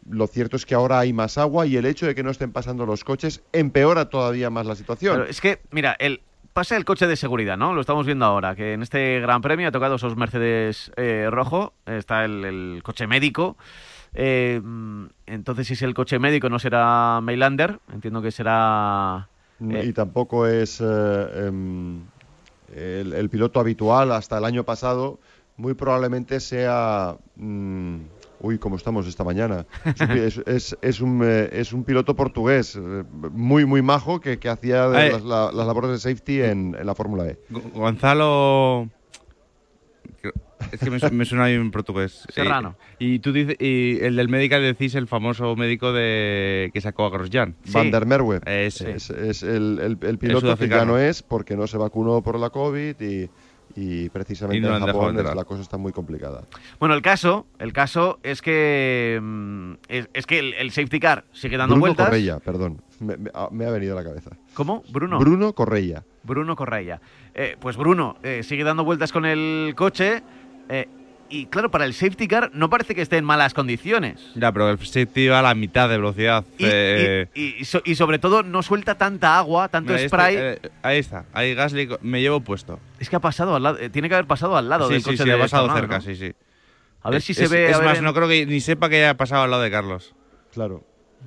lo 0.10 0.28
cierto 0.28 0.56
es 0.56 0.66
que 0.66 0.76
ahora 0.76 1.00
hay 1.00 1.14
más 1.14 1.38
agua 1.38 1.66
y 1.66 1.76
el 1.76 1.86
hecho 1.86 2.06
de 2.06 2.16
que 2.16 2.24
no 2.24 2.32
estén 2.32 2.52
pasando 2.52 2.86
los 2.86 3.04
coches 3.04 3.44
empeora 3.52 4.10
todavía 4.10 4.50
más 4.50 4.66
la 4.66 4.76
situación. 4.76 5.18
Pero 5.18 5.30
es 5.30 5.42
que, 5.42 5.60
mira, 5.72 5.96
el 6.00 6.22
pasa 6.54 6.76
el 6.76 6.84
coche 6.84 7.08
de 7.08 7.16
seguridad, 7.16 7.58
¿no? 7.58 7.74
Lo 7.74 7.80
estamos 7.80 8.06
viendo 8.06 8.26
ahora, 8.26 8.56
que 8.56 8.74
en 8.74 8.82
este 8.82 9.22
Gran 9.22 9.42
Premio 9.42 9.70
ha 9.70 9.72
tocado 9.72 9.96
esos 9.96 10.18
Mercedes 10.18 10.92
eh, 10.98 11.28
rojo, 11.32 11.74
está 11.86 12.26
el, 12.26 12.44
el 12.44 12.84
coche 12.84 13.08
médico. 13.08 13.58
Eh, 14.14 14.60
mm, 14.64 15.06
entonces, 15.28 15.68
si 15.68 15.74
es 15.74 15.82
el 15.84 15.94
coche 15.94 16.20
médico, 16.20 16.50
no 16.50 16.60
será 16.60 17.20
Mailander, 17.22 17.80
entiendo 17.94 18.22
que 18.22 18.32
será... 18.32 19.30
eh, 19.62 19.86
Y 19.86 19.94
tampoco 19.94 20.48
es 20.48 20.82
eh, 20.82 21.48
em, 21.48 22.02
el, 22.76 23.14
el 23.14 23.30
piloto 23.30 23.60
habitual 23.60 24.12
hasta 24.12 24.38
el 24.38 24.46
año 24.46 24.64
pasado. 24.64 25.20
Muy 25.58 25.74
probablemente 25.76 26.40
sea. 26.40 27.16
mm, 27.36 27.98
uy, 28.40 28.58
cómo 28.58 28.76
estamos 28.78 29.06
esta 29.08 29.24
mañana. 29.24 29.66
Es, 29.86 30.02
un 30.02 30.12
es- 30.18 30.38
es- 30.48 30.78
es 30.82 31.02
un, 31.02 31.22
eh, 31.24 31.50
es 31.52 31.72
un 31.74 31.84
piloto 31.84 32.16
portugués 32.16 32.80
muy, 33.32 33.66
muy 33.66 33.82
majo 33.82 34.20
que, 34.20 34.40
que 34.40 34.50
hacía 34.50 34.88
las, 34.88 35.24
la- 35.24 35.52
las 35.52 35.68
labores 35.68 35.92
de 35.92 36.00
safety 36.00 36.42
en, 36.42 36.76
en 36.80 36.86
la 36.86 36.96
Fórmula 36.96 37.28
E. 37.28 37.38
Go- 37.50 37.62
Gonzalo. 37.76 38.90
Es 40.72 40.80
que 40.80 40.90
me, 40.90 41.00
su- 41.00 41.12
me 41.14 41.26
suena 41.26 41.46
ahí 41.46 41.54
en 41.56 41.72
portugués. 41.72 42.26
Serrano. 42.30 42.76
Y, 43.00 43.16
y 43.16 43.20
tú 43.20 43.32
dices, 43.34 43.56
y 43.60 44.00
el 44.02 44.16
del 44.16 44.30
medical 44.30 44.62
decís 44.62 44.96
el 44.96 45.08
famoso 45.08 45.56
médico 45.56 45.92
de 45.94 46.70
que 46.74 46.82
sacó 46.82 47.06
a 47.06 47.10
Grosjean. 47.10 47.56
Sí. 47.64 47.72
Van 47.74 47.92
der 47.92 48.06
Merwe. 48.06 48.42
Ese. 48.46 48.92
Es, 48.92 49.10
es 49.10 49.44
el, 49.44 49.80
el- 49.82 49.98
el 50.08 50.18
piloto 50.18 50.40
que 50.42 50.48
sudafricano. 50.48 50.82
ya 50.82 50.86
no 50.86 50.98
es 50.98 51.24
porque 51.24 51.56
no 51.56 51.68
se 51.68 51.78
vacunó 51.78 52.22
por 52.22 52.40
la 52.40 52.50
COVID 52.50 52.96
y, 53.02 53.30
y 53.76 54.10
precisamente 54.10 54.58
Y 54.58 54.62
no 54.62 54.76
en 54.76 54.86
Japón 54.86 55.18
entrar. 55.18 55.36
la 55.36 55.46
cosa 55.46 55.62
está 55.62 55.78
muy 55.78 55.92
complicada. 55.94 56.44
Bueno, 56.80 56.94
el 56.96 57.02
caso, 57.02 57.46
el 57.60 57.72
caso 57.74 58.20
es 58.24 58.42
que 58.42 59.20
mm, 59.22 59.74
es, 59.88 60.10
es 60.14 60.26
que 60.26 60.40
el, 60.40 60.54
el 60.56 60.72
safety 60.72 61.00
car 61.00 61.24
sigue 61.32 61.58
dando 61.58 61.76
Bruno 61.76 61.88
vueltas. 61.88 62.08
Correia, 62.08 62.40
perdón. 62.40 62.82
Me, 63.00 63.18
me- 63.18 63.32
ah, 63.34 63.48
me 63.52 63.66
ha 63.66 63.72
venido 63.72 63.98
a 63.98 64.02
la 64.02 64.08
cabeza. 64.08 64.32
¿Cómo? 64.54 64.84
Bruno. 64.92 65.18
Bruno 65.20 65.54
Correia. 65.54 66.04
Bruno 66.24 66.56
Correia. 66.56 67.02
Eh, 67.34 67.56
pues 67.60 67.78
Bruno 67.78 68.18
eh, 68.22 68.44
sigue 68.44 68.64
dando 68.64 68.84
vueltas 68.84 69.12
con 69.12 69.26
el 69.26 69.74
coche. 69.76 70.22
Eh, 70.72 70.88
y 71.34 71.46
claro, 71.46 71.72
para 71.72 71.86
el 71.86 71.94
safety 71.94 72.28
car 72.28 72.52
no 72.54 72.70
parece 72.70 72.94
que 72.94 73.02
esté 73.02 73.16
en 73.18 73.24
malas 73.24 73.54
condiciones. 73.54 74.20
Ya, 74.36 74.52
pero 74.52 74.70
el 74.70 74.78
safety 74.80 75.28
va 75.30 75.40
a 75.40 75.42
la 75.42 75.56
mitad 75.56 75.88
de 75.88 75.96
velocidad. 75.98 76.44
Y, 76.58 76.66
eh, 76.68 77.28
y- 77.34 77.56
y 77.62 77.66
so- 77.66 77.82
y 77.86 77.96
sobre 77.96 78.20
todo 78.20 78.44
no 78.44 78.62
suelta 78.64 78.96
tanta 78.96 79.38
agua, 79.38 79.70
tanto 79.70 79.94
mira, 79.94 80.02
este, 80.04 80.10
spray. 80.10 80.36
eh, 80.38 80.60
ahí 80.82 80.98
está, 81.00 81.24
ahí 81.32 81.54
Gasly 81.56 81.88
me 82.02 82.20
llevo 82.22 82.42
puesto. 82.42 82.80
Es 83.00 83.10
que 83.10 83.16
ha 83.16 83.20
pasado 83.22 83.56
al 83.56 83.64
lado, 83.64 83.80
eh, 83.80 83.90
tiene 83.90 84.10
que 84.10 84.16
haber 84.16 84.28
pasado 84.28 84.58
al 84.58 84.68
lado 84.68 84.88
sí, 84.88 84.94
del 84.94 85.02
sí, 85.04 85.06
coche 85.12 85.24
sí, 85.24 85.30
de 85.30 85.36
ha 85.36 85.40
pasado 85.40 85.74
cerca, 85.74 85.96
¿no? 86.00 86.02
sí, 86.02 86.16
sí. 86.16 86.34
A 87.04 87.10
ver 87.10 87.20
Es- 87.20 87.24
si 87.24 87.34
se 87.34 87.46
es- 87.46 87.50
ve. 87.50 87.70
Es 87.70 87.76
a 87.76 87.80
ver 87.80 87.88
más, 87.88 87.98
en 88.00 88.04
no 88.04 88.14
creo 88.14 88.28
que 88.28 88.46
ni 88.46 88.60
sepa 88.60 88.90
que 88.90 88.98
haya 88.98 89.16
pasado 89.16 89.44
al 89.44 89.52
lado 89.52 89.64
de 89.64 89.72
Carlos. 89.72 90.14
Claro. 90.54 90.84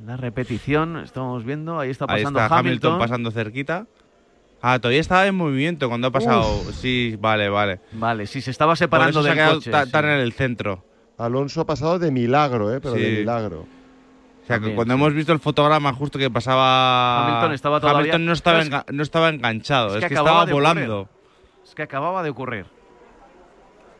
La 0.06 0.16
repetición, 0.18 0.98
estamos 0.98 1.44
viendo, 1.44 1.80
ahí 1.80 1.88
está 1.90 2.04
Ahí 2.08 2.22
pasando 2.22 2.40
está 2.40 2.56
Hamilton. 2.58 2.90
Hamilton 2.92 2.98
pasando 2.98 3.30
cerquita. 3.30 3.86
Ah, 4.66 4.78
todavía 4.78 5.00
estaba 5.02 5.26
en 5.26 5.34
movimiento 5.34 5.88
cuando 5.90 6.06
ha 6.06 6.10
pasado. 6.10 6.58
Sí, 6.72 7.16
vale, 7.20 7.50
vale. 7.50 7.80
Vale, 7.92 8.26
si 8.26 8.40
se 8.40 8.50
estaba 8.50 8.70
Por 8.70 8.78
separando 8.78 9.20
eso 9.20 9.22
se 9.22 9.28
ha 9.28 9.30
del 9.32 9.38
quedado 9.38 9.54
coche. 9.56 9.70
ta- 9.70 9.84
sí. 9.84 9.90
tan 9.90 10.04
en 10.06 10.20
el 10.20 10.32
centro. 10.32 10.82
Alonso 11.18 11.60
ha 11.60 11.66
pasado 11.66 11.98
de 11.98 12.10
milagro, 12.10 12.74
¿eh? 12.74 12.80
Pero 12.80 12.94
Sí. 12.94 13.02
de 13.02 13.10
milagro. 13.18 13.66
O 14.42 14.46
sea, 14.46 14.58
que 14.60 14.74
cuando 14.74 14.94
sí. 14.94 15.00
hemos 15.00 15.12
visto 15.12 15.32
el 15.32 15.38
fotograma 15.38 15.92
justo 15.92 16.18
que 16.18 16.30
pasaba. 16.30 17.26
Hamilton 17.28 17.52
estaba 17.52 17.78
todavía- 17.80 18.00
Hamilton 18.00 18.24
no 18.26 18.32
estaba, 18.32 18.58
Pero 18.60 18.64
es- 18.64 18.72
enga- 18.72 18.92
no 18.92 19.02
estaba 19.02 19.28
enganchado, 19.28 19.88
es 19.98 20.02
es, 20.02 20.08
que 20.08 20.14
estaba 20.14 20.46
volando. 20.46 21.08
Es 21.66 21.74
que 21.74 21.82
acababa 21.82 22.22
de 22.22 22.30
ocurrir. 22.30 22.64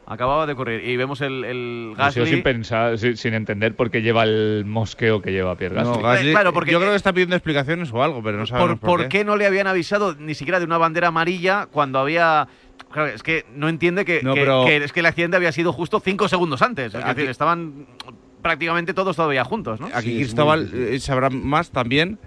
Acababa 0.07 0.47
de 0.47 0.53
ocurrir. 0.53 0.85
Y 0.87 0.97
vemos 0.97 1.21
el, 1.23 1.45
el 1.45 1.95
Ha 1.97 2.11
sido 2.11 2.25
Gasly. 2.25 2.35
sin 2.37 2.43
pensar, 2.43 2.99
sin, 2.99 3.35
entender 3.35 3.75
por 3.75 3.90
qué 3.90 4.03
lleva 4.03 4.25
el 4.25 4.64
mosqueo 4.67 5.23
que 5.23 5.33
lleva 5.33 5.57
Pierre 5.57 5.77
Gasly. 5.77 5.93
No, 5.97 6.03
Gasly- 6.03 6.31
Claro, 6.33 6.53
porque- 6.53 6.73
yo 6.73 6.79
creo 6.79 6.90
que 6.90 6.97
está 6.97 7.12
pidiendo 7.12 7.37
explicaciones 7.37 7.90
o 7.93 8.03
algo, 8.03 8.23
pero 8.23 8.37
no 8.38 8.47
sabemos 8.47 8.79
¿Por, 8.79 8.99
por 8.99 9.09
qué 9.09 9.25
no 9.25 9.37
le 9.37 9.47
habían 9.47 9.67
avisado 9.67 10.14
ni 10.14 10.35
siquiera 10.35 10.59
de 10.59 10.67
una 10.67 10.77
bandera 10.79 11.09
amarilla 11.09 11.67
cuando 11.71 11.99
había... 11.99 12.49
Claro, 12.93 13.09
es 13.09 13.23
que 13.23 13.47
no 13.55 13.69
entiende 13.69 14.05
que, 14.05 14.23
No, 14.23 14.35
que- 14.35 14.40
pero- 14.40 14.64
que 14.67 14.77
es 14.77 14.93
que 14.93 15.01
el 15.01 15.07
accidente 15.07 15.37
había 15.37 15.53
sido 15.53 15.73
justo 15.73 16.01
cinco 16.01 16.29
segundos 16.29 16.61
antes. 16.62 16.95
Es 16.95 17.03
Aquí- 17.03 17.14
decir, 17.17 17.31
estaban 17.31 17.87
prácticamente 18.43 18.93
todos 18.93 19.17
todavía 19.17 19.43
juntos, 19.45 19.81
¿no? 19.81 19.87
Aquí 19.95 20.11
Sí, 20.11 20.17
Cristóbal 20.19 20.69
muy 20.71 20.97
eh, 20.97 21.01
sabrá 21.01 21.31
más 21.31 21.71
también 21.71 22.19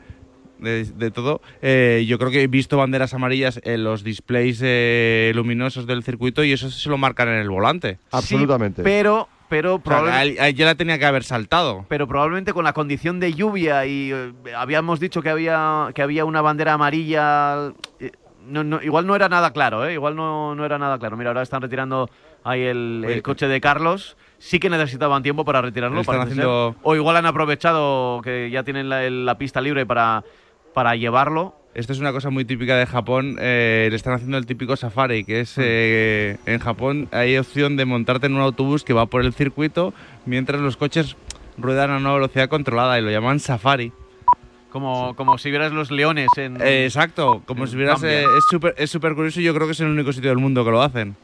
de, 0.59 0.85
de 0.85 1.11
todo. 1.11 1.41
Eh, 1.61 2.05
yo 2.07 2.17
creo 2.17 2.31
que 2.31 2.43
he 2.43 2.47
visto 2.47 2.77
banderas 2.77 3.13
amarillas 3.13 3.59
en 3.63 3.83
los 3.83 4.03
displays 4.03 4.59
eh, 4.63 5.31
luminosos 5.35 5.85
del 5.87 6.03
circuito 6.03 6.43
y 6.43 6.51
eso 6.51 6.69
se 6.69 6.89
lo 6.89 6.97
marcan 6.97 7.27
en 7.29 7.35
el 7.35 7.49
volante. 7.49 7.99
Absolutamente. 8.11 8.81
Sí, 8.81 8.83
pero, 8.83 9.27
pero, 9.49 9.75
O 9.75 9.77
sea, 9.77 9.83
probablemente, 9.83 10.53
ya 10.53 10.65
la 10.65 10.75
tenía 10.75 10.99
que 10.99 11.05
haber 11.05 11.23
saltado. 11.23 11.85
pero 11.87 12.07
probablemente 12.07 12.53
con 12.53 12.63
la 12.63 12.73
condición 12.73 13.19
de 13.19 13.33
lluvia 13.33 13.85
y 13.85 14.11
eh, 14.11 14.33
habíamos 14.55 14.99
dicho 14.99 15.21
que 15.21 15.29
había, 15.29 15.89
que 15.93 16.01
había 16.01 16.25
una 16.25 16.41
bandera 16.41 16.73
amarilla... 16.73 17.71
eh, 17.99 18.11
no, 18.47 18.63
no, 18.63 18.81
igual 18.81 19.05
no 19.05 19.13
era 19.13 19.27
nada 19.27 19.51
claro, 19.51 19.85
¿eh? 19.85 19.93
Igual 19.93 20.15
no, 20.15 20.55
no 20.55 20.65
era 20.65 20.77
nada 20.77 20.97
claro. 20.97 21.17
Mira, 21.17 21.31
ahora 21.31 21.41
están 21.41 21.61
retirando 21.61 22.09
ahí 22.45 22.61
el, 22.61 23.03
Oye, 23.05 23.15
el 23.15 23.21
coche 23.21 23.45
de 23.47 23.59
Carlos. 23.59 24.15
Sí 24.37 24.59
que 24.59 24.69
necesitaban 24.69 25.21
tiempo 25.21 25.43
para 25.43 25.61
retirarlo. 25.61 25.99
Están 25.99 26.21
haciendo-. 26.21 26.75
O 26.81 26.95
igual 26.95 27.17
han 27.17 27.25
aprovechado 27.25 28.21
que 28.23 28.49
ya 28.49 28.63
tienen 28.63 28.87
la 29.25 29.37
pista 29.37 29.59
libre 29.59 29.85
para, 29.85 30.23
para 30.77 30.95
llevarlo. 30.95 31.55
esto 31.73 31.91
es 31.91 31.99
una 31.99 32.11
cosa 32.11 32.29
muy 32.29 32.45
típica 32.45 32.77
de 32.77 32.85
Japón. 32.85 33.37
eh, 33.39 33.87
le 33.89 33.95
están 33.95 34.13
haciendo 34.13 34.37
el 34.37 34.45
típico 34.45 34.75
safari, 34.75 35.23
que 35.23 35.39
es 35.39 35.55
eh, 35.57 36.37
en 36.45 36.59
Japón 36.59 37.07
hay 37.11 37.35
opción 37.39 37.77
de 37.77 37.85
montarte 37.85 38.27
en 38.27 38.35
un 38.35 38.41
autobús 38.41 38.83
que 38.83 38.93
va 38.93 39.07
por 39.07 39.25
el 39.25 39.33
circuito 39.33 39.95
mientras 40.27 40.61
los 40.61 40.77
coches 40.77 41.15
ruedan 41.57 41.89
a 41.89 41.97
una 41.97 42.13
velocidad 42.13 42.47
controlada 42.47 42.99
y 42.99 43.01
lo 43.01 43.09
llaman 43.09 43.39
safari. 43.39 43.91
Como, 44.69 45.15
como 45.15 45.39
si 45.39 45.49
vieras 45.49 45.71
los 45.71 45.89
leones 45.89 46.27
en. 46.37 46.61
Eh, 46.61 46.85
exacto, 46.85 47.41
como 47.47 47.63
en 47.63 47.69
si 47.71 47.75
vieras. 47.75 48.03
Eh, 48.03 48.21
es 48.21 48.45
súper 48.47 48.75
es 48.77 48.91
súper 48.91 49.15
curioso 49.15 49.41
y 49.41 49.45
yo 49.45 49.55
creo 49.55 49.65
que 49.65 49.71
es 49.71 49.79
el 49.79 49.87
único 49.87 50.13
sitio 50.13 50.29
del 50.29 50.37
mundo 50.37 50.63
que 50.63 50.69
lo 50.69 50.83
hacen. 50.83 51.15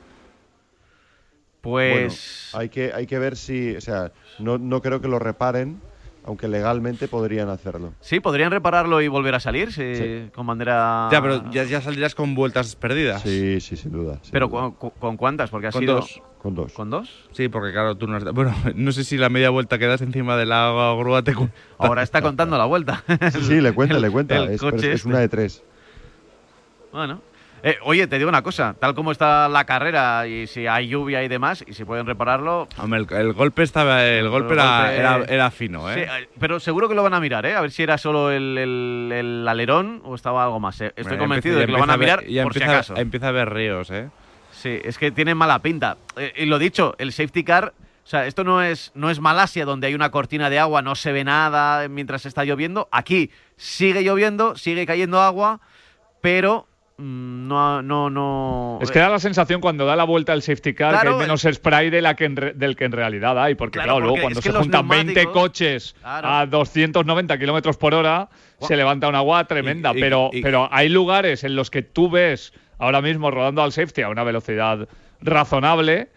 pues. 1.62 2.50
Bueno, 2.54 2.64
hay 2.64 2.70
que, 2.70 2.92
hay 2.92 3.06
que 3.06 3.20
ver 3.20 3.38
si, 3.38 3.76
o 3.76 3.82
sea, 3.82 4.12
no, 4.40 4.58
no 4.58 4.82
creo 4.82 5.00
que 5.00 5.08
lo 5.08 5.20
reparen, 5.20 5.80
aunque 6.26 6.48
legalmente 6.48 7.08
podrían 7.08 7.50
hacerlo. 7.50 7.94
Sí, 8.00 8.20
podrían 8.20 8.52
repararlo 8.52 9.02
y 9.02 9.08
volver 9.08 9.36
a 9.36 9.40
salir 9.40 9.72
si- 9.74 9.96
Sí. 9.96 10.30
con 10.34 10.48
bandera. 10.48 11.10
Ya, 11.12 11.22
pero 11.22 11.50
ya, 11.52 11.64
ya 11.64 11.82
saldrías 11.82 12.16
con 12.16 12.34
vueltas 12.36 12.76
perdidas. 12.76 13.22
Sí, 13.22 13.60
sí, 13.62 13.76
sin 13.76 13.92
duda. 13.92 14.20
sin 14.22 14.32
Pero 14.32 14.48
duda. 14.48 14.72
¿con, 15.00 15.18
cuántas? 15.18 15.50
Porque 15.50 15.68
ha 15.68 15.72
Con 15.72 15.82
sido. 15.82 15.96
dos. 15.96 16.22
Con 16.42 16.56
dos. 16.56 16.74
¿Con 16.74 16.90
dos? 16.90 17.10
Sí, 17.32 17.48
porque 17.48 17.72
claro, 17.72 17.96
tú 17.96 18.06
no 18.08 18.18
has... 18.18 18.24
Bueno, 18.26 18.54
no 18.76 18.92
sé 18.92 19.04
si 19.06 19.18
la 19.18 19.30
media 19.30 19.50
vuelta 19.50 19.78
que 19.78 19.86
das 19.88 20.02
encima 20.02 20.36
de 20.36 20.46
la 20.46 20.94
grúa 20.98 21.24
te... 21.24 21.34
Ahora 21.78 22.04
está 22.04 22.22
contando 22.22 22.58
la 22.58 22.66
vuelta. 22.66 23.04
Sí, 23.32 23.42
sí, 23.44 23.62
le 23.62 23.72
cuenta, 23.74 23.96
El- 23.98 24.02
le 24.02 24.10
cuenta. 24.12 24.44
es 24.52 24.62
este. 24.62 25.08
una 25.08 25.20
de 25.20 25.30
tres. 25.30 25.64
Bueno. 26.92 27.22
Eh, 27.66 27.78
oye, 27.84 28.08
te 28.08 28.18
digo 28.18 28.28
una 28.28 28.42
cosa, 28.42 28.76
tal 28.78 28.94
como 28.94 29.14
está 29.14 29.48
la 29.48 29.64
carrera 29.64 30.28
y 30.28 30.48
si 30.48 30.68
hay 30.68 30.90
lluvia 30.90 31.24
y 31.24 31.30
demás, 31.30 31.64
y 31.66 31.74
si 31.74 31.86
pueden 31.86 32.06
repararlo... 32.06 32.68
Hombre, 32.78 33.00
el, 33.10 33.14
el 33.18 33.32
golpe 33.32 33.64
estaba... 33.64 34.04
El 34.06 34.28
golpe, 34.28 34.54
era, 34.54 34.90
golpe- 34.90 34.94
era, 35.00 35.24
era 35.30 35.50
fino, 35.52 35.90
¿eh? 35.90 36.28
pero 36.40 36.60
seguro 36.60 36.90
que 36.90 36.96
lo 36.96 37.04
van 37.04 37.14
a 37.14 37.22
mirar, 37.22 37.46
¿eh? 37.46 37.56
A 37.56 37.62
ver 37.62 37.72
si 37.72 37.82
era 37.82 37.98
solo 37.98 38.32
el, 38.32 39.46
alerón 39.48 40.02
o 40.04 40.14
estaba 40.16 40.44
algo 40.44 40.60
más. 40.60 40.82
eh. 40.82 40.88
Estoy 40.88 41.04
Bueno, 41.04 41.20
convencido 41.24 41.58
de 41.58 41.66
que 41.66 41.72
lo 41.72 41.80
van 41.80 41.90
a 41.90 41.96
mirar 41.98 42.20
ver- 42.20 42.30
ya 42.32 42.44
por 42.44 42.52
si 42.54 42.60
empieza, 42.60 42.74
acaso. 42.74 42.98
Empieza 42.98 43.28
a 43.30 43.32
ver 43.32 43.50
ríos, 43.54 43.90
¿eh? 43.92 44.10
Sí, 44.52 44.80
es 44.84 44.98
que 44.98 45.12
tiene 45.12 45.34
mala 45.34 45.60
pinta. 45.60 45.96
Eh, 46.18 46.34
y 46.36 46.46
lo 46.46 46.60
dicho, 46.60 46.96
el 46.98 47.14
safety 47.14 47.46
car, 47.46 47.74
o 48.04 48.08
sea, 48.08 48.28
esto 48.28 48.44
no 48.44 48.62
es, 48.62 48.92
no 48.94 49.10
es 49.10 49.22
Malasia 49.22 49.64
donde 49.64 49.88
hay 49.88 49.96
una 49.96 50.12
cortina 50.12 50.50
de 50.50 50.60
agua, 50.60 50.82
no 50.82 50.96
se 50.96 51.14
ve 51.14 51.24
nada 51.24 51.88
mientras 51.88 52.26
está 52.26 52.44
lloviendo. 52.44 52.90
Aquí 52.92 53.32
sigue 53.56 54.04
lloviendo, 54.04 54.58
sigue 54.58 54.86
cayendo 54.86 55.22
agua, 55.22 55.62
pero 56.20 56.68
no, 56.98 57.82
no, 57.82 58.10
no. 58.10 58.80
Es 58.82 58.92
que 58.92 59.00
da 59.00 59.10
la 59.10 59.20
sensación 59.20 59.60
cuando 59.62 59.86
da 59.86 59.96
la 59.96 60.04
vuelta 60.04 60.32
el 60.34 60.42
safety 60.42 60.74
car 60.74 60.92
Claro, 60.92 61.10
que 61.10 61.16
hay 61.16 61.20
menos 61.22 61.42
spray 61.52 61.90
de 61.90 62.02
la 62.02 62.16
que 62.16 62.26
en 62.26 62.36
re- 62.36 62.54
del 62.54 62.76
que 62.76 62.86
en 62.86 62.92
realidad 62.92 63.38
hay. 63.42 63.56
Porque, 63.56 63.80
Claro, 63.80 63.94
claro, 63.96 64.06
luego 64.06 64.22
cuando 64.22 64.42
se 64.42 64.52
juntan 64.52 64.88
20 64.88 65.14
neumáticos- 65.14 65.34
coches 65.34 65.96
Claro. 66.02 66.28
a 66.30 66.46
290 66.46 67.38
kilómetros 67.40 67.78
por 67.78 67.94
hora, 67.94 68.30
se 68.62 68.76
levanta 68.78 69.08
una 69.08 69.18
agua 69.20 69.46
tremenda. 69.46 69.92
Y- 69.94 69.98
y- 69.98 70.02
pero, 70.02 70.30
y- 70.34 70.42
pero 70.42 70.70
hay 70.72 70.90
lugares 70.90 71.44
en 71.44 71.56
los 71.56 71.70
que 71.72 71.82
tú 71.82 72.10
ves 72.10 72.54
ahora 72.78 73.02
mismo 73.02 73.32
rodando 73.32 73.64
al 73.64 73.72
safety 73.72 74.02
a 74.04 74.10
una 74.10 74.24
velocidad 74.24 74.88
razonable 75.22 76.10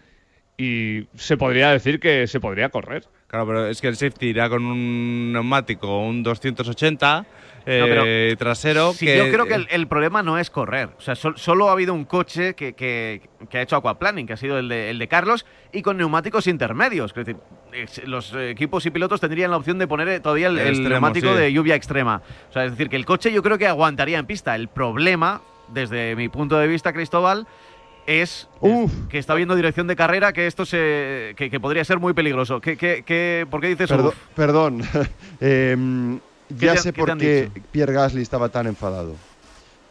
y 0.59 1.07
se 1.15 1.37
podría 1.37 1.71
decir 1.71 2.01
que 2.01 2.27
se 2.27 2.41
podría 2.41 2.69
correr. 2.69 3.05
Claro, 3.29 3.47
pero 3.47 3.67
es 3.67 3.81
que 3.81 3.89
el 3.89 3.97
safety 3.97 4.27
irá 4.29 4.49
con 4.49 4.65
un 4.65 5.33
neumático, 5.33 6.01
un 6.01 6.23
280 6.23 7.27
eh, 7.67 8.37
trasero. 8.39 8.93
Sí, 8.93 9.07
que, 9.07 9.17
yo 9.19 9.31
creo 9.31 9.47
que 9.47 9.55
el, 9.55 9.67
el 9.71 9.87
problema 9.89 10.23
no 10.23 10.39
es 10.39 10.51
correr. 10.51 10.91
O 10.97 11.01
sea, 11.01 11.15
sol- 11.15 11.37
solo 11.37 11.69
ha 11.69 11.73
habido 11.73 11.93
un 11.95 12.05
coche 12.05 12.55
que, 12.55 12.75
que- 12.75 13.21
que 13.51 13.59
ha 13.59 13.63
hecho 13.63 13.77
aquaplaning, 13.77 14.27
que 14.27 14.33
ha 14.33 14.37
sido 14.37 14.59
el 14.59 14.69
de, 14.69 14.91
el 14.91 14.99
de 14.99 15.09
Carlos, 15.09 15.45
y 15.73 15.83
con 15.83 15.97
neumáticos 15.97 16.47
intermedios. 16.47 17.13
Es 17.17 17.27
decir, 17.27 17.37
los 18.07 18.33
equipos 18.35 18.87
y 18.87 18.91
pilotos 18.91 19.21
tendrían 19.21 19.51
la 19.51 19.57
opción 19.59 19.79
de 19.79 19.87
poner 19.87 20.09
eh, 20.09 20.21
todavía 20.21 20.47
el, 20.47 20.55
El 20.59 20.61
el 20.63 20.69
extremo, 20.69 20.91
neumático 20.91 21.29
sí. 21.35 21.39
de 21.41 21.53
lluvia 21.53 21.75
extrema. 21.75 22.23
O 22.49 22.53
sea, 22.53 22.65
es 22.65 22.71
decir, 22.71 22.89
que 22.89 22.97
el 22.97 23.05
coche 23.05 23.33
yo 23.33 23.43
creo 23.43 23.59
que 23.59 23.67
aguantaría 23.67 24.19
en 24.19 24.27
pista. 24.27 24.55
El 24.55 24.69
problema, 24.69 25.43
desde 25.69 26.17
mi 26.17 26.29
punto 26.29 26.57
de 26.59 26.67
vista, 26.69 26.93
Cristóbal, 26.93 27.47
es 28.07 28.49
Uf. 28.61 28.93
que 29.09 29.19
está 29.19 29.35
viendo 29.35 29.57
dirección 29.57 29.89
de 29.89 29.97
carrera 29.97 30.33
que 30.33 30.47
esto 30.47 30.65
se 30.65 31.35
que, 31.37 31.51
que 31.51 31.59
podría 31.59 31.85
ser 31.85 31.99
muy 31.99 32.13
peligroso. 32.15 32.61
¿Qué, 32.61 32.77
qué, 32.77 33.03
qué- 33.05 33.47
por 33.51 33.61
qué 33.61 33.67
dices 33.67 33.91
Perdo- 33.91 34.15
perdón. 34.37 34.83
¿Qué 35.41 36.17
ya 36.51 36.75
te- 36.75 36.79
sé 36.81 36.93
qué 36.93 37.01
por 37.01 37.19
qué 37.19 37.51
dicho? 37.53 37.67
Pierre 37.73 37.93
Gasly 37.93 38.23
estaba 38.23 38.49
tan 38.49 38.67
enfadado. 38.67 39.15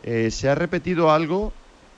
Eh, 0.04 0.30
se 0.32 0.50
ha 0.50 0.56
repetido 0.56 1.12
algo 1.12 1.52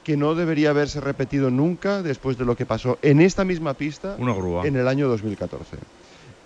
que 0.03 0.15
no 0.17 0.35
debería 0.35 0.69
haberse 0.69 1.01
repetido 1.01 1.49
nunca 1.51 2.01
después 2.01 2.37
de 2.37 2.45
lo 2.45 2.55
que 2.55 2.65
pasó 2.65 2.97
en 3.01 3.19
esta 3.21 3.43
misma 3.43 3.73
pista 3.73 4.15
Una 4.17 4.33
grúa. 4.33 4.65
en 4.65 4.75
el 4.77 4.87
año 4.87 5.09
2014. 5.09 5.77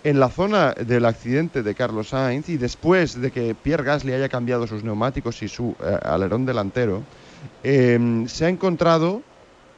En 0.03 0.19
la 0.19 0.29
zona 0.29 0.73
del 0.73 1.05
accidente 1.05 1.61
de 1.61 1.75
Carlos 1.75 2.09
Sainz 2.09 2.49
y 2.49 2.57
después 2.57 3.21
de 3.21 3.29
que 3.29 3.53
Pierre 3.53 3.83
Gasly 3.83 4.13
haya 4.13 4.29
cambiado 4.29 4.65
sus 4.65 4.83
neumáticos 4.83 5.43
y 5.43 5.47
su 5.47 5.75
eh, 5.83 5.95
alerón 6.03 6.43
delantero, 6.47 7.03
em, 7.61 8.27
se 8.27 8.45
ha 8.45 8.49
encontrado 8.49 9.21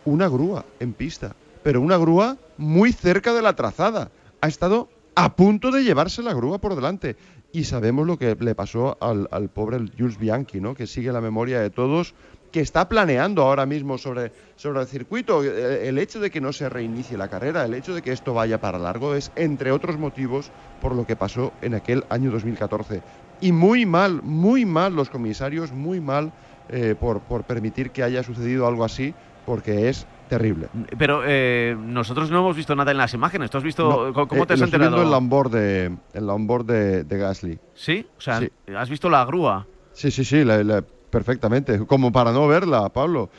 una 0.06 0.30
grúa 0.30 0.64
en 0.80 0.94
pista, 0.94 1.36
pero 1.62 1.82
una 1.82 1.98
grúa 1.98 2.38
muy 2.58 2.94
cerca 2.94 3.34
de 3.34 3.42
la 3.42 3.54
trazada. 3.54 4.12
Ha 4.40 4.48
estado 4.48 4.88
a 5.16 5.36
punto 5.36 5.72
de 5.72 5.84
llevarse 5.84 6.24
la 6.24 6.34
grúa 6.34 6.58
por 6.60 6.76
delante. 6.76 7.18
Y 7.56 7.66
sabemos 7.66 8.08
lo 8.08 8.18
que 8.18 8.36
le 8.40 8.56
pasó 8.56 8.98
al, 9.00 9.28
al 9.30 9.48
pobre 9.48 9.78
Jules 9.96 10.18
Bianchi, 10.18 10.60
¿no? 10.60 10.74
que 10.74 10.88
sigue 10.88 11.12
la 11.12 11.22
memoria 11.22 11.60
de 11.60 11.70
todos, 11.70 12.16
que 12.52 12.62
está 12.62 12.90
planeando 12.90 13.44
ahora 13.44 13.68
mismo 13.68 14.00
sobre, 14.00 14.32
sobre 14.56 14.82
el 14.82 14.88
circuito. 14.88 15.44
Eh, 15.44 15.88
El 15.88 16.00
hecho 16.00 16.20
de 16.20 16.32
que 16.32 16.42
no 16.42 16.52
se 16.52 16.68
reinicie 16.68 17.16
la 17.16 17.28
carrera, 17.28 17.64
el 17.64 17.76
hecho 17.76 17.94
de 17.94 18.02
que 18.02 18.12
esto 18.12 18.34
vaya 18.34 18.60
para 18.60 18.80
largo, 18.80 19.14
es 19.14 19.32
entre 19.36 19.72
otros 19.72 20.00
motivos 20.00 20.50
por 20.82 20.96
lo 20.96 21.06
que 21.06 21.16
pasó 21.16 21.54
en 21.62 21.76
aquel 21.76 22.06
año 22.10 22.32
2014. 22.32 23.04
Y 23.40 23.52
muy 23.52 23.86
mal, 23.86 24.24
muy 24.24 24.66
mal 24.66 24.96
los 24.96 25.12
comisarios, 25.12 25.72
muy 25.72 26.00
mal 26.00 26.32
eh, 26.70 26.96
por, 27.00 27.20
por 27.20 27.44
permitir 27.44 27.92
que 27.92 28.02
haya 28.02 28.24
sucedido 28.24 28.66
algo 28.66 28.84
así, 28.84 29.14
porque 29.46 29.90
es 29.90 30.08
terrible. 30.30 30.68
Pero 30.98 31.22
eh, 31.26 31.76
nosotros 31.80 32.30
no 32.32 32.40
hemos 32.40 32.56
visto 32.56 32.76
nada 32.76 32.92
en 32.92 32.98
las 32.98 33.14
imágenes. 33.14 33.50
¿Tú 33.52 33.58
has 33.58 33.64
visto 33.64 34.08
No, 34.08 34.14
cómo- 34.14 34.44
eh, 34.44 34.46
te 34.48 34.54
has 34.54 34.60
lo 34.60 34.66
estoy 34.66 34.78
enterado? 34.78 34.92
viendo 34.98 35.04
en 35.04 35.12
la 35.12 35.18
onboard 35.18 35.52
de, 35.52 35.86
en 36.14 36.28
la 36.28 36.34
onboard 36.34 36.66
de, 36.66 37.04
de 37.04 37.18
Gasly. 37.18 37.60
Sí, 37.74 38.06
o 38.18 38.22
sea, 38.22 38.40
Sí. 38.40 38.50
has 38.76 38.90
visto 38.90 39.10
la 39.10 39.24
grúa. 39.26 39.66
Sí, 39.92 40.10
sí, 40.12 40.24
sí, 40.26 40.44
la- 40.44 40.64
la- 40.64 40.84
perfectamente. 41.10 41.86
Como 41.86 42.12
para 42.12 42.32
no 42.32 42.48
verla, 42.48 42.90
Pablo. 42.90 43.30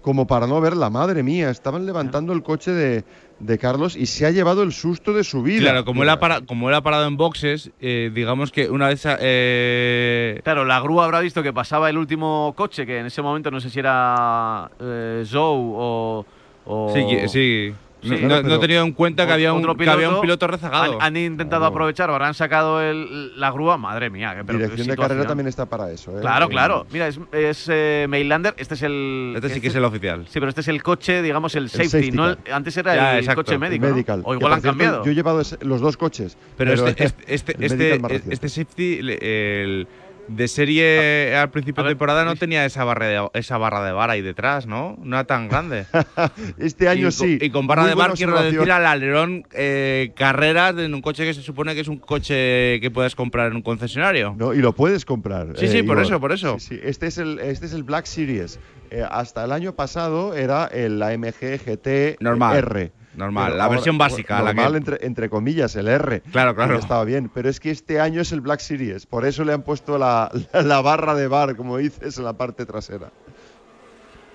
Como 0.00 0.26
para 0.26 0.46
no 0.46 0.60
verla, 0.60 0.90
madre 0.90 1.22
mía. 1.22 1.50
Estaban 1.50 1.86
levantando 1.86 2.32
el 2.32 2.42
coche 2.42 2.72
de, 2.72 3.04
de 3.42 3.58
Carlos 3.58 3.96
y 3.96 4.06
se 4.06 4.24
ha 4.24 4.30
llevado 4.30 4.62
el 4.62 4.72
susto 4.72 5.12
de 5.12 5.24
su 5.24 5.42
vida. 5.42 5.62
Claro, 5.70 5.84
como 5.84 6.02
él, 6.04 6.08
ha 6.08 6.18
para- 6.20 6.40
como 6.42 6.68
él 6.68 6.74
ha 6.76 6.80
parado 6.80 7.06
en 7.08 7.16
boxes, 7.16 7.70
eh, 7.80 8.10
digamos 8.14 8.52
que 8.52 8.70
una 8.70 8.88
vez... 8.88 9.02
eh, 9.06 10.40
Claro, 10.44 10.64
la 10.64 10.80
grúa 10.80 11.04
habrá 11.04 11.20
visto 11.20 11.42
que 11.42 11.52
pasaba 11.52 11.90
el 11.90 11.98
último 11.98 12.54
coche, 12.56 12.86
que 12.86 12.98
en 13.00 13.06
ese 13.06 13.20
momento 13.20 13.50
no 13.50 13.60
sé 13.60 13.68
si 13.70 13.80
era 13.80 14.70
eh, 14.80 15.22
Zhou 15.26 15.74
o, 15.76 16.26
o- 16.66 16.90
sí, 16.94 17.28
sí. 17.28 17.74
Sí. 18.02 18.08
No, 18.10 18.16
Claro, 18.18 18.28
no- 18.28 18.36
no 18.36 18.42
pero- 18.42 18.54
he 18.56 18.58
tenido 18.60 18.82
en 18.82 18.92
cuenta 18.92 19.26
que 19.26 19.32
había, 19.32 19.52
un, 19.52 19.60
otro 19.60 19.76
que 19.76 19.88
había 19.88 20.08
un 20.08 20.20
piloto 20.20 20.22
piloto 20.22 20.46
rezagado. 20.48 20.94
Han, 21.00 21.02
han 21.02 21.16
intentado 21.16 21.60
Claro. 21.60 21.72
aprovechar 21.72 22.10
o 22.10 22.14
habrán 22.14 22.34
sacado 22.34 22.80
el- 22.82 23.38
la 23.38 23.50
grúa. 23.52 23.76
Madre 23.78 24.10
mía, 24.10 24.34
qué 24.36 24.44
pero 24.44 24.58
qué 24.58 24.64
Dirección 24.64 24.88
de 24.88 24.96
carrera 24.96 25.24
también 25.26 25.46
está 25.46 25.66
para 25.66 25.90
eso. 25.92 26.10
¿eh? 26.18 26.20
Claro, 26.20 26.48
claro. 26.48 26.84
Mira, 26.92 27.06
es, 27.06 27.20
es 27.32 27.66
eh, 27.70 28.06
Mainlander. 28.08 28.54
Este 28.56 28.74
es 28.74 28.82
el. 28.82 29.32
Este 29.36 29.48
sí 29.50 29.60
que 29.60 29.68
es 29.68 29.74
el 29.76 29.84
oficial. 29.84 30.24
Sí, 30.26 30.34
pero 30.40 30.48
este 30.48 30.62
es 30.62 30.68
el 30.68 30.82
coche, 30.82 31.22
digamos, 31.22 31.54
el 31.54 31.68
safety. 31.70 31.88
safety 31.88 32.10
¿no? 32.12 32.36
antes 32.52 32.76
era 32.76 32.94
Ya, 32.94 33.12
el 33.12 33.18
exacto, 33.20 33.42
coche 33.44 33.54
el 33.54 33.60
médico. 33.60 33.86
¿no? 33.86 33.92
medical. 33.94 34.22
O 34.24 34.34
igual 34.34 34.52
han 34.54 34.60
cierto, 34.62 34.78
cambiado. 34.78 35.04
Yo 35.04 35.10
he 35.12 35.14
llevado 35.14 35.40
ese- 35.40 35.58
los 35.64 35.80
dos 35.80 35.96
coches. 35.96 36.36
Pero, 36.56 36.72
este, 36.86 37.04
este, 37.04 37.34
este, 37.34 37.52
este, 37.64 37.98
reciente. 37.98 38.22
este 38.34 38.48
safety 38.48 38.98
el 38.98 39.86
de 40.28 40.48
serie 40.48 41.36
al 41.36 41.50
principio 41.50 41.82
de 41.82 41.88
ver, 41.88 41.92
temporada 41.94 42.24
no 42.24 42.36
tenía 42.36 42.64
esa 42.64 42.84
barra 42.84 43.06
de, 43.06 43.28
esa 43.34 43.58
barra 43.58 43.84
de 43.84 43.92
bar 43.92 44.10
ahí 44.10 44.22
detrás, 44.22 44.66
¿no? 44.66 44.96
No 45.02 45.16
era 45.16 45.24
tan 45.24 45.48
grande. 45.48 45.86
Este 46.58 46.88
año 46.88 47.08
y, 47.08 47.12
sí. 47.12 47.38
Y 47.40 47.50
con 47.50 47.66
barra 47.66 47.82
Muy 47.82 47.90
de 47.90 47.94
bar 47.96 48.12
quiero 48.14 48.40
decir 48.40 48.70
al 48.70 48.86
alerón 48.86 49.44
eh, 49.52 50.12
carreras 50.16 50.76
de 50.76 50.86
un 50.86 51.02
coche 51.02 51.24
que 51.24 51.34
se 51.34 51.42
supone 51.42 51.74
que 51.74 51.80
es 51.80 51.88
un 51.88 51.98
coche 51.98 52.80
que 52.80 52.90
puedes 52.92 53.14
comprar 53.14 53.48
en 53.48 53.56
un 53.56 53.62
concesionario. 53.62 54.34
No, 54.38 54.54
y 54.54 54.58
lo 54.58 54.72
puedes 54.74 55.04
comprar. 55.04 55.48
Sí, 55.56 55.68
sí, 55.68 55.82
por 55.82 55.96
Igor. 55.96 56.06
eso, 56.06 56.20
por 56.20 56.32
eso. 56.32 56.58
Sí, 56.58 56.76
sí. 56.76 56.80
Este, 56.82 57.06
es 57.06 57.18
el, 57.18 57.38
este 57.38 57.66
es 57.66 57.72
el 57.72 57.82
Black 57.82 58.06
Series. 58.06 58.58
Eh, 58.90 59.04
hasta 59.08 59.44
el 59.44 59.52
año 59.52 59.74
pasado 59.74 60.34
era 60.34 60.66
el 60.66 61.02
AMG 61.02 61.58
GT 61.64 62.20
Normal. 62.20 62.58
R. 62.58 62.92
Normal, 63.14 63.44
Pero 63.46 63.56
la 63.58 63.64
ahora- 63.64 63.74
versión 63.76 63.98
básica. 63.98 64.38
la 64.42 64.52
Normal, 64.54 64.72
que- 64.72 64.78
entre, 64.78 65.06
entre 65.06 65.28
comillas, 65.30 65.76
el 65.76 65.88
R. 65.88 66.22
Claro, 66.32 66.54
claro. 66.54 66.78
Estaba 66.78 67.04
bien. 67.04 67.30
Pero 67.32 67.48
es 67.48 67.60
que 67.60 67.70
este 67.70 68.00
año 68.00 68.20
es 68.22 68.32
el 68.32 68.40
Black 68.40 68.60
Series. 68.60 69.04
Por 69.06 69.26
eso 69.26 69.44
le 69.44 69.52
han 69.52 69.62
puesto 69.62 69.98
la, 69.98 70.30
la 70.64 70.80
barra 70.80 71.14
de 71.14 71.28
bar, 71.28 71.54
como 71.56 71.76
dices, 71.76 72.16
en 72.18 72.24
la 72.24 72.32
parte 72.32 72.64
trasera. 72.66 73.10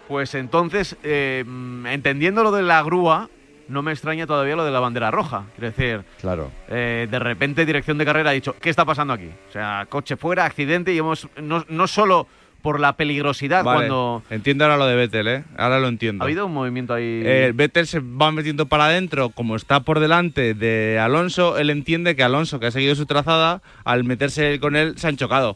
Pues 0.07 0.35
entonces, 0.35 0.95
eh, 1.03 1.43
entendiendo 1.85 2.43
lo 2.43 2.51
de 2.51 2.61
la 2.63 2.81
grúa, 2.81 3.29
no 3.67 3.81
me 3.81 3.91
extraña 3.91 4.25
todavía 4.25 4.55
lo 4.55 4.63
de 4.63 4.71
la 4.71 4.79
bandera 4.79 5.11
roja. 5.11 5.43
Quiero 5.57 5.67
decir, 5.75 6.05
Claro. 6.21 6.49
eh, 6.69 7.07
de 7.11 7.19
repente 7.19 7.65
dirección 7.65 7.97
de 7.97 8.05
carrera 8.05 8.29
ha 8.29 8.33
dicho, 8.33 8.55
¿qué 8.61 8.69
está 8.69 8.85
pasando 8.85 9.11
aquí? 9.13 9.29
O 9.49 9.51
sea, 9.51 9.85
coche 9.89 10.15
fuera, 10.15 10.45
accidente 10.45 10.93
y 10.93 10.99
hemos, 10.99 11.27
no, 11.41 11.65
no 11.67 11.87
solo 11.87 12.27
por 12.67 12.81
la 12.81 12.97
peligrosidad 12.97 13.63
Vale, 13.63 13.77
cuando 13.87 14.23
Entiendo 14.29 14.65
ahora 14.65 14.75
lo 14.75 14.87
de 14.87 14.95
Vettel, 14.97 15.27
¿eh? 15.29 15.43
Ahora 15.55 15.79
lo 15.79 15.87
entiendo. 15.87 16.21
ha 16.21 16.25
habido 16.25 16.45
un 16.47 16.53
movimiento 16.53 16.93
ahí. 16.93 17.21
Eh, 17.23 17.53
Vettel 17.55 17.87
se 17.87 18.01
va 18.01 18.29
metiendo 18.33 18.65
para 18.65 18.87
adentro, 18.87 19.29
como 19.29 19.55
está 19.55 19.79
por 19.79 20.01
delante 20.01 20.53
de 20.53 20.99
Alonso, 20.99 21.57
él 21.57 21.69
entiende 21.69 22.17
que 22.17 22.23
Alonso, 22.23 22.59
que 22.59 22.65
ha 22.65 22.71
seguido 22.71 22.93
su 22.95 23.05
trazada, 23.05 23.61
al 23.85 24.03
meterse 24.03 24.59
con 24.59 24.75
él, 24.75 24.97
se 24.97 25.07
han 25.07 25.15
chocado. 25.15 25.55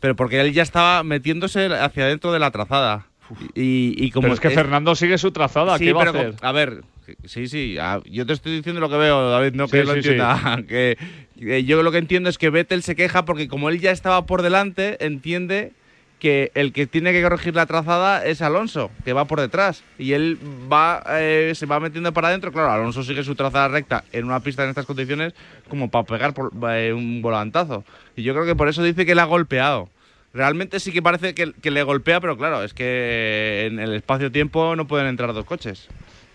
pero 0.00 0.14
porque 0.16 0.38
él 0.42 0.52
ya 0.52 0.62
estaba 0.62 1.02
metiéndose 1.02 1.64
hacia 1.74 2.04
dentro 2.06 2.30
de 2.30 2.38
la 2.40 2.50
trazada. 2.50 3.06
Y, 3.54 3.94
y 3.96 4.10
como 4.10 4.24
Pero 4.24 4.34
es 4.34 4.40
que 4.40 4.50
Fernando 4.50 4.94
sigue 4.94 5.16
su 5.16 5.30
trazada, 5.32 5.78
Sí, 5.78 5.84
¿qué 5.86 5.92
va 5.94 6.02
a 6.04 6.08
hacer? 6.10 6.34
a 6.42 6.52
ver, 6.52 6.82
sí, 7.24 7.46
sí, 7.48 7.76
a- 7.78 8.00
yo 8.04 8.24
te 8.26 8.34
estoy 8.34 8.52
diciendo 8.56 8.80
lo 8.82 8.88
que 8.90 8.96
veo, 8.96 9.30
David, 9.30 9.54
no 9.54 9.66
que 9.68 9.80
Sí, 9.80 9.86
lo 9.86 9.94
sí, 9.94 10.02
sí. 10.02 10.08
entienda. 10.10 10.62
Que, 10.68 10.96
que 11.38 11.64
yo 11.64 11.82
lo 11.82 11.90
que 11.90 11.98
entiendo 11.98 12.28
es 12.28 12.36
que 12.38 12.50
Vettel 12.50 12.82
se 12.82 12.96
queja 12.96 13.24
porque 13.24 13.46
como 13.48 13.68
él 13.70 13.80
ya 13.80 13.90
estaba 13.92 14.24
por 14.26 14.42
delante, 14.42 15.04
entiende 15.04 15.72
que 16.18 16.50
el 16.54 16.72
que 16.72 16.86
tiene 16.86 17.12
que 17.12 17.22
corregir 17.22 17.54
la 17.54 17.66
trazada 17.66 18.24
es 18.24 18.42
Alonso, 18.42 18.90
que 19.04 19.12
va 19.12 19.26
por 19.26 19.40
detrás. 19.40 19.82
Y 19.98 20.12
él 20.12 20.38
va 20.70 21.02
eh, 21.10 21.52
se 21.54 21.66
va 21.66 21.80
metiendo 21.80 22.12
para 22.12 22.28
adentro. 22.28 22.52
Claro, 22.52 22.70
Alonso 22.70 23.02
sigue 23.02 23.22
su 23.22 23.34
trazada 23.34 23.68
recta 23.68 24.04
en 24.12 24.24
una 24.24 24.40
pista 24.40 24.64
en 24.64 24.70
estas 24.70 24.86
condiciones 24.86 25.34
como 25.68 25.90
para 25.90 26.04
pegar 26.04 26.34
eh, 26.70 26.92
un 26.92 27.22
volantazo. 27.22 27.84
Y 28.16 28.22
yo 28.22 28.34
creo 28.34 28.46
que 28.46 28.56
por 28.56 28.68
eso 28.68 28.82
dice 28.82 29.06
que 29.06 29.14
le 29.14 29.20
ha 29.20 29.26
golpeado. 29.26 29.88
Realmente 30.34 30.78
sí 30.80 30.92
que 30.92 31.02
parece 31.02 31.34
que, 31.34 31.70
le 31.70 31.82
golpea, 31.82 32.20
pero 32.20 32.36
claro, 32.36 32.62
es 32.62 32.74
que 32.74 33.66
en 33.66 33.78
el 33.78 33.94
espacio-tiempo 33.94 34.76
no 34.76 34.86
pueden 34.86 35.06
entrar 35.06 35.32
dos 35.32 35.46
coches. 35.46 35.88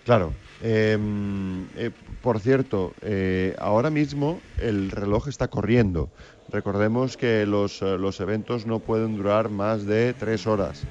Claro. 0.03 0.33
Eh, 0.63 0.97
eh, 1.77 1.91
por 2.21 2.39
cierto, 2.39 2.93
ahora 3.59 3.89
mismo 3.89 4.41
el 4.59 4.91
reloj 4.91 5.27
está 5.27 5.49
corriendo. 5.49 6.09
Recordemos 6.53 7.17
que 7.17 7.45
los, 7.47 7.81
eh, 7.81 7.97
los 7.97 8.19
eventos 8.19 8.67
no 8.67 8.77
pueden 8.77 9.17
durar 9.17 9.49
más 9.49 9.87
de 9.87 10.13
tres 10.13 10.45
horas 10.45 10.83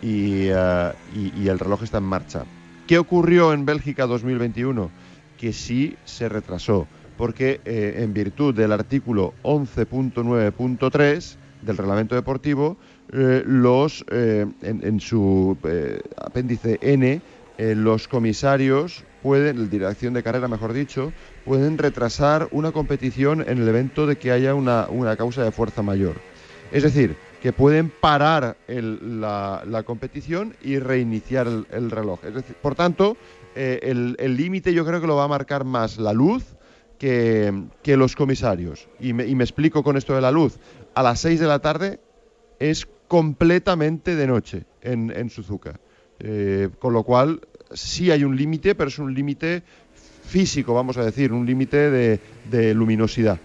y, 0.00 0.46
eh, 0.48 0.92
y- 1.14 1.42
y 1.42 1.48
el 1.48 1.58
reloj 1.58 1.82
está 1.82 1.98
en 1.98 2.04
marcha. 2.04 2.44
¿Qué 2.86 2.96
ocurrió 2.98 3.52
en 3.52 3.66
Bélgica 3.66 4.06
2021? 4.06 4.90
Que 5.38 5.52
sí 5.52 5.94
se 6.06 6.30
retrasó, 6.30 6.86
porque 7.18 7.60
eh, 7.66 7.96
en 7.98 8.14
virtud 8.14 8.54
del 8.54 8.72
artículo 8.72 9.34
11.9.3 9.42 11.36
del 11.60 11.76
reglamento 11.76 12.14
deportivo, 12.14 12.78
los 13.12 14.02
en, 14.10 14.54
en 14.62 15.00
su 15.00 15.56
apéndice 16.16 16.78
N, 16.80 17.20
los 17.58 18.08
comisarios 18.08 19.04
pueden, 19.22 19.64
la 19.64 19.66
dirección 19.68 20.14
de 20.14 20.22
carrera 20.22 20.48
mejor 20.48 20.72
dicho, 20.72 21.12
pueden 21.44 21.78
retrasar 21.78 22.48
una 22.50 22.72
competición 22.72 23.40
en 23.40 23.58
el 23.58 23.68
evento 23.68 24.06
de 24.06 24.16
que 24.16 24.30
haya 24.32 24.54
una, 24.54 24.86
una 24.88 25.16
causa 25.16 25.42
de 25.42 25.50
fuerza 25.52 25.82
mayor. 25.82 26.14
Es 26.72 26.82
decir, 26.82 27.16
que 27.42 27.52
pueden 27.52 27.90
parar 27.90 28.56
el- 28.68 29.20
la, 29.20 29.62
la 29.66 29.82
competición 29.82 30.54
y 30.62 30.78
reiniciar 30.78 31.46
el, 31.46 31.66
el 31.70 31.90
reloj. 31.90 32.20
Es 32.24 32.34
decir, 32.34 32.54
por 32.60 32.74
tanto, 32.74 33.16
eh, 33.56 33.80
el 33.82 34.14
el 34.20 34.36
límite 34.36 34.72
yo 34.74 34.84
creo 34.86 35.00
que 35.00 35.06
lo 35.06 35.16
va 35.16 35.24
a 35.24 35.28
marcar 35.28 35.64
más 35.64 35.98
la 35.98 36.12
luz 36.12 36.44
que, 36.98 37.52
que 37.82 37.96
los 37.96 38.14
comisarios. 38.14 38.88
Y 39.00 39.14
me, 39.14 39.26
y 39.26 39.34
me 39.34 39.42
explico 39.44 39.82
con 39.82 39.96
esto 39.96 40.14
de 40.14 40.20
la 40.20 40.30
luz. 40.30 40.58
A 40.94 41.02
las 41.02 41.18
6 41.20 41.40
de 41.40 41.46
la 41.46 41.58
tarde 41.60 41.98
es 42.58 42.86
completamente 43.08 44.14
de 44.16 44.26
noche 44.26 44.64
en, 44.82 45.10
en 45.16 45.30
Suzuka. 45.30 45.80
Eh, 46.18 46.68
con 46.78 46.92
lo 46.92 47.02
cual, 47.04 47.40
sí 47.72 48.10
hay 48.10 48.22
un 48.24 48.36
límite, 48.36 48.74
pero 48.74 48.88
es 48.88 48.98
un 48.98 49.14
límite 49.14 49.62
físico, 50.30 50.72
vamos 50.74 50.96
a 50.96 51.04
decir, 51.04 51.32
un 51.32 51.44
límite 51.44 51.90
de, 51.90 52.20
de 52.50 52.72
luminosidad. 52.74 53.38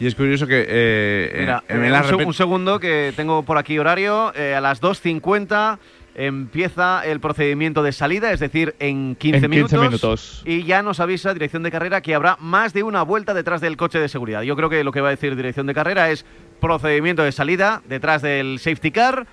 Y 0.00 0.06
es 0.06 0.14
curioso 0.14 0.46
que 0.46 0.64
eh, 0.68 1.30
en- 1.34 1.40
Mira, 1.40 1.64
en 1.68 1.84
eh, 1.84 1.90
la 1.90 2.02
un, 2.16 2.24
un 2.26 2.34
segundo 2.34 2.78
que 2.80 3.12
tengo 3.16 3.42
por 3.44 3.58
aquí 3.58 3.78
horario. 3.78 4.32
eh, 4.34 4.54
a 4.54 4.60
las 4.60 4.80
2.50 4.82 5.78
empieza 6.16 7.02
el 7.04 7.20
procedimiento 7.20 7.82
de 7.82 7.92
salida, 7.92 8.32
es 8.32 8.40
decir, 8.40 8.74
en 8.78 9.14
15, 9.16 9.36
En 9.46 9.50
15 9.50 9.78
minutos. 9.78 10.42
Y 10.44 10.62
ya 10.64 10.82
nos 10.82 11.00
avisa 11.00 11.32
dirección 11.32 11.62
de 11.62 11.70
carrera 11.70 12.00
que 12.00 12.14
habrá 12.14 12.36
más 12.40 12.72
de 12.72 12.82
una 12.82 13.02
vuelta 13.02 13.34
detrás 13.34 13.60
del 13.60 13.76
coche 13.76 13.98
de 13.98 14.08
seguridad. 14.08 14.42
Yo 14.42 14.56
creo 14.56 14.68
que 14.70 14.84
lo 14.84 14.92
que 14.92 15.00
va 15.00 15.08
a 15.08 15.10
decir 15.10 15.34
dirección 15.36 15.66
de 15.66 15.74
carrera 15.74 16.10
es 16.10 16.24
procedimiento 16.60 17.22
de 17.22 17.32
salida 17.32 17.82
detrás 17.88 18.22
del 18.22 18.58
safety 18.58 18.90
car. 18.90 19.26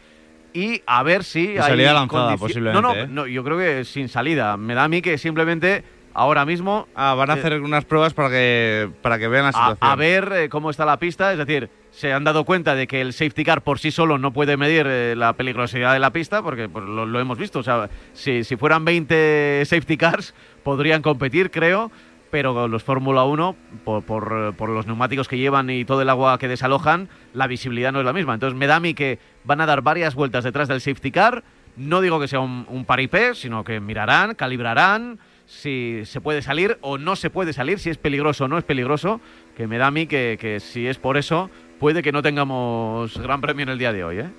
Y 0.53 0.82
a 0.86 1.01
ver 1.03 1.24
si 1.24 1.45
Y 1.53 1.57
hay 1.57 1.69
salida 1.69 1.93
lanzada, 1.93 2.36
posiblemente, 2.36 2.82
No, 2.82 2.93
no, 2.93 2.99
¿eh? 2.99 3.07
no, 3.09 3.26
yo 3.26 3.43
creo 3.43 3.57
que 3.57 3.86
sin 3.86 4.09
salida. 4.09 4.57
Me 4.57 4.74
da 4.74 4.84
a 4.84 4.89
mí 4.89 5.01
que 5.01 5.17
simplemente 5.17 5.84
ahora 6.14 6.45
mismo 6.45 6.88
Ah, 6.95 7.14
van 7.16 7.30
a 7.30 7.36
eh, 7.36 7.39
hacer 7.39 7.62
unas 7.62 7.86
pruebas 7.86 8.14
para 8.14 8.30
que, 8.30 8.89
para 9.01 9.20
que 9.20 9.28
vean 9.28 9.43
la 9.43 9.49
a, 9.49 9.53
situación. 9.53 9.91
a 9.91 9.95
ver 9.95 10.34
eh, 10.34 10.49
cómo 10.49 10.70
está 10.70 10.86
la 10.86 10.97
pista. 10.97 11.32
Es 11.32 11.38
decir, 11.38 11.70
se 11.91 12.14
han 12.14 12.24
dado 12.24 12.45
cuenta 12.45 12.76
de 12.76 12.88
que 12.88 13.01
el 13.01 13.14
safety 13.14 13.43
car 13.43 13.62
por 13.62 13.80
sí 13.80 13.91
solo 13.91 14.18
no 14.18 14.32
puede 14.32 14.57
medir 14.57 14.86
eh, 14.88 15.16
la 15.16 15.34
peligrosidad 15.34 15.93
de 15.93 15.99
la 15.99 16.12
pista, 16.12 16.41
porque 16.41 16.70
pues, 16.70 16.86
lo, 16.86 17.05
lo 17.05 17.20
hemos 17.20 17.38
visto. 17.38 17.59
O 17.59 17.64
sea, 17.64 17.89
si, 18.14 18.43
si 18.43 18.55
fueran 18.55 18.86
20 18.86 19.64
safety 19.66 19.97
cars, 19.97 20.34
podrían 20.64 21.01
competir, 21.01 21.51
creo. 21.51 21.91
Pero 22.30 22.70
los 22.70 22.82
Fórmula 22.84 23.26
1, 23.26 23.55
por, 23.84 24.03
por, 24.03 24.53
por 24.55 24.70
los 24.70 24.88
neumáticos 24.88 25.28
que 25.28 25.38
llevan 25.38 25.70
y 25.70 25.84
todo 25.84 26.01
el 26.01 26.09
agua 26.09 26.38
que 26.39 26.47
desalojan, 26.47 27.09
la 27.34 27.45
visibilidad 27.45 27.91
no 27.91 27.99
es 27.99 28.05
la 28.05 28.14
misma. 28.14 28.34
Entonces 28.34 28.57
me 28.57 28.68
da 28.68 28.78
a 28.78 28.80
mí 28.80 28.93
que 28.93 29.20
van 29.43 29.59
a 29.59 29.66
dar 29.66 29.82
varias 29.82 30.16
vueltas 30.16 30.45
detrás 30.45 30.70
del 30.70 30.80
safety 30.80 31.12
car. 31.12 31.43
No 31.76 31.99
digo 31.99 32.22
que 32.22 32.30
sea 32.30 32.39
un, 32.39 32.66
un 32.70 32.86
paripé, 32.86 33.36
sino 33.36 33.66
que 33.66 33.82
mirarán, 33.82 34.36
calibrarán 34.36 35.20
si 35.52 36.02
se 36.06 36.22
puede 36.22 36.41
salir 36.41 36.78
o 36.82 36.97
no 36.97 37.16
se 37.18 37.30
puede 37.30 37.52
salir, 37.52 37.78
si 37.78 37.89
es 37.89 37.97
peligroso 37.97 38.45
o 38.45 38.47
no 38.47 38.58
es 38.58 38.64
peligroso, 38.64 39.20
que 39.58 39.68
me 39.68 39.78
da 39.78 39.88
a 39.88 39.91
mí 39.91 40.08
que, 40.08 40.38
que 40.39 40.60
si 40.62 40.88
es 40.88 40.97
por 40.97 41.18
eso, 41.18 41.49
puede 41.80 42.02
que 42.02 42.12
no 42.14 42.22
tengamos 42.22 43.18
gran 43.18 43.41
premio 43.41 43.64
en 43.64 43.70
el 43.70 43.78
día 43.78 43.91
de 43.91 44.04
hoy, 44.04 44.20
¿eh? 44.20 44.30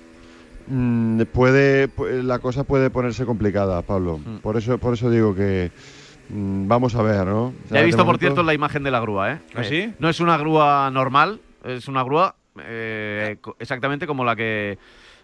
Mm, 0.67 1.21
puede, 1.33 1.87
pu- 1.89 2.23
la 2.23 2.39
cosa 2.39 2.63
puede 2.63 2.89
ponerse 2.89 3.25
complicada, 3.25 3.81
Pablo. 3.83 4.17
Mm. 4.17 4.37
Por 4.37 4.57
eso, 4.57 4.77
por 4.79 4.93
eso 4.95 5.09
digo 5.11 5.35
que 5.35 5.71
mm, 6.29 6.67
vamos 6.67 6.95
a 6.95 7.03
ver, 7.03 7.25
¿no? 7.27 7.53
Ya 7.69 7.81
he 7.81 7.85
visto, 7.85 8.05
por 8.05 8.17
cierto, 8.17 8.41
la 8.43 8.53
imagen 8.53 8.81
de 8.83 8.91
la 8.91 8.99
grúa, 8.99 9.33
¿eh? 9.33 9.39
¿Ah, 9.55 9.61
Eh, 9.61 9.65
sí? 9.65 9.93
No 9.99 10.09
es 10.09 10.19
una 10.19 10.37
grúa 10.37 10.89
normal, 10.91 11.41
es 11.63 11.87
una 11.87 12.01
grúa 12.03 12.35
eh, 12.59 13.37
exactamente 13.59 14.07
como 14.07 14.23
la 14.25 14.35
que 14.35 14.77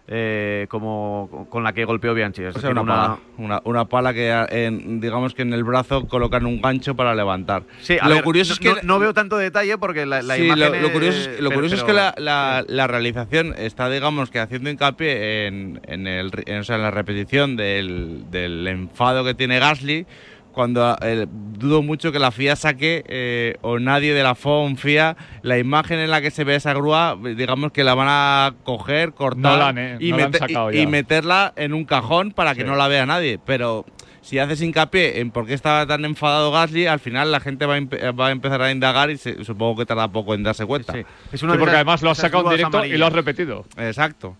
eh, 0.08 0.66
como 0.68 1.46
con 1.50 1.62
la 1.62 1.72
que 1.72 1.84
golpeó 1.84 2.14
Bianchi. 2.14 2.42
Es 2.42 2.56
O 2.56 2.60
sea, 2.60 2.70
decir, 2.70 2.82
una, 2.82 2.92
pala. 2.94 3.18
Una, 3.38 3.60
una 3.64 3.84
pala 3.84 4.12
que, 4.12 4.28
en- 4.50 5.00
digamos 5.00 5.34
que 5.34 5.42
en 5.42 5.52
el 5.52 5.62
brazo 5.64 6.06
colocan 6.08 6.46
un 6.46 6.60
gancho 6.60 6.96
para 6.96 7.14
levantar. 7.14 7.62
Sí, 7.80 7.96
a 8.00 8.08
lo 8.08 8.16
ver, 8.16 8.24
curioso 8.24 8.50
no, 8.50 8.54
es 8.54 8.58
que 8.60 8.82
no- 8.86 8.94
no 8.94 8.98
veo 8.98 9.14
tanto 9.14 9.36
detalle 9.36 9.78
porque 9.78 10.06
la, 10.06 10.22
la 10.22 10.34
Sí, 10.36 10.44
imagen 10.46 10.72
lo, 10.72 10.80
lo 10.88 10.92
curioso, 10.92 11.18
es, 11.18 11.40
lo 11.40 11.48
pero- 11.50 11.60
curioso 11.60 11.76
es 11.76 11.82
pero- 11.84 11.86
que 11.86 11.92
la, 12.00 12.14
la- 12.18 12.64
la 12.66 12.86
realización 12.86 13.54
está, 13.56 13.88
digamos, 13.88 14.30
que 14.30 14.40
haciendo 14.40 14.68
hincapié 14.70 15.46
en, 15.46 15.80
en 15.86 16.06
el, 16.06 16.30
en, 16.46 16.58
o 16.60 16.64
sea, 16.64 16.76
en 16.76 16.82
la 16.82 16.90
repetición 16.90 17.56
del, 17.56 18.24
del 18.30 18.66
enfado 18.66 19.24
que 19.24 19.34
tiene 19.34 19.58
Gasly, 19.60 20.06
cuando 20.52 20.96
eh, 21.02 21.26
dudo 21.30 21.82
mucho 21.82 22.12
que 22.12 22.18
la 22.18 22.30
FIA 22.30 22.56
saque 22.56 23.04
eh, 23.08 23.56
o 23.62 23.78
nadie 23.78 24.12
de 24.14 24.22
la 24.22 24.34
FOM 24.34 24.76
FIA 24.76 25.16
la 25.42 25.58
imagen 25.58 25.98
en 25.98 26.10
la 26.10 26.20
que 26.20 26.30
se 26.30 26.44
ve 26.44 26.54
esa 26.56 26.72
grúa, 26.74 27.16
digamos 27.36 27.72
que 27.72 27.84
la 27.84 27.94
van 27.94 28.08
a 28.10 28.54
coger, 28.64 29.12
cortar 29.12 29.40
No 29.52 29.56
la 29.56 29.68
han, 29.68 29.78
eh, 29.78 29.96
y, 30.00 30.10
no 30.12 30.18
la 30.18 30.86
meterla 30.88 31.52
en 31.56 31.74
un 31.74 31.84
cajón 31.84 32.32
para 32.32 32.54
que 32.54 32.62
Sí. 32.62 32.66
no 32.66 32.76
la 32.76 32.88
vea 32.88 33.06
nadie. 33.06 33.38
Pero 33.44 33.84
si 34.22 34.38
haces 34.38 34.60
hincapié 34.60 35.20
en 35.20 35.30
por 35.30 35.46
qué 35.46 35.54
estaba 35.54 35.86
tan 35.86 36.04
enfadado 36.04 36.50
Gasly, 36.52 36.86
al 36.86 37.00
final 37.00 37.32
la 37.32 37.40
gente 37.40 37.64
va 37.66 37.76
a, 37.76 38.10
va 38.12 38.26
a 38.28 38.30
empezar 38.30 38.60
a 38.62 38.70
indagar 38.70 39.10
y 39.10 39.16
se- 39.16 39.44
supongo 39.44 39.76
que 39.76 39.86
tarda 39.86 40.08
poco 40.08 40.34
en 40.34 40.42
darse 40.42 40.66
cuenta. 40.66 40.92
Sí, 40.92 41.02
es 41.32 41.42
una 41.42 41.52
porque 41.52 41.64
esas- 41.66 41.74
además 41.76 42.02
lo 42.02 42.10
has 42.10 42.18
sacado 42.18 42.50
en 42.50 42.56
directo 42.56 42.84
y 42.84 42.96
lo 42.98 43.06
has 43.06 43.12
repetido. 43.12 43.64
Exacto. 43.78 44.36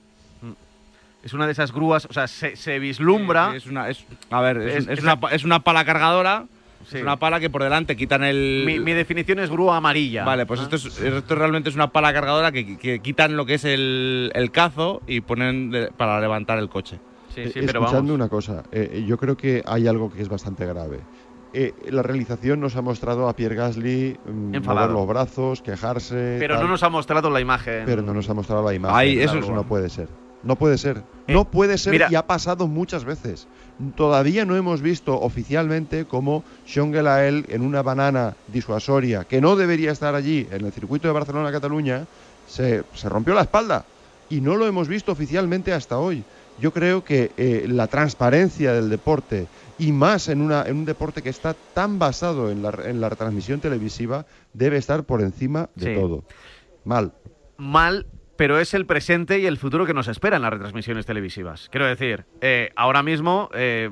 Es 1.22 1.34
una 1.34 1.46
de 1.46 1.52
esas 1.52 1.72
grúas, 1.72 2.06
o 2.06 2.12
sea, 2.12 2.26
se, 2.26 2.56
se 2.56 2.78
vislumbra. 2.78 3.50
Sí, 3.50 3.56
es 3.58 3.66
una, 3.66 3.88
es, 3.90 4.04
a 4.30 4.40
ver, 4.40 4.56
es, 4.58 4.88
Es- 4.88 5.02
una, 5.02 5.18
es 5.32 5.44
una 5.44 5.60
pala 5.60 5.84
cargadora. 5.84 6.46
Sí. 6.88 6.96
Es 6.96 7.02
una 7.02 7.18
pala 7.18 7.40
que 7.40 7.50
por 7.50 7.62
delante 7.62 7.94
quitan 7.94 8.24
el. 8.24 8.62
Mi, 8.64 8.78
mi 8.80 8.92
definición 8.94 9.38
es 9.38 9.50
grúa 9.50 9.76
amarilla. 9.76 10.24
Vale, 10.24 10.46
pues 10.46 10.60
Ah. 10.60 10.62
esto, 10.62 10.76
es, 10.76 10.98
esto 10.98 11.34
realmente 11.34 11.68
es 11.68 11.74
una 11.74 11.88
pala 11.88 12.10
cargadora 12.14 12.50
que, 12.52 12.78
que 12.78 13.00
quitan 13.00 13.36
lo 13.36 13.44
que 13.44 13.54
es 13.54 13.64
el, 13.66 14.32
el 14.34 14.50
cazo 14.50 15.02
y 15.06 15.20
ponen 15.20 15.70
de- 15.70 15.90
para 15.94 16.18
levantar 16.20 16.58
el 16.58 16.70
coche. 16.70 16.98
Sí, 17.34 17.42
Eh, 17.42 17.46
sí, 17.52 17.60
pero 17.66 17.80
Escuchando 17.80 17.96
vamos. 17.98 18.10
una 18.14 18.28
cosa, 18.30 18.62
eh, 18.72 19.04
yo 19.06 19.18
creo 19.18 19.36
que 19.36 19.62
hay 19.66 19.86
algo 19.86 20.10
que 20.10 20.22
es 20.22 20.28
bastante 20.30 20.64
grave. 20.64 21.00
Eh, 21.52 21.74
la 21.90 22.02
realización 22.02 22.60
nos 22.60 22.74
ha 22.76 22.80
mostrado 22.82 23.28
a 23.28 23.36
Pierre 23.36 23.56
Gasly 23.56 24.16
mm, 24.24 24.54
Enfadado. 24.54 24.88
mover 24.88 24.96
los 25.00 25.06
brazos, 25.06 25.62
quejarse. 25.62 26.36
Pero 26.40 26.54
tal, 26.54 26.64
no 26.64 26.70
nos 26.70 26.82
ha 26.82 26.88
mostrado 26.88 27.28
la 27.30 27.40
imagen. 27.40 27.82
pero 27.84 28.00
no 28.02 28.14
nos 28.14 28.28
ha 28.30 28.34
mostrado 28.34 28.64
la 28.64 28.72
imagen. 28.72 28.96
Ay, 28.96 29.18
eso 29.18 29.32
Claro, 29.34 29.46
es- 29.46 29.52
no 29.52 29.64
puede 29.64 29.90
ser. 29.90 30.08
No 30.42 30.56
puede 30.56 30.78
ser. 30.78 31.02
Eh, 31.26 31.32
no 31.34 31.44
puede 31.50 31.76
ser 31.78 31.92
mira- 31.92 32.08
y 32.10 32.14
ha 32.14 32.26
pasado 32.26 32.66
muchas 32.66 33.04
veces. 33.04 33.46
Todavía 33.96 34.44
no 34.44 34.56
hemos 34.56 34.82
visto 34.82 35.18
oficialmente 35.20 36.04
cómo 36.04 36.44
Sean 36.66 36.92
Gelael 36.92 37.46
en 37.48 37.62
una 37.62 37.82
banana 37.82 38.36
disuasoria 38.48 39.24
que 39.24 39.40
no 39.40 39.56
debería 39.56 39.92
estar 39.92 40.14
allí 40.14 40.46
en 40.50 40.64
el 40.66 40.72
circuito 40.72 41.08
de 41.08 41.14
Barcelona-Cataluña 41.14 42.06
se, 42.46 42.82
se 42.94 43.08
rompió 43.08 43.34
la 43.34 43.42
espalda. 43.42 43.84
Y 44.28 44.40
no 44.40 44.56
lo 44.56 44.66
hemos 44.66 44.86
visto 44.88 45.12
oficialmente 45.12 45.72
hasta 45.72 45.98
hoy. 45.98 46.24
Yo 46.60 46.72
creo 46.72 47.02
que 47.04 47.32
eh, 47.38 47.64
la 47.68 47.86
transparencia 47.86 48.72
del 48.74 48.90
deporte 48.90 49.46
y 49.78 49.92
más 49.92 50.28
en, 50.28 50.42
una, 50.42 50.62
en 50.64 50.76
un 50.76 50.84
deporte 50.84 51.22
que 51.22 51.30
está 51.30 51.54
tan 51.74 51.98
basado 51.98 52.50
en 52.50 52.62
la, 52.62 52.70
en 52.84 53.00
la 53.00 53.08
retransmisión 53.08 53.60
televisiva 53.60 54.26
debe 54.52 54.76
estar 54.76 55.04
por 55.04 55.22
encima 55.22 55.70
de 55.74 55.94
Sí. 55.94 56.00
todo. 56.00 56.22
Mal. 56.84 57.12
Mal, 57.56 58.06
pero 58.40 58.58
es 58.58 58.72
el 58.72 58.86
presente 58.86 59.38
y 59.38 59.44
el 59.44 59.58
futuro 59.58 59.84
que 59.84 59.92
nos 59.92 60.08
espera 60.08 60.36
en 60.36 60.40
las 60.42 60.50
retransmisiones 60.50 61.04
televisivas. 61.04 61.68
Quiero 61.70 61.86
decir, 61.86 62.24
eh, 62.40 62.70
ahora 62.74 63.02
mismo 63.02 63.50
eh, 63.52 63.90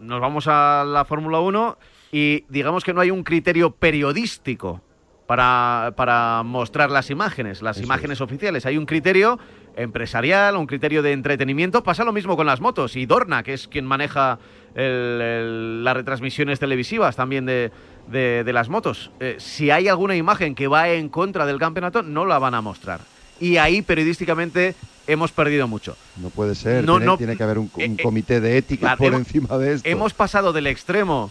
nos 0.00 0.20
vamos 0.20 0.46
a 0.48 0.84
la 0.86 1.06
Fórmula 1.06 1.40
1 1.40 1.78
y 2.12 2.44
digamos 2.50 2.84
que 2.84 2.92
no 2.92 3.00
hay 3.00 3.10
un 3.10 3.22
criterio 3.24 3.70
periodístico 3.70 4.82
para, 5.26 5.94
para 5.96 6.42
mostrar 6.44 6.90
las 6.90 7.08
imágenes, 7.08 7.62
las 7.62 7.78
Eso 7.78 7.86
imágenes 7.86 8.20
oficiales. 8.20 8.66
Hay 8.66 8.76
un 8.76 8.84
criterio 8.84 9.38
empresarial, 9.76 10.56
un 10.56 10.66
criterio 10.66 11.00
de 11.02 11.12
entretenimiento. 11.12 11.82
Pasa 11.82 12.04
lo 12.04 12.12
mismo 12.12 12.36
con 12.36 12.44
las 12.46 12.60
motos. 12.60 12.96
Y 12.96 13.06
Dorna, 13.06 13.42
que 13.42 13.54
es 13.54 13.66
quien 13.66 13.86
maneja 13.86 14.38
el- 14.74 15.20
el- 15.22 15.84
las 15.84 15.96
retransmisiones 15.96 16.60
televisivas 16.60 17.16
también 17.16 17.46
de, 17.46 17.72
de- 18.08 18.44
de 18.44 18.52
las 18.52 18.68
motos. 18.68 19.10
Eh, 19.20 19.36
si 19.38 19.70
hay 19.70 19.88
alguna 19.88 20.16
imagen 20.16 20.54
que 20.54 20.68
va 20.68 20.90
en 20.90 21.08
contra 21.08 21.46
del 21.46 21.58
campeonato, 21.58 22.02
no 22.02 22.26
la 22.26 22.38
van 22.38 22.52
a 22.54 22.60
mostrar. 22.60 23.00
Y 23.40 23.56
ahí 23.58 23.82
periodísticamente 23.82 24.74
hemos 25.06 25.30
perdido 25.32 25.68
mucho. 25.68 25.96
No 26.16 26.30
puede 26.30 26.54
ser. 26.54 26.84
No, 26.84 26.94
tiene, 26.94 27.06
no. 27.06 27.18
tiene 27.18 27.36
que 27.36 27.42
haber 27.42 27.58
un, 27.58 27.70
un 27.74 27.80
Eh, 27.82 27.94
eh, 27.98 28.02
comité 28.02 28.40
de 28.40 28.56
ética 28.58 28.80
claro, 28.80 28.98
por 28.98 29.06
hemos- 29.08 29.20
encima 29.20 29.58
de 29.58 29.74
esto. 29.74 29.88
Hemos 29.88 30.14
pasado 30.14 30.52
del 30.52 30.66
extremo 30.66 31.30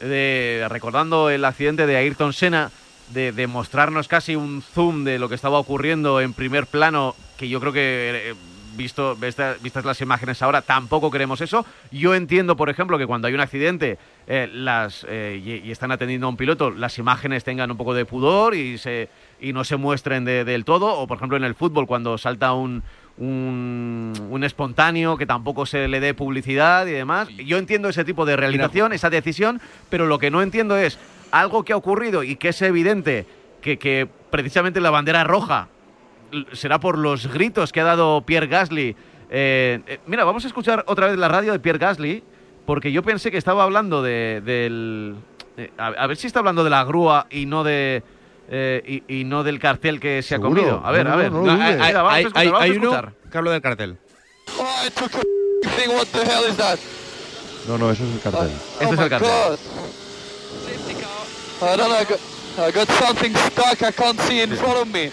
de 0.00 0.66
recordando 0.68 1.30
el 1.30 1.44
accidente 1.44 1.86
de 1.86 1.96
Ayrton 1.96 2.32
Senna 2.32 2.70
de, 3.12 3.32
de 3.32 3.46
mostrarnos 3.46 4.08
casi 4.08 4.34
un 4.36 4.62
zoom 4.62 5.04
de 5.04 5.18
lo 5.18 5.28
que 5.28 5.34
estaba 5.34 5.58
ocurriendo 5.58 6.20
en 6.20 6.32
primer 6.32 6.66
plano 6.66 7.14
que 7.36 7.48
yo 7.48 7.60
creo 7.60 7.72
que 7.72 8.30
eh, 8.30 8.34
visto 8.74 9.14
vista- 9.16 9.54
vistas 9.62 9.84
las 9.84 10.00
imágenes 10.00 10.40
ahora 10.42 10.62
tampoco 10.62 11.10
queremos 11.10 11.40
eso 11.42 11.64
yo 11.90 12.14
entiendo 12.14 12.56
por 12.56 12.70
ejemplo 12.70 12.96
que 12.98 13.06
cuando 13.06 13.28
hay 13.28 13.34
un 13.34 13.40
accidente 13.40 13.98
eh, 14.26 14.48
las 14.52 15.04
eh, 15.08 15.40
y, 15.62 15.68
y 15.68 15.70
están 15.70 15.92
atendiendo 15.92 16.26
a 16.26 16.30
un 16.30 16.36
piloto 16.38 16.70
las 16.70 16.96
imágenes 16.98 17.44
tengan 17.44 17.70
un 17.70 17.76
poco 17.76 17.92
de 17.92 18.06
pudor 18.06 18.54
y 18.54 18.78
se 18.78 19.08
y 19.42 19.52
no 19.52 19.64
se 19.64 19.76
muestren 19.76 20.24
de- 20.24 20.44
del 20.44 20.64
todo 20.64 20.94
o 20.94 21.06
por 21.06 21.16
ejemplo 21.18 21.36
en 21.36 21.44
el 21.44 21.54
fútbol 21.54 21.86
cuando 21.86 22.16
salta 22.16 22.52
un 22.54 22.82
un, 23.18 24.12
un 24.30 24.42
espontáneo 24.42 25.18
que 25.18 25.26
tampoco 25.26 25.66
se 25.66 25.86
le 25.86 26.00
dé 26.00 26.14
publicidad 26.14 26.86
y 26.86 26.92
demás. 26.92 27.28
Yo 27.28 27.58
entiendo 27.58 27.90
ese 27.90 28.04
tipo 28.06 28.24
de 28.24 28.36
realización, 28.36 28.94
esa 28.94 29.10
decisión, 29.10 29.60
pero 29.90 30.06
lo 30.06 30.18
que 30.18 30.30
no 30.30 30.40
entiendo 30.40 30.78
es 30.78 30.98
algo 31.30 31.62
que 31.62 31.74
ha 31.74 31.76
ocurrido 31.76 32.22
y 32.22 32.36
que 32.36 32.48
es 32.48 32.62
evidente 32.62 33.26
que, 33.60 33.78
que 33.78 34.08
precisamente 34.30 34.80
la 34.80 34.88
bandera 34.90 35.24
roja 35.24 35.68
será 36.52 36.80
por 36.80 36.96
los 36.96 37.30
gritos 37.32 37.70
que 37.70 37.80
ha 37.82 37.84
dado 37.84 38.22
Pierre 38.22 38.46
Gasly. 38.46 38.96
Eh, 39.30 39.80
eh, 39.86 40.00
mira, 40.06 40.24
vamos 40.24 40.44
a 40.44 40.48
escuchar 40.48 40.82
otra 40.88 41.08
vez 41.08 41.18
la 41.18 41.28
radio 41.28 41.52
de 41.52 41.58
Pierre 41.60 41.78
Gasly, 41.78 42.22
porque 42.64 42.92
yo 42.92 43.02
pensé 43.02 43.30
que 43.30 43.36
estaba 43.36 43.62
hablando 43.64 44.02
de, 44.02 44.40
del... 44.42 45.16
eh, 45.58 45.70
a, 45.76 45.88
a 45.88 46.06
ver 46.06 46.16
si 46.16 46.26
está 46.26 46.38
hablando 46.38 46.64
de 46.64 46.70
la 46.70 46.82
grúa 46.84 47.26
y 47.30 47.44
no 47.44 47.62
de... 47.62 48.02
eh, 48.48 49.02
y, 49.08 49.20
y 49.20 49.24
no 49.24 49.42
del 49.44 49.58
cartel 49.58 50.00
que 50.00 50.22
se 50.22 50.34
ha 50.34 50.38
¿Seguro? 50.38 50.60
comido. 50.60 50.82
A 50.84 50.90
ver, 50.92 51.06
No, 51.06 51.12
a 51.12 51.16
ver. 51.16 51.32
no 51.32 51.40
lo 51.40 51.46
No, 51.46 51.52
hay, 51.52 51.74
dudes. 51.74 51.86
Mira, 51.86 52.02
vamos 52.02 52.12
a 52.12 52.14
hay- 52.16 52.22
escuchar, 52.24 52.40
hay- 52.42 52.46
vamos 52.48 52.60
a 52.60 52.64
hay 52.64 52.70
uno 52.72 53.12
que 53.30 53.38
habla 53.38 53.50
del 53.52 53.62
cartel. 53.62 53.98
Oh, 54.58 54.86
I 54.86 54.90
took 54.90 55.14
a 55.14 55.20
thing. 55.76 55.88
What 55.94 56.06
the 56.12 56.24
hell 56.24 56.48
is 56.50 56.56
that? 56.56 56.78
No, 57.68 57.78
no, 57.78 57.90
eso 57.90 58.04
es 58.04 58.12
el 58.14 58.20
cartel. 58.20 58.50
Este 58.50 58.86
oh 58.86 58.92
es 58.94 59.00
el 59.00 59.08
cartel. 59.08 59.28
God. 59.30 59.58
I 61.62 61.76
don't 61.76 61.88
know. 61.88 61.96
I 61.96 62.04
got, 62.04 62.18
I 62.58 62.72
got 62.72 62.88
something 62.90 63.32
stuck. 63.34 63.82
I 63.82 63.92
can't 63.92 64.20
see 64.22 64.40
in 64.42 64.50
front 64.56 64.78
of 64.78 64.88
me. 64.88 65.10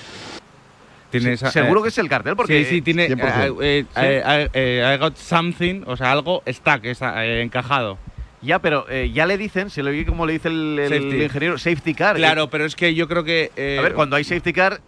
Tiene 1.11 1.33
esa- 1.33 1.51
Seguro 1.51 1.79
eh, 1.79 1.83
que 1.83 1.89
es 1.89 1.97
el 1.97 2.09
cartel, 2.09 2.35
porque 2.35 2.63
sí, 2.65 2.69
sí, 2.69 2.81
tiene. 2.81 3.07
100%. 3.07 3.61
eh, 3.61 3.85
eh, 3.95 4.23
eh, 4.25 4.49
eh, 4.53 4.93
I 4.95 4.97
got 4.99 5.15
something, 5.15 5.83
o 5.87 5.95
sea, 5.97 6.11
algo 6.11 6.43
stuck, 6.47 6.85
está, 6.85 7.25
eh, 7.25 7.41
encajado. 7.41 7.97
Ya, 8.41 8.59
pero 8.59 8.85
eh, 8.89 9.11
ya 9.13 9.25
le 9.25 9.37
dicen, 9.37 9.69
se 9.69 9.83
lo 9.83 9.89
oí 9.89 10.05
como 10.05 10.25
le 10.25 10.33
dice 10.33 10.47
el, 10.47 10.79
el 10.79 10.89
Safety. 10.89 11.23
ingeniero, 11.23 11.57
safety 11.57 11.93
car. 11.93 12.15
Claro, 12.15 12.49
pero 12.49 12.65
es 12.65 12.75
que 12.75 12.93
yo 12.95 13.07
creo 13.07 13.23
que. 13.23 13.51
eh, 13.57 13.77
A 13.79 13.81
ver, 13.81 13.93
cuando 13.93 14.15
hay 14.15 14.23
safety 14.23 14.53
car, 14.53 14.79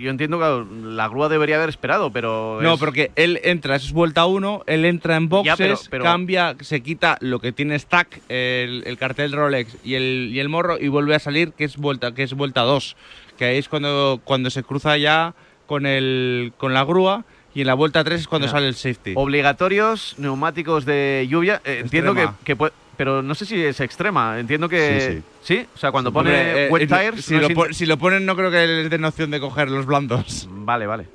yo 0.00 0.08
entiendo 0.10 0.38
que 0.38 0.86
la 0.88 1.06
grúa 1.08 1.28
debería 1.28 1.56
haber 1.56 1.68
esperado, 1.68 2.10
pero. 2.10 2.58
No, 2.62 2.74
es- 2.74 2.80
porque 2.80 3.10
él 3.16 3.40
entra, 3.44 3.76
es 3.76 3.92
vuelta 3.92 4.24
uno, 4.24 4.62
él 4.66 4.84
entra 4.86 5.16
en 5.16 5.28
boxes, 5.28 5.46
Ya, 5.46 5.56
pero- 5.56 5.78
pero- 5.90 6.04
cambia, 6.04 6.56
se 6.60 6.80
quita 6.82 7.18
lo 7.20 7.40
que 7.40 7.52
tiene 7.52 7.78
stack, 7.78 8.22
el, 8.30 8.84
el 8.86 8.96
cartel 8.96 9.32
Rolex 9.32 9.76
y 9.84 9.94
el, 9.96 10.30
y 10.32 10.40
el 10.40 10.48
morro, 10.48 10.78
y 10.80 10.88
vuelve 10.88 11.14
a 11.14 11.18
salir, 11.18 11.52
que 11.52 11.64
es 11.64 11.76
vuelta, 11.76 12.12
que 12.14 12.22
es 12.22 12.32
vuelta 12.32 12.62
2. 12.62 12.96
Que 13.36 13.44
ahí 13.46 13.58
es 13.58 13.68
cuando, 13.68 14.20
cuando 14.24 14.48
se 14.48 14.62
cruza 14.62 14.96
ya 14.96 15.34
con 15.66 15.84
el 15.86 16.52
con 16.56 16.72
la 16.72 16.84
grúa, 16.84 17.24
y 17.54 17.60
en 17.60 17.66
la 17.66 17.74
vuelta 17.74 18.02
3 18.02 18.20
es 18.22 18.28
cuando 18.28 18.48
sale 18.48 18.66
el 18.68 18.74
safety. 18.74 19.12
Obligatorios, 19.14 20.14
neumáticos 20.18 20.84
de 20.86 21.26
lluvia. 21.28 21.60
eh, 21.64 21.80
entiendo 21.82 22.14
que, 22.14 22.28
que 22.44 22.56
puede- 22.56 22.72
Pero 22.96 23.22
no 23.22 23.34
sé 23.34 23.46
si 23.46 23.62
es 23.64 23.80
extrema. 23.80 24.38
Entiendo 24.38 24.68
que. 24.68 25.22
Sí, 25.42 25.66
O 25.74 25.78
sea, 25.78 25.90
cuando 25.92 26.12
pone 26.12 26.30
Hombre, 26.30 26.66
eh, 26.66 26.68
wet 26.70 26.82
eh, 26.82 26.86
tires. 26.86 27.24
Si, 27.24 27.34
no 27.34 27.40
lo 27.40 27.44
es 27.46 27.50
in- 27.50 27.56
pon- 27.56 27.74
si 27.74 27.86
lo 27.86 27.96
ponen, 27.98 28.24
no 28.26 28.36
creo 28.36 28.50
que 28.50 28.66
les 28.66 28.90
den 28.90 29.04
opción 29.04 29.30
de 29.30 29.40
coger 29.40 29.70
los 29.70 29.86
blandos. 29.86 30.48
Vale, 30.50 30.86
vale. 30.86 31.06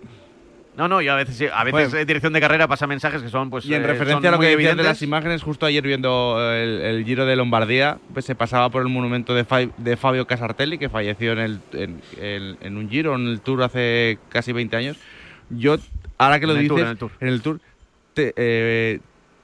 No, 0.77 0.88
no, 0.88 1.01
yo 1.01 1.11
a 1.11 1.15
veces, 1.17 1.36
sí, 1.36 1.45
a 1.53 1.65
veces 1.65 1.89
Bueno. 1.89 1.97
en 1.99 2.07
dirección 2.07 2.32
de 2.32 2.39
carrera 2.39 2.65
pasa 2.65 2.88
mensajes 2.88 3.21
que 3.21 3.27
son, 3.27 3.49
pues. 3.49 3.65
Y 3.65 3.73
en 3.73 3.84
eh, 3.84 3.88
referencia 3.88 4.30
a 4.30 4.32
lo 4.32 4.39
que 4.39 4.45
decías 4.45 4.57
de 4.57 4.63
evidentes. 4.63 4.86
las 4.86 5.01
imágenes, 5.01 5.43
justo 5.43 5.65
ayer 5.65 5.84
viendo 5.84 6.38
el, 6.53 6.80
el 6.82 7.03
Giro 7.05 7.25
de 7.25 7.36
Lombardía, 7.36 7.97
pues 8.13 8.23
se 8.23 8.34
pasaba 8.34 8.69
por 8.69 8.82
el 8.82 8.88
monumento 8.88 9.36
de, 9.36 9.43
Fa- 9.43 9.67
de 9.77 9.97
Fabio 9.97 10.25
Casartelli, 10.25 10.77
que 10.77 10.88
falleció 10.88 11.34
en, 11.34 11.39
el, 11.39 11.59
en, 11.73 12.01
en- 12.17 12.57
en 12.61 12.77
un 12.77 12.89
Giro, 12.89 13.15
en 13.15 13.27
el 13.27 13.41
Tour 13.41 13.63
hace 13.63 14.19
casi 14.30 14.53
20 14.53 14.77
años. 14.77 14.97
Yo, 15.49 15.75
ahora 16.17 16.39
que 16.39 16.47
lo 16.47 16.53
dices, 16.53 16.69
Tour, 16.69 16.80
en 16.80 16.88
el 16.88 16.97
Tour. 16.97 17.11
en 17.19 17.27
el 17.27 17.41
Tour, 17.41 17.59
te- 18.13 18.34
eh, 18.38 18.99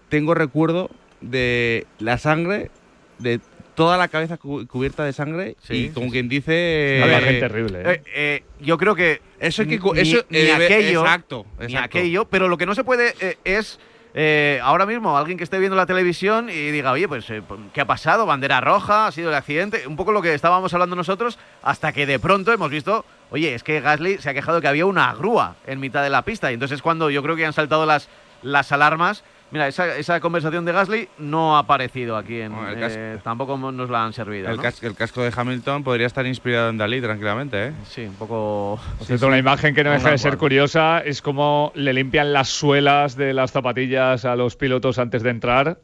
tengo 0.07 0.35
recuerdo 0.35 0.89
de 1.29 1.85
la 1.99 2.17
sangre, 2.17 2.71
de 3.19 3.39
toda 3.75 3.97
la 3.97 4.07
cabeza 4.07 4.37
cu- 4.37 4.65
cubierta 4.67 5.03
de 5.03 5.11
sangre, 5.13 5.55
Sí, 5.61 5.87
y 5.87 5.89
como 5.89 6.05
sí. 6.07 6.11
quien 6.13 6.29
dice... 6.29 7.01
Una 7.03 7.13
eh, 7.13 7.17
imagen 7.17 7.39
terrible. 7.39 7.79
¿eh? 7.81 7.83
Eh, 7.91 8.01
eh, 8.15 8.43
yo 8.61 8.77
creo 8.77 8.95
que. 8.95 9.21
Eso 9.39 9.63
hay 9.63 9.67
que 9.67 9.79
cu- 9.79 9.93
ni- 9.93 9.99
eso, 10.01 10.23
ni 10.29 10.37
eh, 10.39 10.53
aquello. 10.53 11.01
Exacto, 11.01 11.45
ni 11.59 11.65
exacto. 11.65 11.85
aquello, 11.85 12.25
pero 12.25 12.47
lo 12.47 12.57
que 12.57 12.65
no 12.65 12.73
se 12.73 12.83
puede 12.85 13.13
eh, 13.19 13.37
es 13.43 13.77
eh, 14.13 14.61
ahora 14.63 14.85
mismo 14.85 15.17
alguien 15.17 15.37
que 15.37 15.43
esté 15.43 15.59
viendo 15.59 15.75
la 15.75 15.85
televisión 15.85 16.49
y 16.49 16.71
diga, 16.71 16.91
oye, 16.93 17.05
pues, 17.09 17.29
eh, 17.29 17.41
¿qué 17.73 17.81
ha 17.81 17.85
pasado? 17.85 18.25
Bandera 18.25 18.61
roja, 18.61 19.07
ha 19.07 19.11
sido 19.11 19.27
el 19.27 19.35
accidente, 19.35 19.85
un 19.87 19.97
poco 19.97 20.13
lo 20.13 20.21
que 20.21 20.33
estábamos 20.33 20.73
hablando 20.73 20.95
nosotros, 20.95 21.37
hasta 21.61 21.91
que 21.91 22.05
de 22.05 22.17
pronto 22.17 22.53
hemos 22.53 22.71
visto, 22.71 23.03
oye, 23.29 23.53
es 23.55 23.63
que 23.63 23.81
Gasly 23.81 24.19
se 24.19 24.29
ha 24.29 24.33
quejado 24.33 24.61
que 24.61 24.69
había 24.69 24.85
una 24.85 25.13
grúa 25.13 25.57
en 25.67 25.81
mitad 25.81 26.01
de 26.01 26.09
la 26.09 26.21
pista, 26.21 26.49
y 26.49 26.53
entonces 26.53 26.77
es 26.77 26.81
cuando 26.81 27.09
yo 27.09 27.21
creo 27.21 27.35
que 27.35 27.45
han 27.45 27.51
saltado 27.51 27.85
las, 27.85 28.07
las 28.41 28.71
alarmas. 28.71 29.25
Mira, 29.55 29.69
esa, 29.69 29.95
esa 29.95 30.19
conversación 30.19 30.65
de 30.65 30.73
Gasly 30.73 31.07
no 31.17 31.55
ha 31.55 31.59
aparecido 31.59 32.17
aquí, 32.17 32.41
en, 32.41 32.53
Bueno, 32.53 32.67
el 32.71 32.75
eh, 32.77 32.81
casco- 32.81 33.23
tampoco 33.23 33.57
nos 33.71 33.89
la 33.89 34.03
han 34.03 34.11
servido. 34.11 34.49
El, 34.49 34.57
¿no? 34.57 34.61
cas- 34.61 34.83
el 34.83 34.95
casco 34.95 35.23
de 35.23 35.31
Hamilton 35.33 35.81
podría 35.81 36.07
estar 36.07 36.25
inspirado 36.25 36.69
en 36.71 36.77
Dalí 36.77 36.99
tranquilamente, 36.99 37.67
¿eh? 37.67 37.71
Sí, 37.85 38.01
un 38.01 38.15
poco... 38.15 38.77
Por 38.97 39.07
cierto, 39.07 39.27
una 39.27 39.37
imagen 39.37 39.73
que 39.73 39.85
no 39.85 39.91
deja 39.91 40.11
de 40.11 40.17
ser 40.17 40.35
curiosa 40.37 40.99
es 40.99 41.21
cómo 41.21 41.71
le 41.73 41.93
limpian 41.93 42.33
las 42.33 42.49
suelas 42.49 43.15
de 43.15 43.33
las 43.33 43.53
zapatillas 43.53 44.25
a 44.25 44.35
los 44.35 44.57
pilotos 44.57 44.99
antes 44.99 45.23
de 45.23 45.29
entrar 45.29 45.79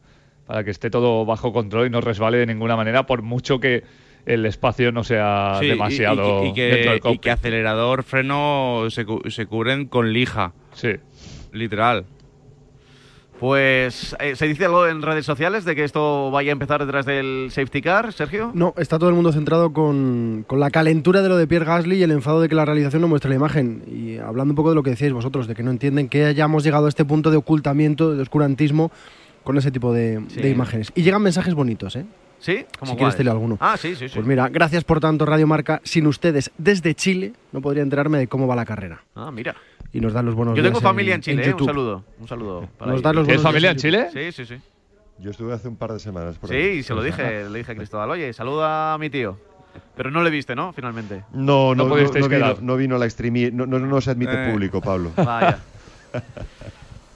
para 0.45 0.65
que 0.65 0.71
esté 0.71 0.89
todo 0.89 1.23
bajo 1.25 1.53
control 1.53 1.87
y 1.87 1.89
no 1.89 2.01
resbale 2.01 2.39
de 2.39 2.47
ninguna 2.47 2.75
manera, 2.75 3.05
por 3.05 3.21
mucho 3.21 3.61
que 3.61 3.85
el 4.25 4.45
espacio 4.45 4.91
no 4.91 5.05
sea 5.05 5.55
Sí, 5.61 5.63
y- 5.63 5.67
y- 5.67 5.71
demasiado 5.71 6.43
y, 6.43 6.49
y 6.49 6.53
que, 6.53 6.63
dentro 6.65 6.89
del 6.91 6.97
y 6.97 6.99
cockpit. 6.99 7.21
que 7.21 7.31
acelerador, 7.31 8.03
freno 8.03 8.87
se, 8.89 9.05
cu- 9.05 9.21
se 9.29 9.45
cubren 9.45 9.85
con 9.85 10.11
lija, 10.11 10.51
Sí. 10.73 10.89
literal. 11.53 12.03
Pues, 13.41 14.15
eh, 14.19 14.35
¿se 14.35 14.45
dice 14.47 14.65
algo 14.65 14.85
en 14.85 15.01
redes 15.01 15.25
sociales 15.25 15.65
de 15.65 15.75
que 15.75 15.83
esto 15.83 16.29
vaya 16.29 16.51
a 16.51 16.53
empezar 16.53 16.79
detrás 16.85 17.07
del 17.07 17.47
safety 17.49 17.81
car, 17.81 18.13
Sergio? 18.13 18.51
No, 18.53 18.75
está 18.77 18.99
todo 18.99 19.09
el 19.09 19.15
mundo 19.15 19.31
centrado 19.31 19.73
con, 19.73 20.45
con 20.45 20.59
la 20.59 20.69
calentura 20.69 21.23
de 21.23 21.29
lo 21.29 21.37
de 21.37 21.47
Pierre 21.47 21.65
Gasly 21.65 21.95
y 21.97 22.03
el 22.03 22.11
enfado 22.11 22.39
de 22.39 22.47
que 22.49 22.53
la 22.53 22.65
realización 22.65 23.01
no 23.01 23.07
muestre 23.07 23.29
la 23.29 23.35
imagen. 23.37 23.81
Y 23.87 24.19
hablando 24.19 24.51
un 24.51 24.55
poco 24.55 24.69
de 24.69 24.75
lo 24.75 24.83
que 24.83 24.91
decíais 24.91 25.11
vosotros, 25.11 25.47
de 25.47 25.55
que 25.55 25.63
no 25.63 25.71
entienden 25.71 26.07
que 26.07 26.25
hayamos 26.25 26.63
llegado 26.63 26.85
a 26.85 26.89
este 26.89 27.03
punto 27.03 27.31
de 27.31 27.37
ocultamiento, 27.37 28.13
de 28.15 28.21
oscurantismo 28.21 28.91
con 29.43 29.57
ese 29.57 29.71
tipo 29.71 29.91
de, 29.91 30.21
Sí. 30.27 30.39
de 30.39 30.49
imágenes. 30.51 30.91
Y 30.93 31.01
llegan 31.01 31.23
mensajes 31.23 31.55
bonitos, 31.55 31.95
¿eh? 31.95 32.05
¿Sí? 32.37 32.65
¿Cómo 32.79 32.91
Si 32.91 32.97
quieres 32.97 33.15
te 33.15 33.23
leo 33.23 33.33
alguno. 33.33 33.57
Ah, 33.59 33.75
sí, 33.77 33.95
sí, 33.95 34.07
sí. 34.07 34.13
Pues 34.15 34.25
mira, 34.27 34.49
gracias 34.49 34.83
por 34.83 34.99
tanto 34.99 35.25
Radio 35.25 35.47
Marca. 35.47 35.79
Sin 35.83 36.05
ustedes, 36.07 36.51
desde 36.59 36.93
Chile, 36.95 37.33
no 37.51 37.61
podría 37.61 37.81
enterarme 37.83 38.17
de 38.19 38.27
cómo 38.27 38.45
va 38.47 38.55
la 38.55 38.65
carrera. 38.65 39.03
Ah, 39.15 39.31
mira. 39.31 39.55
Y 39.93 39.99
nos 39.99 40.13
dan 40.13 40.25
los 40.25 40.35
buenos 40.35 40.55
Yo 40.55 40.63
tengo 40.63 40.79
días 40.79 40.83
familia 40.89 41.15
en, 41.15 41.21
Chile, 41.21 41.49
¿eh? 41.49 41.53
un 41.53 41.65
saludo. 41.65 42.03
Un 42.19 42.27
saludo. 42.27 42.67
para 42.77 42.91
Nos 42.91 43.01
dan 43.01 43.15
los 43.15 43.25
¿Tienes 43.25 43.41
buenos 43.43 43.51
familia 43.51 43.71
en 43.71 43.77
Chile? 43.77 44.07
Sí, 44.13 44.31
sí, 44.31 44.45
sí. 44.45 44.61
Yo 45.19 45.31
estuve 45.31 45.53
hace 45.53 45.67
un 45.67 45.75
par 45.75 45.91
de 45.93 45.99
semanas 45.99 46.37
por 46.37 46.49
Sí, 46.49 46.55
ahí. 46.55 46.67
y 46.79 46.83
se 46.83 46.93
lo 46.95 47.03
dije, 47.03 47.47
le 47.49 47.59
dije 47.59 47.71
a 47.73 47.75
Cristóbal, 47.75 48.09
oye, 48.09 48.31
saluda 48.33 48.93
a 48.93 48.97
mi 48.97 49.09
tío. 49.09 49.37
Pero 49.95 50.09
no 50.11 50.23
le 50.23 50.29
viste, 50.29 50.55
¿no? 50.55 50.73
Finalmente. 50.73 51.23
No, 51.33 51.75
no, 51.75 51.83
No 51.87 51.95
no, 51.95 52.03
no 52.19 52.27
vino, 52.29 52.55
no 52.61 52.75
vino 52.77 52.97
la 52.97 53.05
extremi, 53.05 53.51
no, 53.51 53.65
no, 53.65 53.79
no 53.79 54.01
se 54.01 54.11
admite 54.11 54.31
Eh. 54.33 54.51
público, 54.51 54.81
Pablo. 54.81 55.11
Vaya. 55.17 55.59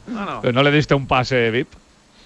No, 0.08 0.24
no. 0.24 0.42
Pero 0.42 0.54
no 0.54 0.62
le 0.62 0.70
diste 0.72 0.94
un 0.94 1.08
pase 1.08 1.50
VIP. 1.50 1.68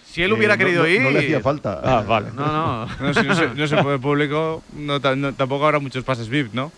Si 0.06 0.22
él 0.22 0.34
hubiera 0.34 0.56
Eh, 0.56 0.58
querido 0.58 0.84
no, 0.84 0.90
ir. 0.90 1.02
No 1.02 1.12
le 1.12 1.20
hacía 1.20 1.40
falta. 1.40 1.80
Ah, 1.82 2.04
vale. 2.06 2.28
No, 2.36 2.46
no. 2.46 2.86
No, 3.00 3.14
si 3.14 3.24
no 3.26 3.34
se, 3.36 3.48
no 3.56 3.68
se 3.68 3.78
puede 3.82 3.98
público, 4.00 4.62
no- 4.74 5.00
tampoco 5.00 5.66
habrá 5.66 5.80
muchos 5.80 6.04
pases 6.04 6.28
VIP, 6.28 6.54
¿no? 6.54 6.74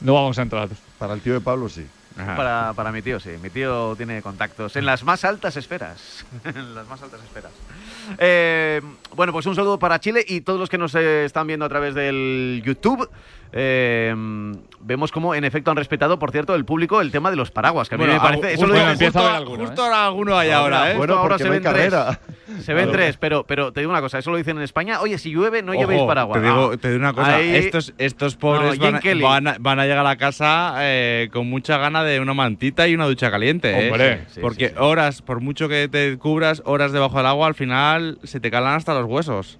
No 0.00 0.14
vamos 0.14 0.38
a 0.38 0.42
entrar. 0.42 0.68
Para 0.98 1.14
el 1.14 1.20
tío 1.20 1.34
de 1.34 1.40
Pablo 1.40 1.68
sí. 1.68 1.86
Para, 2.16 2.72
para 2.74 2.90
mi 2.90 3.00
tío, 3.00 3.20
sí. 3.20 3.30
Mi 3.40 3.48
tío 3.48 3.94
tiene 3.96 4.22
contactos 4.22 4.74
en 4.74 4.84
las 4.84 5.04
más 5.04 5.24
altas 5.24 5.56
esferas. 5.56 6.24
en 6.44 6.74
las 6.74 6.86
más 6.88 7.00
altas 7.00 7.20
esferas. 7.22 7.52
Eh, 8.18 8.80
bueno, 9.14 9.32
pues 9.32 9.46
un 9.46 9.54
saludo 9.54 9.78
para 9.78 10.00
Chile 10.00 10.24
y 10.26 10.40
todos 10.40 10.58
los 10.58 10.68
que 10.68 10.78
nos 10.78 10.94
eh, 10.96 11.24
están 11.24 11.46
viendo 11.46 11.64
a 11.64 11.68
través 11.68 11.94
del 11.94 12.60
YouTube. 12.64 13.08
Eh, 13.52 14.14
vemos 14.80 15.10
cómo 15.12 15.34
en 15.34 15.44
efecto 15.44 15.70
han 15.70 15.76
respetado, 15.76 16.18
por 16.18 16.30
cierto, 16.30 16.54
el 16.54 16.64
público 16.64 17.00
el 17.00 17.10
tema 17.10 17.30
de 17.30 17.36
los 17.36 17.50
paraguas, 17.50 17.88
que 17.88 17.94
a 17.94 17.98
mí 17.98 18.04
Bueno, 18.04 18.14
me 18.14 18.26
parece. 18.28 18.54
Eso 18.54 18.62
lo 18.66 18.68
bueno, 18.74 18.80
digo 18.84 18.92
empieza 18.92 19.18
a 19.18 19.22
justo- 19.22 19.28
haber 19.28 19.36
alguno, 19.42 19.66
Justo 19.66 19.82
¿eh? 19.82 19.84
ahora 19.86 20.06
alguno 20.06 20.38
hay 20.38 20.50
ahora, 20.50 20.78
¿eh? 20.78 20.94
Justo 20.94 20.98
Bueno, 20.98 21.14
ahora 21.14 21.38
se 21.38 21.48
ven 21.48 21.62
tres. 21.62 21.94
Se 22.64 22.74
ven 22.74 22.90
tres, 22.90 23.16
pero, 23.18 23.44
pero 23.46 23.72
te 23.72 23.80
digo 23.80 23.90
una 23.92 24.00
cosa, 24.00 24.18
eso 24.18 24.30
lo 24.30 24.36
dicen 24.36 24.56
en 24.56 24.62
España. 24.62 25.00
Oye, 25.00 25.18
si 25.18 25.30
llueve, 25.30 25.62
no 25.62 25.74
llevéis 25.74 26.02
paraguas. 26.02 26.40
Te 26.40 26.46
digo, 26.46 26.70
Ah. 26.72 26.76
te 26.76 26.88
digo 26.88 27.00
una 27.00 27.12
cosa, 27.12 27.36
Ahí- 27.36 27.54
estos, 27.56 27.92
estos 27.98 28.36
pobres 28.36 28.78
No, 28.78 28.84
van, 28.84 28.94
a, 28.96 29.00
van 29.22 29.48
a- 29.48 29.56
van 29.60 29.80
a 29.80 29.84
llegar 29.86 30.06
a 30.06 30.16
casa 30.16 30.74
eh, 30.80 31.28
con 31.32 31.48
mucha 31.48 31.78
gana 31.78 32.04
de 32.04 32.20
una 32.20 32.34
mantita 32.34 32.88
y 32.88 32.94
una 32.94 33.06
ducha 33.06 33.30
caliente. 33.30 33.70
¿eh? 33.70 33.90
Hombre. 33.90 34.24
Sí, 34.28 34.40
Porque 34.40 34.68
sí, 34.68 34.74
sí. 34.74 34.80
horas, 34.80 35.22
por 35.22 35.40
mucho 35.40 35.68
que 35.68 35.88
te 35.88 36.16
cubras, 36.18 36.62
horas 36.64 36.92
debajo 36.92 37.16
del 37.18 37.26
agua, 37.26 37.46
al 37.46 37.54
final 37.54 38.18
se 38.24 38.40
te 38.40 38.50
calan 38.50 38.74
hasta 38.74 38.94
los 38.94 39.04
huesos. 39.04 39.58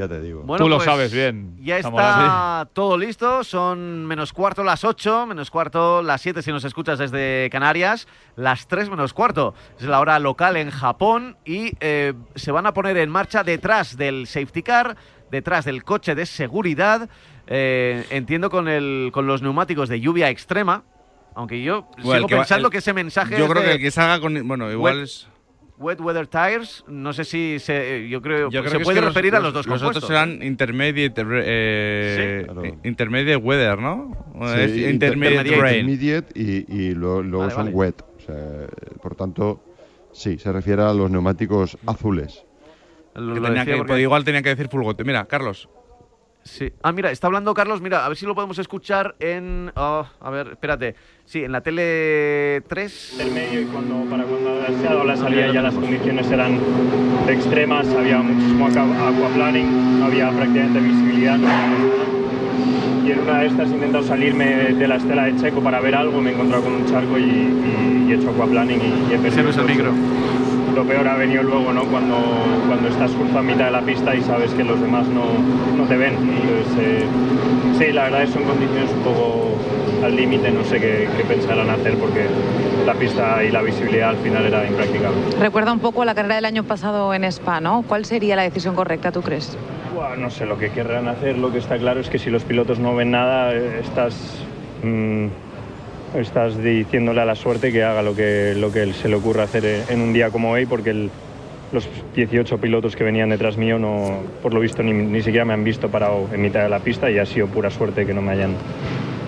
Ya 0.00 0.08
te 0.08 0.20
digo. 0.20 0.42
Bueno, 0.44 0.64
Tú 0.64 0.68
lo 0.70 0.76
pues, 0.76 0.86
sabes 0.86 1.12
bien, 1.12 1.56
Ya 1.62 1.76
está 1.76 2.68
todo 2.72 2.96
listo. 2.96 3.44
Son 3.44 4.06
menos 4.06 4.32
cuarto 4.32 4.64
las 4.64 4.82
8, 4.82 5.26
menos 5.26 5.50
cuarto 5.50 6.02
las 6.02 6.22
7 6.22 6.40
si 6.42 6.50
nos 6.52 6.64
escuchas 6.64 6.98
desde 6.98 7.48
Canarias, 7.52 8.08
las 8.36 8.66
3 8.66 8.88
menos 8.88 9.12
cuarto. 9.12 9.54
Es 9.78 9.84
la 9.84 10.00
hora 10.00 10.18
local 10.18 10.56
en 10.56 10.70
Japón 10.70 11.36
y 11.44 11.72
eh, 11.80 12.14
se 12.34 12.50
van 12.50 12.66
a 12.66 12.72
poner 12.72 12.96
en 12.96 13.10
marcha 13.10 13.44
detrás 13.44 13.96
del 13.98 14.26
safety 14.26 14.62
car, 14.62 14.96
detrás 15.30 15.64
del 15.66 15.84
coche 15.84 16.14
de 16.14 16.24
seguridad. 16.24 17.08
eh, 17.46 18.06
entiendo 18.10 18.48
con, 18.48 18.68
el, 18.68 19.10
con 19.12 19.26
los 19.26 19.42
neumáticos 19.42 19.88
de 19.88 20.00
lluvia 20.00 20.30
extrema. 20.30 20.84
Aunque 21.34 21.62
yo 21.62 21.88
Bueno, 22.02 22.14
sigo 22.14 22.26
que 22.28 22.34
va- 22.36 22.40
pensando 22.42 22.68
el- 22.68 22.72
que 22.72 22.78
ese 22.78 22.92
mensaje 22.92 23.36
Yo 23.38 23.44
es 23.44 23.50
creo 23.50 23.62
de 23.62 23.68
que 23.68 23.74
el 23.74 23.80
que 23.80 23.90
salga 23.90 24.20
con. 24.20 24.46
Bueno, 24.48 24.70
igual 24.70 24.96
Wet- 24.98 25.02
es. 25.04 25.28
Wet 25.80 26.00
Weather 26.00 26.26
Tires. 26.26 26.84
No 26.86 27.12
sé 27.12 27.24
si 27.24 27.58
se, 27.58 28.06
yo 28.08 28.20
creo, 28.22 28.50
Yo 28.50 28.60
creo 28.60 28.70
se 28.70 28.76
que 28.76 28.82
es 28.82 28.86
puede 28.86 29.00
que 29.00 29.06
referir 29.06 29.34
a 29.34 29.38
los, 29.40 29.46
los 29.46 29.54
dos 29.54 29.66
Los 29.66 29.80
compuestos. 29.80 30.04
otros 30.04 30.08
serán 30.08 30.42
intermediate, 30.42 31.24
eh, 31.44 32.44
Sí, 32.46 32.52
claro. 32.52 32.76
intermediate 32.84 33.36
weather, 33.36 33.78
¿no? 33.78 34.12
Sí, 34.34 34.60
es 34.60 34.70
inter- 34.76 34.90
intermediate 34.90 35.48
intermediate. 35.48 35.60
rain. 35.62 35.88
Intermediate 35.90 36.40
y, 36.40 36.90
luego 36.94 37.38
Vale, 37.38 37.50
son 37.52 37.64
vale. 37.64 37.76
wet. 37.76 38.02
O 38.02 38.20
sea, 38.20 38.66
por 39.02 39.14
tanto, 39.16 39.64
sí, 40.12 40.38
se 40.38 40.52
refiere 40.52 40.82
a 40.82 40.92
los 40.92 41.10
neumáticos 41.10 41.78
azules. 41.86 42.44
Lo- 43.14 43.34
Que 43.34 43.40
lo 43.40 43.46
tenía 43.48 43.60
decía 43.60 43.64
que- 43.74 43.78
porque- 43.78 43.92
pues 43.94 44.02
igual 44.02 44.24
tenía 44.24 44.42
que 44.42 44.50
decir 44.50 44.68
fulgote. 44.68 45.02
Mira, 45.04 45.24
Carlos. 45.24 45.68
Sí. 46.50 46.68
Ah, 46.82 46.90
mira, 46.90 47.12
está 47.12 47.28
hablando 47.28 47.54
Carlos. 47.54 47.80
Mira, 47.80 48.04
a 48.04 48.08
ver 48.08 48.16
si 48.16 48.26
lo 48.26 48.34
podemos 48.34 48.58
escuchar 48.58 49.14
en. 49.20 49.70
oh, 49.76 50.04
a 50.20 50.30
ver, 50.30 50.48
espérate. 50.48 50.96
Sí, 51.24 51.44
en 51.44 51.52
la 51.52 51.60
tele 51.60 52.60
3. 52.66 53.14
del 53.18 53.30
medio 53.30 53.60
y 53.60 53.64
cuando, 53.66 53.94
para 54.10 54.24
cuando 54.24 54.60
se 54.80 54.86
ha 54.88 54.90
dado 54.90 55.04
la 55.04 55.16
salida 55.16 55.52
ya 55.52 55.62
las 55.62 55.74
condiciones 55.74 56.28
eran 56.30 56.58
extremas, 57.28 57.86
había 57.94 58.18
muchísimo 58.18 58.66
aqua- 58.66 59.08
aquaplaning, 59.08 60.00
no 60.00 60.06
había 60.06 60.28
prácticamente 60.30 60.80
visibilidad. 60.80 61.38
Y 63.06 63.12
en 63.12 63.18
una 63.20 63.38
de 63.40 63.46
estas 63.46 63.70
he 63.70 63.74
intentado 63.74 64.04
salirme 64.04 64.46
de 64.74 64.88
la 64.88 64.96
estela 64.96 65.24
de 65.26 65.36
Checo 65.36 65.60
para 65.62 65.80
ver 65.80 65.94
algo, 65.94 66.20
me 66.20 66.30
he 66.30 66.32
encontrado 66.34 66.64
con 66.64 66.72
un 66.74 66.86
charco 66.86 67.16
y, 67.16 67.22
y- 67.22 68.04
y 68.08 68.12
he 68.12 68.16
hecho 68.16 68.30
aquaplaning 68.30 68.80
y, 68.80 69.12
y 69.12 69.14
he 69.14 69.18
perdido 69.18 69.28
Ese 69.28 69.42
no 69.44 69.50
es 69.50 69.56
el 69.56 69.64
micro. 69.66 69.92
Lo 70.74 70.84
peor 70.84 71.06
ha 71.08 71.16
venido 71.16 71.42
luego, 71.42 71.72
¿no? 71.72 71.84
Cuando, 71.84 72.16
cuando 72.66 72.88
estás 72.88 73.12
justo 73.12 73.38
a 73.38 73.42
mitad 73.42 73.66
de 73.66 73.70
la 73.72 73.82
pista 73.82 74.14
y 74.14 74.22
sabes 74.22 74.52
que 74.54 74.64
los 74.64 74.80
demás 74.80 75.06
no, 75.08 75.24
no 75.76 75.84
te 75.84 75.96
ven. 75.96 76.14
Entonces, 76.14 76.78
eh, 76.78 77.06
sí, 77.78 77.92
la 77.92 78.04
verdad 78.04 78.22
es 78.22 78.30
que 78.30 78.34
son 78.34 78.44
condiciones 78.44 78.90
un 78.92 79.02
poco 79.02 79.58
al 80.04 80.16
límite, 80.16 80.50
no 80.50 80.64
sé 80.64 80.80
qué, 80.80 81.08
qué 81.16 81.24
pensarán 81.24 81.68
hacer 81.70 81.94
porque 81.96 82.26
la 82.86 82.94
pista 82.94 83.44
y 83.44 83.50
la 83.50 83.62
visibilidad 83.62 84.10
al 84.10 84.16
final 84.16 84.46
era 84.46 84.66
impracticable. 84.66 85.18
Recuerda 85.38 85.72
un 85.72 85.80
poco 85.80 86.02
a 86.02 86.04
la 86.04 86.14
carrera 86.14 86.36
del 86.36 86.44
año 86.46 86.64
pasado 86.64 87.12
en 87.14 87.24
Spa, 87.24 87.60
¿no? 87.60 87.84
¿Cuál 87.86 88.04
sería 88.04 88.36
la 88.36 88.42
decisión 88.42 88.74
correcta, 88.74 89.12
tú 89.12 89.22
crees? 89.22 89.58
Buah, 89.94 90.16
no 90.16 90.30
sé 90.30 90.46
lo 90.46 90.56
que 90.56 90.70
querrán 90.70 91.08
hacer, 91.08 91.36
lo 91.36 91.52
que 91.52 91.58
está 91.58 91.76
claro 91.78 92.00
es 92.00 92.08
que 92.08 92.18
si 92.18 92.30
los 92.30 92.44
pilotos 92.44 92.78
no 92.78 92.94
ven 92.94 93.10
nada, 93.10 93.52
eh, 93.52 93.80
estás, 93.82 94.14
mm, 94.82 95.26
estás 96.14 96.62
diciéndole 96.62 97.20
a 97.20 97.24
la 97.24 97.34
suerte 97.34 97.72
que 97.72 97.82
haga 97.84 98.02
lo 98.02 98.14
que, 98.14 98.54
lo 98.56 98.72
que 98.72 98.92
se 98.92 99.08
le 99.08 99.14
ocurra 99.16 99.44
hacer 99.44 99.64
en- 99.64 99.82
en 99.88 100.00
un 100.00 100.12
día 100.12 100.30
como 100.30 100.50
hoy, 100.50 100.66
porque 100.66 100.90
el- 100.90 101.10
los 101.72 101.88
18 102.16 102.58
pilotos 102.58 102.96
que 102.96 103.04
venían 103.04 103.28
detrás 103.30 103.56
mío, 103.56 103.78
no, 103.78 104.22
por 104.42 104.52
lo 104.52 104.60
visto, 104.60 104.82
ni, 104.82 104.92
ni 104.92 105.22
siquiera 105.22 105.44
me 105.44 105.52
han 105.52 105.62
visto 105.62 105.88
parado 105.88 106.28
en 106.32 106.42
mitad 106.42 106.62
de 106.64 106.68
la 106.68 106.80
pista 106.80 107.10
y 107.10 107.18
ha 107.18 107.26
sido 107.26 107.46
pura 107.46 107.70
suerte 107.70 108.04
que 108.04 108.12
no 108.12 108.20
me 108.22 108.32
hayan, 108.32 108.54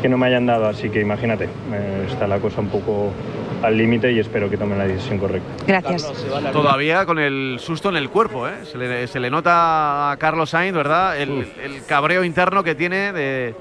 que 0.03 0.09
no 0.09 0.19
me 0.19 0.27
hayan 0.27 0.47
dado. 0.47 0.67
Así 0.67 0.89
que 0.91 1.01
imagínate, 1.01 1.45
eh, 1.45 2.07
está 2.11 2.27
la 2.27 2.39
cosa 2.41 2.61
un 2.61 2.69
poco 2.69 3.13
al 3.63 3.79
límite 3.79 4.11
y 4.11 4.19
espero 4.19 4.51
que 4.51 4.57
tomen 4.57 4.77
la 4.77 4.89
decisión 4.89 5.19
correcta. 5.19 5.49
Gracias. 5.69 6.13
Todavía 6.53 7.07
con 7.07 7.21
el 7.21 7.59
susto 7.61 7.91
en 7.91 7.97
el 7.97 8.09
cuerpo, 8.11 8.49
¿eh? 8.49 8.55
Se 8.65 8.77
le, 8.77 9.07
se 9.07 9.21
le 9.21 9.31
nota 9.31 10.11
a 10.11 10.17
Carlos 10.17 10.51
Sainz, 10.51 10.75
¿verdad? 10.75 11.17
El, 11.21 11.47
el 11.63 11.85
cabreo 11.87 12.25
interno 12.25 12.65
que 12.65 12.75
tiene 12.75 13.13
de, 13.13 13.55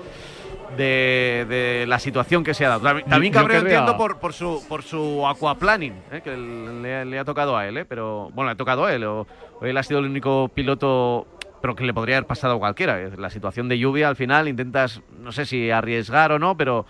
de, 0.77 1.45
de 1.49 1.85
la 1.87 1.99
situación 1.99 2.43
que 2.43 2.53
se 2.53 2.65
ha 2.65 2.69
dado. 2.69 2.81
También, 3.03 3.33
cabreo 3.33 3.61
querría- 3.61 3.77
entiendo 3.79 3.97
por, 3.97 4.19
por 4.19 4.33
su 4.33 4.63
por 4.67 4.83
su 4.83 5.25
aquaplaning, 5.27 5.93
¿eh? 6.11 6.21
que 6.23 6.35
le, 6.35 7.05
le 7.05 7.19
ha 7.19 7.25
tocado 7.25 7.57
a 7.57 7.67
él, 7.67 7.77
¿eh? 7.77 7.85
Pero 7.85 8.29
bueno, 8.33 8.49
le 8.49 8.53
ha 8.53 8.57
tocado 8.57 8.85
a 8.85 8.93
él. 8.93 9.03
O, 9.03 9.27
o 9.59 9.65
él 9.65 9.77
ha 9.77 9.83
sido 9.83 9.99
el 9.99 10.05
único 10.05 10.49
piloto, 10.53 11.27
pero 11.61 11.75
que 11.75 11.83
le 11.83 11.93
podría 11.93 12.17
haber 12.17 12.27
pasado 12.27 12.55
a 12.55 12.59
cualquiera. 12.59 12.97
La 13.17 13.29
situación 13.29 13.67
de 13.69 13.77
lluvia 13.77 14.07
al 14.09 14.15
final 14.15 14.47
intentas, 14.47 15.01
no 15.19 15.31
sé 15.31 15.45
si 15.45 15.69
arriesgar 15.71 16.31
o 16.31 16.39
no, 16.39 16.55
pero 16.57 16.85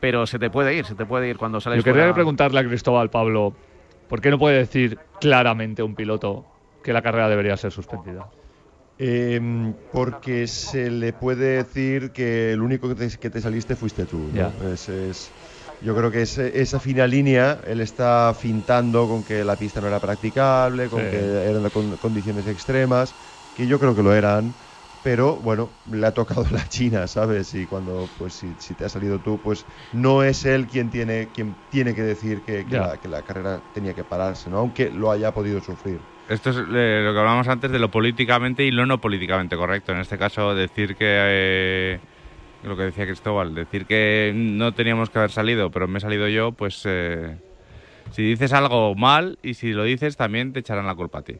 pero 0.00 0.26
se 0.26 0.38
te 0.38 0.50
puede 0.50 0.74
ir, 0.74 0.84
se 0.84 0.94
te 0.94 1.06
puede 1.06 1.28
ir 1.28 1.36
cuando 1.38 1.60
sales 1.60 1.78
Yo 1.78 1.84
quería 1.84 2.02
fuera. 2.02 2.14
preguntarle 2.14 2.60
a 2.60 2.64
Cristóbal 2.64 3.08
Pablo, 3.10 3.54
¿por 4.08 4.20
qué 4.20 4.30
no 4.30 4.38
puede 4.38 4.58
decir 4.58 4.98
claramente 5.20 5.82
un 5.82 5.94
piloto 5.94 6.44
que 6.84 6.92
la 6.92 7.00
carrera 7.00 7.28
debería 7.30 7.56
ser 7.56 7.72
suspendida? 7.72 8.28
Em, 8.98 9.74
porque 9.92 10.46
se 10.46 10.90
le 10.90 11.12
puede 11.12 11.58
decir 11.62 12.12
que 12.12 12.52
el 12.52 12.62
único 12.62 12.88
que 12.88 12.94
te, 12.94 13.18
que 13.18 13.28
te 13.30 13.40
saliste 13.42 13.76
fuiste 13.76 14.06
tú. 14.06 14.30
¿no? 14.32 14.36
Ya. 14.36 14.72
Es- 14.72 14.88
es- 14.88 15.34
yo 15.82 15.94
creo 15.94 16.10
que 16.10 16.22
ese- 16.22 16.60
esa 16.62 16.80
fina 16.80 17.06
línea 17.06 17.60
él 17.66 17.80
está 17.80 18.32
fintando 18.38 19.06
con 19.06 19.22
que 19.22 19.44
la 19.44 19.58
pista 19.58 19.82
no 19.82 19.88
era 19.88 20.00
practicable, 20.00 20.88
con 20.88 21.02
Sí. 21.04 21.10
que 21.10 21.16
eran 21.18 21.68
con- 21.70 21.98
condiciones 21.98 22.46
extremas, 22.46 23.16
que 23.52 23.66
yo 23.66 23.78
creo 23.78 23.94
que 23.94 24.02
lo 24.02 24.14
eran. 24.14 24.56
Pero 25.02 25.40
bueno, 25.40 25.78
le 25.84 26.04
ha 26.06 26.14
tocado 26.14 26.44
la 26.50 26.66
China, 26.68 27.06
¿sabes? 27.06 27.54
Y 27.54 27.66
cuando, 27.66 28.12
pues, 28.16 28.34
si, 28.34 28.54
si 28.58 28.74
te 28.74 28.84
ha 28.86 28.88
salido 28.88 29.20
tú, 29.20 29.40
pues 29.40 29.66
no 29.92 30.22
es 30.24 30.44
él 30.46 30.66
quien 30.66 30.90
tiene, 30.90 31.30
quien 31.32 31.62
tiene 31.68 31.94
que 31.94 32.02
decir 32.02 32.42
que, 32.42 32.66
que 32.66 32.74
Ya. 32.74 32.80
la, 32.88 32.98
que 32.98 33.08
la 33.08 33.22
carrera 33.22 33.62
tenía 33.72 33.94
que 33.94 34.04
pararse, 34.04 34.50
¿no? 34.50 34.58
Aunque 34.58 34.90
lo 34.90 35.10
haya 35.12 35.32
podido 35.32 35.60
sufrir. 35.60 36.08
Esto 36.28 36.50
es 36.50 36.56
eh, 36.56 37.02
lo 37.04 37.12
que 37.12 37.18
hablábamos 37.18 37.48
antes 37.48 37.70
de 37.70 37.78
lo 37.78 37.90
políticamente 37.90 38.64
y 38.64 38.70
lo 38.70 38.84
no 38.86 39.00
políticamente 39.00 39.56
correcto. 39.56 39.92
En 39.92 39.98
este 39.98 40.18
caso, 40.18 40.54
decir 40.54 40.96
que. 40.96 41.04
eh, 41.08 42.00
lo 42.64 42.76
que 42.76 42.82
decía 42.84 43.06
Cristóbal, 43.06 43.54
decir 43.54 43.86
que 43.86 44.32
no 44.34 44.72
teníamos 44.72 45.10
que 45.10 45.18
haber 45.18 45.30
salido, 45.30 45.70
pero 45.70 45.86
me 45.86 45.98
he 45.98 46.00
salido 46.00 46.28
yo, 46.28 46.52
pues. 46.52 46.82
eh, 46.84 47.36
si 48.10 48.22
dices 48.22 48.52
algo 48.52 48.94
mal 48.94 49.38
y 49.42 49.54
si 49.54 49.72
lo 49.72 49.84
dices, 49.84 50.16
también 50.16 50.52
te 50.52 50.60
echarán 50.60 50.86
la 50.86 50.94
culpa 50.94 51.18
a 51.18 51.22
ti. 51.22 51.36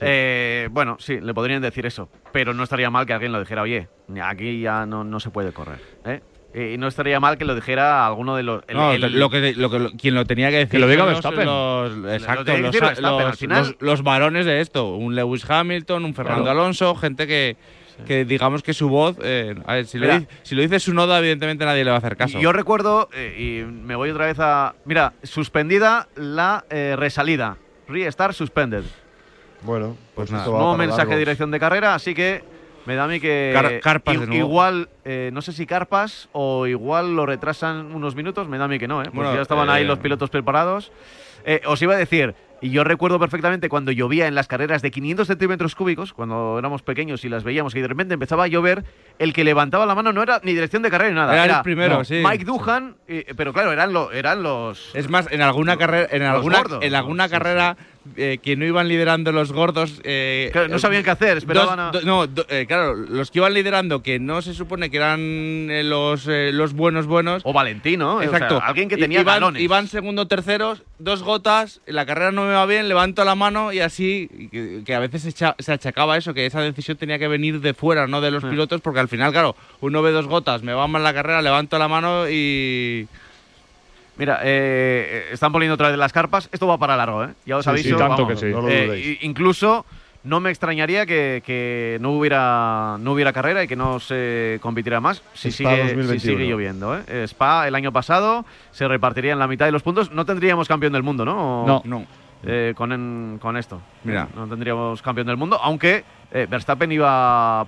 Eh, 0.00 0.68
bueno, 0.70 0.96
sí, 0.98 1.20
le 1.20 1.32
podrían 1.32 1.62
decir 1.62 1.86
eso, 1.86 2.08
pero 2.32 2.52
no 2.52 2.62
estaría 2.64 2.90
mal 2.90 3.06
que 3.06 3.14
alguien 3.14 3.32
lo 3.32 3.40
dijera, 3.40 3.62
oye, 3.62 3.88
aquí 4.22 4.60
ya 4.60 4.84
no, 4.84 5.04
no 5.04 5.20
se 5.20 5.30
puede 5.30 5.52
correr. 5.52 5.80
¿eh? 6.04 6.20
Y 6.58 6.78
no 6.78 6.88
estaría 6.88 7.20
mal 7.20 7.36
que 7.36 7.44
lo 7.44 7.54
dijera 7.54 8.06
alguno 8.06 8.34
de 8.34 8.42
los... 8.42 8.62
el- 8.66 8.76
No, 8.78 8.92
el- 8.92 9.18
lo 9.18 9.28
que, 9.28 9.52
lo 9.54 9.68
que 9.70 9.78
lo- 9.78 9.90
quien 9.90 10.14
lo 10.14 10.24
tenía 10.24 10.48
que 10.48 10.56
decir. 10.56 10.70
Que 10.70 10.78
lo 10.78 10.88
diga 10.88 11.04
Verstappen. 11.04 11.44
Los, 11.44 11.94
los- 11.98 12.12
exacto, 12.14 12.56
los, 12.56 12.74
los- 12.80 13.38
final- 13.38 13.66
los- 13.66 13.76
los 13.80 14.02
varones 14.02 14.46
de 14.46 14.62
esto. 14.62 14.94
Un 14.94 15.14
Lewis 15.14 15.44
Hamilton, 15.48 16.06
un 16.06 16.14
Fernando 16.14 16.44
Claro. 16.44 16.60
Alonso, 16.62 16.94
gente 16.94 17.26
que, 17.26 17.58
que 18.06 18.24
digamos 18.24 18.62
que 18.62 18.72
su 18.72 18.88
voz. 18.88 19.18
eh, 19.22 19.54
a 19.66 19.74
ver, 19.74 19.86
si, 19.86 19.98
lo 19.98 20.06
dice, 20.06 20.28
si 20.44 20.54
lo 20.54 20.62
dice 20.62 20.80
su 20.80 20.94
noda, 20.94 21.18
evidentemente 21.18 21.66
nadie 21.66 21.84
le 21.84 21.90
va 21.90 21.96
a 21.96 21.98
hacer 21.98 22.16
caso. 22.16 22.38
Yo 22.40 22.52
recuerdo, 22.52 23.10
eh, 23.12 23.36
y 23.66 23.70
me 23.70 23.94
voy 23.94 24.08
otra 24.08 24.24
vez 24.24 24.38
a... 24.40 24.74
Mira, 24.86 25.12
suspendida 25.24 26.08
la 26.16 26.64
eh, 26.70 26.94
resalida. 26.96 27.58
Restart 27.86 28.32
suspended. 28.34 28.84
Bueno, 29.62 29.96
pues, 30.14 30.30
Pues 30.30 30.32
nada. 30.32 30.46
Nuevo 30.46 30.76
mensaje 30.76 31.10
de 31.12 31.18
dirección 31.18 31.50
de 31.50 31.60
carrera, 31.60 31.94
así 31.94 32.14
que 32.14 32.42
me 32.86 32.94
da 32.94 33.04
a 33.04 33.08
mí 33.08 33.20
que 33.20 33.50
Car- 33.54 33.80
carpas 33.80 34.20
de 34.20 34.26
nuevo. 34.26 34.46
igual, 34.46 34.88
eh, 35.04 35.30
no 35.32 35.42
sé 35.42 35.52
si 35.52 35.66
carpas 35.66 36.28
o 36.32 36.66
igual 36.66 37.14
lo 37.16 37.26
retrasan 37.26 37.94
unos 37.94 38.14
minutos, 38.14 38.48
me 38.48 38.58
da 38.58 38.64
a 38.64 38.68
mí 38.68 38.78
que 38.78 38.88
no, 38.88 39.00
¿eh? 39.02 39.04
Porque 39.06 39.16
Bueno, 39.18 39.34
ya 39.34 39.42
estaban 39.42 39.68
ahí 39.70 39.82
eh, 39.82 39.86
los 39.86 39.98
pilotos 39.98 40.30
preparados. 40.30 40.92
Eh, 41.44 41.60
os 41.66 41.80
iba 41.82 41.94
a 41.94 41.96
decir, 41.98 42.34
y 42.60 42.70
yo 42.70 42.82
recuerdo 42.82 43.20
perfectamente 43.20 43.68
cuando 43.68 43.92
llovía 43.92 44.26
en 44.26 44.34
las 44.34 44.48
carreras 44.48 44.82
de 44.82 44.90
500 44.90 45.28
centímetros 45.28 45.74
cúbicos, 45.76 46.12
cuando 46.12 46.58
éramos 46.58 46.82
pequeños 46.82 47.24
y 47.24 47.28
las 47.28 47.44
veíamos, 47.44 47.74
y 47.76 47.80
de 47.80 47.86
repente 47.86 48.14
empezaba 48.14 48.44
a 48.44 48.46
llover, 48.48 48.82
el 49.20 49.32
que 49.32 49.44
levantaba 49.44 49.86
la 49.86 49.94
mano 49.94 50.12
no 50.12 50.22
era 50.22 50.40
ni 50.42 50.54
dirección 50.54 50.82
de 50.82 50.90
carrera 50.90 51.10
ni 51.10 51.16
nada. 51.16 51.44
Era 51.44 51.56
el 51.58 51.62
primero, 51.62 52.02
sí. 52.04 52.22
Mike 52.26 52.44
Duhan, 52.44 52.96
eh, 53.06 53.32
pero 53.36 53.52
claro, 53.52 53.72
eran, 53.72 53.92
lo- 53.92 54.10
eran 54.10 54.42
los... 54.42 54.92
Es 54.94 55.08
más, 55.08 55.30
en 55.30 55.42
alguna 55.42 55.76
carrera, 55.76 56.08
en 56.10 56.22
alguna, 56.22 56.64
en 56.80 56.94
alguna 56.94 57.28
sí, 57.28 57.30
sí. 57.30 57.36
Eh, 58.16 58.38
que 58.42 58.56
no 58.56 58.64
iban 58.64 58.88
liderando 58.88 59.32
los 59.32 59.52
gordos. 59.52 60.00
eh, 60.04 60.50
Claro, 60.52 60.68
no 60.68 60.78
sabían 60.78 61.02
qué 61.02 61.10
hacer, 61.10 61.38
esperaban 61.38 61.78
a- 61.80 61.90
do- 61.90 62.02
no, 62.02 62.26
do- 62.26 62.46
eh, 62.48 62.66
claro, 62.66 62.94
los 62.94 63.30
que 63.30 63.38
iban 63.40 63.54
liderando, 63.54 64.02
que 64.02 64.18
no 64.18 64.42
se 64.42 64.54
supone 64.54 64.90
que 64.90 64.96
eran 64.98 65.20
eh, 65.70 65.82
los, 65.84 66.26
los 66.26 66.72
buenos 66.72 67.06
buenos. 67.06 67.42
O 67.44 67.52
Valentino, 67.52 68.16
o 68.16 68.20
sea, 68.20 68.26
Exacto. 68.30 68.60
alguien 68.62 68.88
que 68.88 68.96
tenía 68.96 69.20
iban, 69.20 69.34
galones. 69.36 69.62
iban 69.62 69.88
segundo, 69.88 70.26
terceros, 70.26 70.82
dos 70.98 71.22
gotas, 71.22 71.80
la 71.86 72.06
carrera 72.06 72.32
no 72.32 72.44
me 72.44 72.52
va 72.54 72.66
bien, 72.66 72.88
levanto 72.88 73.24
la 73.24 73.34
mano 73.34 73.72
y 73.72 73.80
así, 73.80 74.28
que, 74.50 74.82
que 74.84 74.94
a 74.94 74.98
veces 75.00 75.22
se, 75.22 75.28
echa- 75.30 75.54
se 75.58 75.72
achacaba 75.72 76.16
eso, 76.16 76.34
que 76.34 76.46
esa 76.46 76.60
decisión 76.60 76.96
tenía 76.96 77.18
que 77.18 77.28
venir 77.28 77.60
de 77.60 77.74
fuera, 77.74 78.06
no 78.06 78.20
de 78.20 78.30
los 78.30 78.42
Sí. 78.42 78.48
pilotos, 78.50 78.80
porque 78.80 79.00
al 79.00 79.08
final, 79.08 79.32
claro, 79.32 79.56
uno 79.80 80.02
ve 80.02 80.10
dos 80.12 80.26
gotas, 80.26 80.62
me 80.62 80.72
va 80.72 80.86
mal 80.86 81.02
la 81.02 81.14
carrera, 81.14 81.42
levanto 81.42 81.78
la 81.78 81.88
mano 81.88 82.28
y... 82.30 83.06
Mira, 84.18 84.40
eh, 84.42 85.28
están 85.32 85.52
poniendo 85.52 85.74
otra 85.74 85.88
vez 85.90 85.98
las 85.98 86.12
carpas. 86.12 86.48
Esto 86.52 86.66
va 86.66 86.78
para 86.78 86.96
largo, 86.96 87.24
¿eh? 87.24 87.28
Ya 87.44 87.56
os 87.58 87.64
Sí, 87.64 87.70
aviso. 87.70 87.88
sí, 87.90 87.94
tanto 87.96 88.22
vamos. 88.24 88.28
que 88.28 88.36
sí. 88.46 88.52
No 88.52 88.62
lo 88.62 88.68
Eh, 88.68 89.18
incluso 89.22 89.84
no 90.24 90.40
me 90.40 90.50
extrañaría 90.50 91.06
que, 91.06 91.42
que 91.46 91.98
no 92.00 92.10
hubiera 92.12 92.96
no 92.98 93.12
hubiera 93.12 93.32
carrera 93.32 93.62
y 93.62 93.68
que 93.68 93.76
no 93.76 94.00
se 94.00 94.58
compitiera 94.60 95.00
más 95.00 95.22
si 95.34 95.48
Spa 95.50 95.70
sigue, 95.70 95.76
si 95.76 95.94
2021. 95.94 96.18
sigue 96.38 96.50
lloviendo. 96.50 96.96
¿eh? 96.98 97.02
Eh, 97.06 97.22
Spa 97.28 97.68
el 97.68 97.74
año 97.74 97.92
pasado 97.92 98.44
se 98.72 98.88
repartiría 98.88 99.32
en 99.32 99.38
la 99.38 99.46
mitad 99.46 99.66
de 99.66 99.72
los 99.72 99.82
puntos. 99.82 100.10
No 100.10 100.24
tendríamos 100.24 100.66
campeón 100.66 100.92
del 100.94 101.02
mundo, 101.02 101.24
¿no? 101.24 101.64
No. 101.66 101.82
No. 101.84 102.06
Eh, 102.44 102.74
con, 102.76 102.92
en- 102.92 103.38
con 103.40 103.56
esto. 103.56 103.80
Mira. 104.04 104.28
No 104.34 104.46
tendríamos 104.46 105.00
campeón 105.02 105.26
del 105.28 105.36
mundo, 105.36 105.58
aunque 105.62 106.04
eh, 106.32 106.46
Verstappen 106.48 106.90
iba 106.90 107.66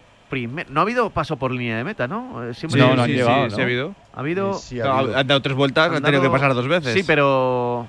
No 0.70 0.80
ha 0.80 0.82
habido 0.82 1.10
paso 1.10 1.36
por 1.36 1.50
línea 1.52 1.76
de 1.78 1.84
meta, 1.84 2.06
¿no? 2.06 2.44
Eh, 2.44 2.54
siempre 2.54 2.80
No, 2.80 2.94
no 2.94 3.02
han 3.02 3.08
sí, 3.10 3.16
llegado, 3.16 3.44
sí, 3.44 3.50
¿no? 3.50 3.56
sí 3.56 3.60
ha 3.60 3.64
habido. 3.64 3.94
ha 4.14 4.20
habido. 4.20 4.54
Sí, 4.54 4.80
ha 4.80 4.82
Claro, 4.84 4.98
habido. 4.98 5.18
han 5.18 5.26
dado 5.26 5.42
tres 5.42 5.56
vueltas, 5.56 5.88
han, 5.90 5.96
han 5.96 6.02
tenido 6.02 6.22
que 6.22 6.30
pasar 6.30 6.54
dos 6.54 6.68
veces. 6.68 6.92
Sí, 6.94 7.02
pero. 7.06 7.86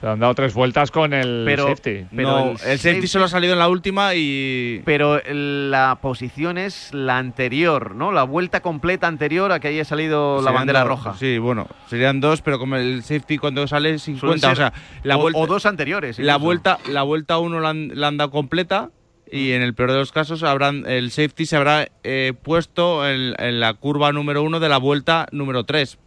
Le 0.00 0.08
han 0.10 0.20
dado 0.20 0.32
tres 0.36 0.54
vueltas 0.54 0.92
con 0.92 1.12
el 1.12 1.42
Pero- 1.44 1.66
safety. 1.66 2.06
pero 2.14 2.28
no, 2.30 2.38
el 2.44 2.50
el, 2.50 2.58
safety 2.78 2.78
safety- 3.00 3.06
solo 3.08 3.24
ha 3.24 3.28
salido 3.28 3.54
en 3.54 3.58
la 3.58 3.68
última 3.68 4.14
y. 4.14 4.80
Pero 4.84 5.20
la 5.26 5.98
posición 6.00 6.56
es 6.56 6.94
la 6.94 7.18
anterior, 7.18 7.96
¿no? 7.96 8.12
La 8.12 8.22
vuelta 8.22 8.60
completa 8.60 9.08
anterior 9.08 9.50
a 9.50 9.58
que 9.58 9.66
haya 9.66 9.84
salido 9.84 10.40
la 10.40 10.52
bandera 10.52 10.80
dos, 10.80 10.88
roja. 10.90 11.14
Sí, 11.14 11.38
bueno, 11.38 11.66
serían 11.88 12.20
dos, 12.20 12.42
pero 12.42 12.60
como 12.60 12.76
el 12.76 13.02
safety 13.02 13.38
cuando 13.38 13.66
sale 13.66 13.98
sin 13.98 14.18
Suelen 14.18 14.38
cuenta, 14.40 14.52
o 14.52 14.54
ser- 14.54 14.72
sea, 14.72 15.00
la 15.02 15.16
o, 15.16 15.20
vuelta, 15.22 15.40
o 15.40 15.46
dos 15.48 15.66
anteriores. 15.66 16.16
la 16.20 16.36
vuelta, 16.36 16.78
la 16.88 17.02
vuelta 17.02 17.38
uno 17.38 17.58
la 17.58 17.70
han, 17.70 17.90
la 17.94 18.06
han 18.06 18.18
dado 18.18 18.30
completa 18.30 18.90
y 19.30 19.52
en 19.52 19.62
el 19.62 19.74
peor 19.74 19.92
de 19.92 19.98
los 19.98 20.12
casos 20.12 20.42
habrán 20.42 20.84
el 20.86 21.10
safety 21.10 21.46
se 21.46 21.56
habrá 21.56 21.88
eh, 22.04 22.32
puesto 22.42 23.08
en, 23.08 23.60
la 23.60 23.74
curva 23.74 24.12
número 24.12 24.42
uno 24.42 24.60
de 24.60 24.68
la 24.68 24.78
vuelta 24.78 25.26
número 25.32 25.64
tres. 25.64 25.98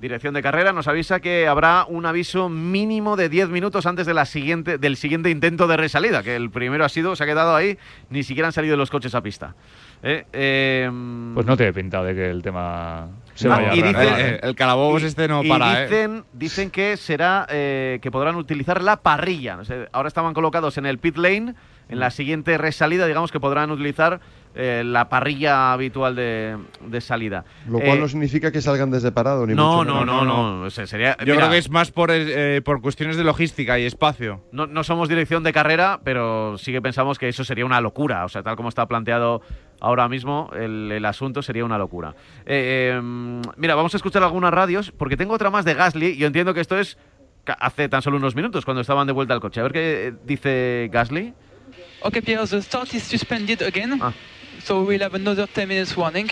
Dirección 0.00 0.34
de 0.34 0.42
carrera 0.42 0.72
nos 0.72 0.88
avisa 0.88 1.20
que 1.20 1.46
habrá 1.46 1.86
un 1.88 2.04
aviso 2.04 2.48
mínimo 2.48 3.16
de 3.16 3.28
10 3.28 3.48
minutos 3.48 3.86
antes 3.86 4.06
de 4.06 4.12
la 4.12 4.26
siguiente, 4.26 4.76
del 4.76 4.96
siguiente 4.96 5.30
intento 5.30 5.66
de 5.66 5.76
resalida, 5.76 6.22
que 6.22 6.34
el 6.36 6.50
primero 6.50 6.84
ha 6.84 6.88
sido, 6.88 7.14
se 7.16 7.22
ha 7.22 7.26
quedado 7.26 7.54
ahí, 7.54 7.78
ni 8.10 8.22
siquiera 8.24 8.48
han 8.48 8.52
salido 8.52 8.76
los 8.76 8.90
coches 8.90 9.14
a 9.14 9.22
pista. 9.22 9.54
Eh, 10.02 10.26
eh, 10.32 10.90
Pues 11.32 11.46
no 11.46 11.56
tiene 11.56 11.72
pinta 11.72 12.02
de 12.02 12.14
que 12.14 12.28
el 12.28 12.42
tema 12.42 13.08
se 13.34 13.48
vaya 13.48 13.70
a 13.70 13.74
y 13.76 13.80
arreglar, 13.80 14.02
dice- 14.04 14.20
el, 14.28 14.34
¿eh? 14.34 14.40
el 14.42 14.54
calabobos 14.56 15.02
este 15.04 15.28
no 15.28 15.42
y 15.44 15.48
para, 15.48 15.84
¿eh? 15.84 15.86
dicen, 15.86 16.24
dicen 16.34 16.70
que 16.70 16.96
será 16.98 17.46
eh, 17.48 17.98
que 18.02 18.10
podrán 18.10 18.34
utilizar 18.36 18.82
la 18.82 18.96
parrilla. 18.96 19.58
Ahora 19.92 20.08
estaban 20.08 20.34
colocados 20.34 20.76
en 20.76 20.86
el 20.86 20.98
pit 20.98 21.16
lane. 21.16 21.54
En 21.86 22.00
la 22.00 22.10
siguiente 22.10 22.56
resalida, 22.56 23.06
digamos 23.06 23.30
que 23.30 23.38
podrán 23.40 23.70
utilizar 23.70 24.18
eh, 24.54 24.82
la 24.84 25.08
parrilla 25.08 25.72
habitual 25.72 26.14
de, 26.14 26.56
de 26.86 27.00
salida. 27.00 27.44
Lo 27.68 27.78
cual 27.80 27.98
Eh, 27.98 28.00
no 28.00 28.08
significa 28.08 28.52
que 28.52 28.60
salgan 28.60 28.90
desde 28.90 29.10
parado, 29.12 29.46
ni 29.46 29.54
no, 29.54 29.78
mucho 29.78 29.84
no, 29.92 30.00
menos. 30.00 30.24
no, 30.26 30.58
no, 30.60 30.62
o 30.66 30.70
sea, 30.70 30.86
sería, 30.86 31.16
Yo 31.18 31.24
mira, 31.26 31.36
creo 31.38 31.50
que 31.50 31.58
es 31.58 31.70
más 31.70 31.90
por, 31.90 32.10
eh, 32.12 32.60
por 32.64 32.80
cuestiones 32.80 33.16
de 33.16 33.24
logística 33.24 33.78
y 33.78 33.84
espacio. 33.84 34.42
no, 34.52 34.66
no 34.66 34.84
somos 34.84 35.08
dirección 35.08 35.42
de 35.42 35.52
carrera, 35.52 36.00
pero 36.04 36.56
sí 36.58 36.70
que 36.72 36.80
pensamos 36.80 37.18
que 37.18 37.28
eso 37.28 37.42
sería 37.44 37.66
una 37.66 37.80
locura. 37.80 38.24
O 38.24 38.28
sea, 38.28 38.42
tal 38.42 38.56
como 38.56 38.68
está 38.68 38.86
planteado 38.86 39.42
ahora 39.80 40.08
mismo, 40.08 40.50
el, 40.54 40.90
el 40.92 41.04
asunto 41.04 41.42
sería 41.42 41.64
una 41.64 41.76
locura. 41.78 42.14
Eh, 42.46 42.94
eh, 42.96 43.00
mira, 43.56 43.74
vamos 43.74 43.92
a 43.94 43.96
escuchar 43.96 44.22
algunas 44.22 44.52
radios, 44.54 44.92
porque 44.96 45.16
tengo 45.16 45.34
otra 45.34 45.50
más 45.50 45.64
de 45.64 45.74
Gasly. 45.74 46.06
Y 46.10 46.16
yo 46.18 46.26
entiendo 46.26 46.54
que 46.54 46.60
esto 46.60 46.78
es 46.78 46.96
hace 47.58 47.88
tan 47.90 48.00
solo 48.00 48.16
unos 48.16 48.34
minutos, 48.34 48.64
cuando 48.64 48.80
estaban 48.80 49.06
de 49.06 49.12
vuelta 49.12 49.34
al 49.34 49.40
coche. 49.40 49.60
A 49.60 49.64
ver 49.64 49.72
qué 49.72 50.06
eh, 50.08 50.14
dice 50.24 50.88
Gasly. 50.92 51.34
Okay, 52.02 52.20
Pierre, 52.22 52.46
the 52.46 52.60
start 52.62 52.92
is 52.94 53.02
suspended 53.02 53.60
again. 53.62 53.98
Ah. 54.00 54.12
So 54.64 54.82
we'll 54.84 55.02
have 55.02 55.14
another 55.14 55.46
10 55.46 55.68
minutes 55.68 55.96
warning. 55.96 56.28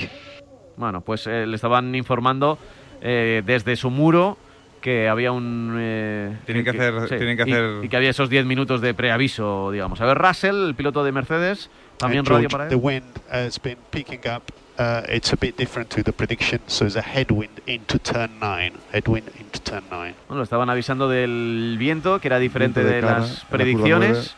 Bueno, 0.76 1.02
pues 1.02 1.26
eh, 1.26 1.46
le 1.46 1.54
estaban 1.56 1.94
informando 1.94 2.58
eh, 3.00 3.42
desde 3.44 3.76
su 3.76 3.90
muro 3.90 4.38
que 4.80 5.08
había 5.08 5.30
un... 5.32 5.76
eh, 5.78 6.36
Tienen 6.46 6.64
que 6.64 6.70
hacer- 6.70 7.08
tienen 7.08 7.36
que 7.36 7.44
y- 7.48 7.52
hacer- 7.52 7.84
Y, 7.84 7.88
que 7.88 7.96
había 7.96 8.10
esos 8.10 8.28
10 8.30 8.46
minutos 8.46 8.80
de 8.80 8.94
preaviso, 8.94 9.70
digamos. 9.70 10.00
A 10.00 10.06
ver, 10.06 10.18
Russell, 10.18 10.66
el 10.68 10.74
piloto 10.74 11.04
de 11.04 11.12
Mercedes, 11.12 11.70
también 11.98 12.24
radio 12.24 12.48
para 12.48 12.68
the 12.68 12.74
él. 12.74 12.80
wind 12.82 13.04
has 13.30 13.60
been 13.62 13.78
picking 13.90 14.20
up. 14.26 14.42
Uh, 14.78 15.02
it's 15.14 15.30
a 15.32 15.36
bit 15.38 15.54
different 15.58 15.90
to 15.94 16.02
the 16.02 16.12
prediction. 16.12 16.58
So 16.66 16.86
there's 16.86 16.96
a 16.96 17.02
headwind 17.02 17.60
into 17.66 17.98
turn 17.98 18.40
nine. 18.40 18.72
Headwind 18.92 19.28
into 19.38 19.60
turn 19.60 19.84
nine. 19.90 20.14
Bueno, 20.26 20.42
estaban 20.42 20.70
avisando 20.70 21.08
del 21.10 21.76
viento, 21.78 22.18
que 22.18 22.28
era 22.28 22.38
diferente 22.38 22.82
de, 22.82 22.94
de 22.94 23.00
cara, 23.02 23.18
las 23.20 23.44
predicciones. 23.50 24.34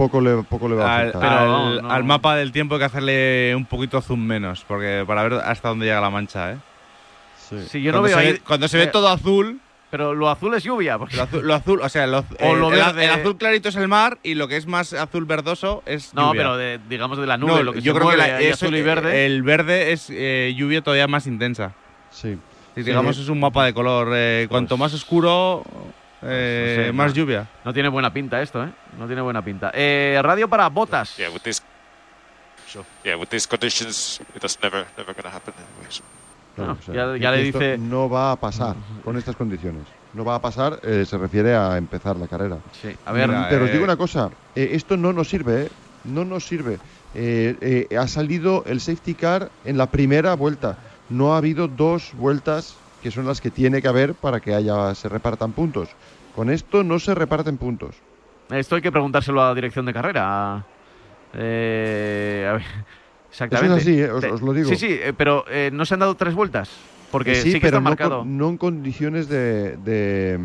Poco 0.00 0.20
le, 0.22 0.42
poco 0.44 0.66
le 0.66 0.76
va 0.76 0.84
a 0.90 0.96
Al, 0.96 1.08
afectar. 1.10 1.20
Pero 1.20 1.40
al- 1.40 1.46
no, 1.76 1.82
no. 1.82 1.90
al 1.90 2.04
mapa 2.04 2.34
del 2.36 2.52
tiempo 2.52 2.74
hay 2.76 2.78
que 2.78 2.84
hacerle 2.86 3.52
un 3.54 3.66
poquito 3.66 4.00
zoom 4.00 4.20
menos, 4.20 4.64
porque 4.66 5.04
para 5.06 5.24
ver 5.24 5.34
hasta 5.34 5.68
dónde 5.68 5.84
llega 5.84 6.00
la 6.00 6.08
mancha, 6.08 6.52
¿eh? 6.52 6.56
Sí. 7.36 7.56
Sí, 7.68 7.82
yo 7.82 7.92
no 7.92 7.98
cuando 7.98 8.08
veo 8.08 8.18
se 8.18 8.26
ahí... 8.26 8.32
ve, 8.32 8.40
cuando 8.40 8.68
se 8.68 8.76
ve 8.78 8.84
eh, 8.84 8.86
todo 8.86 9.08
azul, 9.08 9.60
Pero 9.90 10.14
lo 10.14 10.30
azul 10.30 10.54
es 10.54 10.62
lluvia. 10.64 10.96
porque- 10.98 11.16
lo 11.16 11.24
azul, 11.24 11.46
lo 11.46 11.54
azul- 11.54 11.80
o 11.82 11.88
sea, 11.90 12.06
lo, 12.06 12.24
O 12.40 12.54
lo 12.54 12.68
el, 12.72 12.76
verde. 12.76 13.04
el 13.04 13.10
azul 13.10 13.36
clarito 13.36 13.68
es 13.68 13.76
el 13.76 13.88
mar 13.88 14.16
y 14.22 14.36
lo 14.36 14.48
que 14.48 14.56
es 14.56 14.66
más 14.66 14.94
azul 14.94 15.26
verdoso 15.26 15.82
es 15.84 16.14
No, 16.14 16.28
lluvia. 16.28 16.40
pero 16.40 16.56
de- 16.56 16.80
digamos 16.88 17.18
de 17.18 17.26
la 17.26 17.36
nube, 17.36 17.50
No, 17.56 17.62
lo 17.62 17.72
que 17.74 17.82
yo 17.82 17.92
se 17.92 17.98
creo 17.98 18.10
que 18.10 18.16
mueve, 18.16 18.30
la- 18.32 18.38
hay 18.38 18.46
eso- 18.46 18.64
azul 18.66 18.76
y 18.76 18.80
verde. 18.82 19.26
el 19.26 19.42
verde 19.42 19.92
es 19.92 20.06
eh, 20.10 20.54
lluvia 20.56 20.80
todavía 20.80 21.08
más 21.08 21.26
intensa. 21.26 21.72
Sí. 22.10 22.38
Digamos 22.74 23.18
es 23.18 23.28
un 23.28 23.38
mapa 23.40 23.66
de 23.66 23.74
color, 23.74 24.08
eh, 24.14 24.46
cuanto 24.48 24.78
más 24.78 24.94
oscuro, 24.94 25.62
eh, 26.22 26.74
Pues 26.76 26.78
no 26.78 26.84
sé, 26.84 26.92
más 26.92 27.08
no. 27.10 27.14
lluvia. 27.14 27.48
No 27.64 27.72
tiene 27.72 27.88
buena 27.88 28.12
pinta 28.12 28.40
esto, 28.42 28.62
¿eh? 28.64 28.70
No 28.98 29.06
tiene 29.06 29.22
buena 29.22 29.42
pinta. 29.42 29.70
Eh, 29.74 30.18
radio 30.22 30.48
para 30.48 30.68
botas. 30.68 31.16
Yeah, 31.16 31.30
with 31.30 31.40
this, 31.42 31.62
sure. 32.68 32.84
Yeah, 33.04 33.16
with 33.16 33.28
these 33.28 33.46
conditions, 33.48 34.20
it's 34.34 34.58
never, 34.62 34.86
never 34.96 35.12
going 35.14 35.22
to 35.22 35.28
happen 35.36 35.54
anyway. 35.56 35.90
so. 35.90 36.02
Claro, 36.56 36.72
Ah, 36.72 36.76
o 36.78 36.82
sea, 36.84 36.94
ya- 36.94 37.12
que 37.14 37.20
ya 37.20 37.30
le 37.30 37.46
esto 37.48 37.58
dice- 37.58 37.78
No 37.78 38.08
va 38.10 38.32
a 38.32 38.36
pasar 38.36 38.74
con 39.04 39.16
estas 39.16 39.36
condiciones. 39.36 39.84
No 40.12 40.24
va 40.24 40.34
a 40.34 40.40
pasar, 40.40 40.80
eh, 40.82 41.04
se 41.06 41.16
refiere 41.16 41.54
a 41.54 41.76
empezar 41.76 42.16
la 42.16 42.26
carrera. 42.26 42.58
Sí, 42.82 42.94
a 43.06 43.12
ver. 43.12 43.28
Mira, 43.28 43.46
Pero 43.48 43.64
os 43.64 43.70
eh, 43.70 43.72
digo 43.74 43.84
una 43.84 43.96
cosa, 43.96 44.30
eh, 44.56 44.70
esto 44.72 44.96
no 44.96 45.12
nos 45.12 45.28
sirve, 45.28 45.62
¿eh? 45.66 45.68
No 46.04 46.24
nos 46.24 46.44
sirve. 46.46 46.78
Eh, 47.14 47.86
eh, 47.90 47.96
ha 47.96 48.08
salido 48.08 48.64
el 48.66 48.80
safety 48.80 49.14
car 49.14 49.50
en 49.64 49.78
la 49.78 49.86
primera 49.86 50.34
vuelta. 50.34 50.76
No 51.08 51.34
ha 51.34 51.38
habido 51.38 51.68
dos 51.68 52.12
vueltas 52.14 52.74
que 53.02 53.10
son 53.10 53.26
las 53.26 53.40
que 53.40 53.50
tiene 53.50 53.80
que 53.82 53.88
haber 53.88 54.14
para 54.14 54.40
que 54.40 54.54
haya 54.54 54.94
se 54.94 55.08
repartan 55.08 55.52
puntos. 55.52 55.88
Con 56.34 56.50
esto 56.50 56.82
no 56.84 56.98
se 56.98 57.14
reparten 57.14 57.56
puntos. 57.56 57.96
Esto 58.50 58.76
hay 58.76 58.82
que 58.82 58.92
preguntárselo 58.92 59.42
a 59.42 59.48
la 59.48 59.54
dirección 59.54 59.86
de 59.86 59.92
carrera. 59.92 60.64
Eh, 61.34 62.46
a 62.48 62.52
ver, 62.54 62.62
Eso 63.32 63.44
exactamente. 63.44 63.76
es 63.76 63.82
así, 63.82 64.00
¿eh? 64.00 64.10
os, 64.10 64.20
Te- 64.20 64.30
os 64.32 64.42
lo 64.42 64.52
digo. 64.52 64.68
Sí, 64.68 64.76
sí, 64.76 64.88
eh, 64.90 65.12
pero 65.16 65.44
eh, 65.48 65.70
no 65.72 65.84
se 65.84 65.94
han 65.94 66.00
dado 66.00 66.14
tres 66.16 66.34
vueltas. 66.34 66.70
Porque 67.10 67.32
Eh, 67.32 67.36
sí, 67.42 67.52
que 67.54 67.60
pero 67.60 67.66
está 67.68 67.78
no, 67.80 67.84
marcado. 67.84 68.18
con- 68.20 68.36
no 68.38 68.48
en 68.50 68.56
condiciones 68.58 69.28
de, 69.28 69.76
de, 69.78 70.38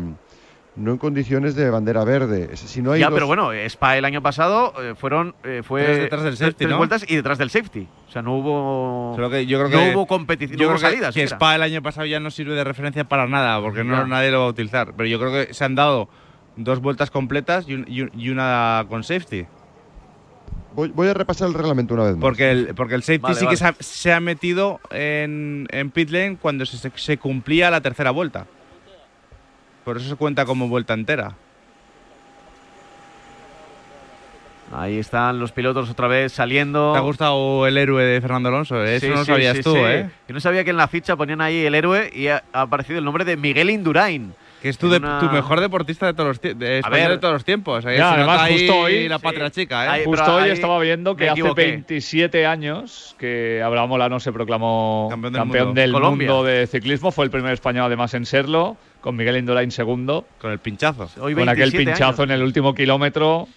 no 0.76 0.92
en 0.92 0.98
condiciones 0.98 1.54
de 1.54 1.70
bandera 1.70 2.04
verde. 2.04 2.50
Es- 2.52 2.60
Si 2.60 2.82
no 2.82 2.92
hay 2.92 3.00
ya, 3.00 3.06
dos- 3.08 3.14
pero 3.16 3.26
bueno, 3.26 3.52
Spa 3.52 3.96
el 3.96 4.04
año 4.04 4.22
pasado 4.22 4.72
eh, 4.82 4.94
fueron 4.94 5.34
eh, 5.44 5.62
fue 5.64 5.82
Tres 5.84 5.98
detrás 6.02 6.22
del 6.22 6.36
safety, 6.36 6.56
tres 6.58 6.70
¿no? 6.70 6.76
vueltas 6.78 7.04
y 7.08 7.16
detrás 7.16 7.38
del 7.38 7.50
safety. 7.50 7.88
O 8.08 8.10
sea, 8.12 8.22
no 8.22 8.36
hubo 8.36 9.12
Solo 9.16 9.30
que 9.30 9.46
yo 9.46 9.58
creo 9.58 9.70
no 9.70 9.84
que 9.90 9.94
hubo 9.94 10.06
competición, 10.06 10.58
yo 10.58 10.66
no 10.66 10.72
hubo 10.72 10.78
creo 10.78 10.90
que- 10.90 10.94
salidas. 10.96 11.14
que. 11.14 11.22
Spa 11.24 11.54
el 11.54 11.62
año 11.62 11.82
pasado 11.82 12.06
ya 12.06 12.20
no 12.20 12.30
sirve 12.30 12.54
de 12.54 12.64
referencia 12.64 13.04
para 13.04 13.26
nada, 13.26 13.60
porque 13.60 13.84
no, 13.84 14.06
nadie 14.06 14.30
lo 14.30 14.40
va 14.40 14.46
a 14.46 14.50
utilizar. 14.50 14.92
Pero 14.96 15.08
yo 15.08 15.18
creo 15.18 15.32
que 15.32 15.54
se 15.54 15.64
han 15.64 15.74
dado 15.74 16.08
dos 16.56 16.80
vueltas 16.80 17.10
completas 17.10 17.66
y, 17.68 17.74
un- 17.74 17.84
y 17.88 18.02
un- 18.02 18.10
y 18.14 18.28
una 18.30 18.84
con 18.88 19.02
safety. 19.04 19.46
voy, 20.74 20.88
voy 20.90 21.08
a 21.08 21.14
repasar 21.14 21.48
el 21.48 21.54
reglamento 21.54 21.94
una 21.94 22.04
vez 22.04 22.12
más. 22.16 22.20
Porque 22.20 22.50
el, 22.50 22.74
porque 22.74 22.94
el 22.94 23.02
safety 23.02 23.22
Vale, 23.22 23.34
sí 23.34 23.44
vale. 23.46 23.54
que 23.54 23.56
se 23.56 23.64
ha, 23.66 23.74
se 23.80 24.12
ha 24.12 24.20
metido 24.20 24.78
en, 24.90 25.66
en 25.70 25.90
pit 25.90 26.10
lane 26.10 26.36
cuando 26.40 26.66
se, 26.66 26.90
se 26.94 27.16
cumplía 27.18 27.70
la 27.70 27.80
tercera 27.80 28.10
vuelta. 28.10 28.46
Por 29.86 29.98
eso 29.98 30.08
se 30.08 30.16
cuenta 30.16 30.44
como 30.44 30.66
vuelta 30.66 30.94
entera. 30.94 31.34
Ahí 34.72 34.98
están 34.98 35.38
los 35.38 35.52
pilotos 35.52 35.88
otra 35.88 36.08
vez 36.08 36.32
saliendo. 36.32 36.90
¿Te 36.92 36.98
ha 36.98 37.02
gustado 37.02 37.68
el 37.68 37.78
héroe 37.78 38.02
de 38.02 38.20
Fernando 38.20 38.48
Alonso? 38.48 38.82
Eso 38.82 39.06
Sí, 39.06 39.12
no 39.12 39.18
sí, 39.20 39.26
sabías 39.26 39.58
sí, 39.58 39.62
tú. 39.62 39.76
¿eh? 39.76 40.10
Yo 40.26 40.34
no 40.34 40.40
sabía 40.40 40.64
que 40.64 40.70
en 40.70 40.76
la 40.76 40.88
ficha 40.88 41.14
ponían 41.14 41.40
ahí 41.40 41.64
el 41.64 41.72
héroe 41.76 42.10
y 42.12 42.26
ha 42.26 42.42
aparecido 42.52 42.98
el 42.98 43.04
nombre 43.04 43.24
de 43.24 43.36
Miguel 43.36 43.70
Indurain. 43.70 44.34
Que 44.62 44.70
es 44.70 44.78
tu, 44.78 44.88
de- 44.88 44.96
una- 44.98 45.20
tu 45.20 45.26
mejor 45.26 45.60
deportista 45.60 46.06
de 46.06 46.14
todos 46.14 46.28
los, 46.28 46.40
tie- 46.42 46.54
de, 46.54 46.82
ver. 46.90 47.10
de 47.10 47.18
todos 47.18 47.34
los 47.34 47.44
tiempos. 47.44 47.84
Ahí 47.84 47.98
Ya, 47.98 48.14
además, 48.14 48.50
justo 48.50 48.76
hoy- 48.78 49.08
la 49.08 49.18
sí. 49.18 49.22
patria 49.22 49.50
chica, 49.50 49.84
¿eh? 49.84 49.88
Ahí- 49.88 50.04
Justo 50.04 50.34
hoy 50.34 50.48
estaba 50.50 50.78
viendo 50.80 51.14
que 51.16 51.24
hace 51.28 51.40
equivoqué. 51.40 51.66
27 51.66 52.46
años 52.46 53.14
que 53.18 53.62
Abraham 53.62 53.88
Molano 53.90 54.18
se 54.20 54.32
proclamó 54.32 55.08
Campeón 55.10 55.74
del 55.74 55.92
mundo. 55.92 56.42
De 56.44 56.66
ciclismo. 56.66 57.12
Fue 57.12 57.24
el 57.24 57.30
primer 57.30 57.52
español 57.52 57.84
además 57.86 58.14
en 58.14 58.24
serlo, 58.26 58.76
con 59.00 59.14
Miguel 59.16 59.36
Indurain 59.36 59.70
segundo, 59.70 60.26
Con 60.40 60.50
el 60.50 60.58
pinchazo. 60.58 61.08
Hoy 61.20 61.34
con 61.34 61.48
aquel 61.48 61.70
27 61.70 61.84
pinchazo 61.92 62.22
años. 62.22 62.30
en 62.34 62.40
el 62.40 62.42
último 62.42 62.74
kilómetro 62.74 63.48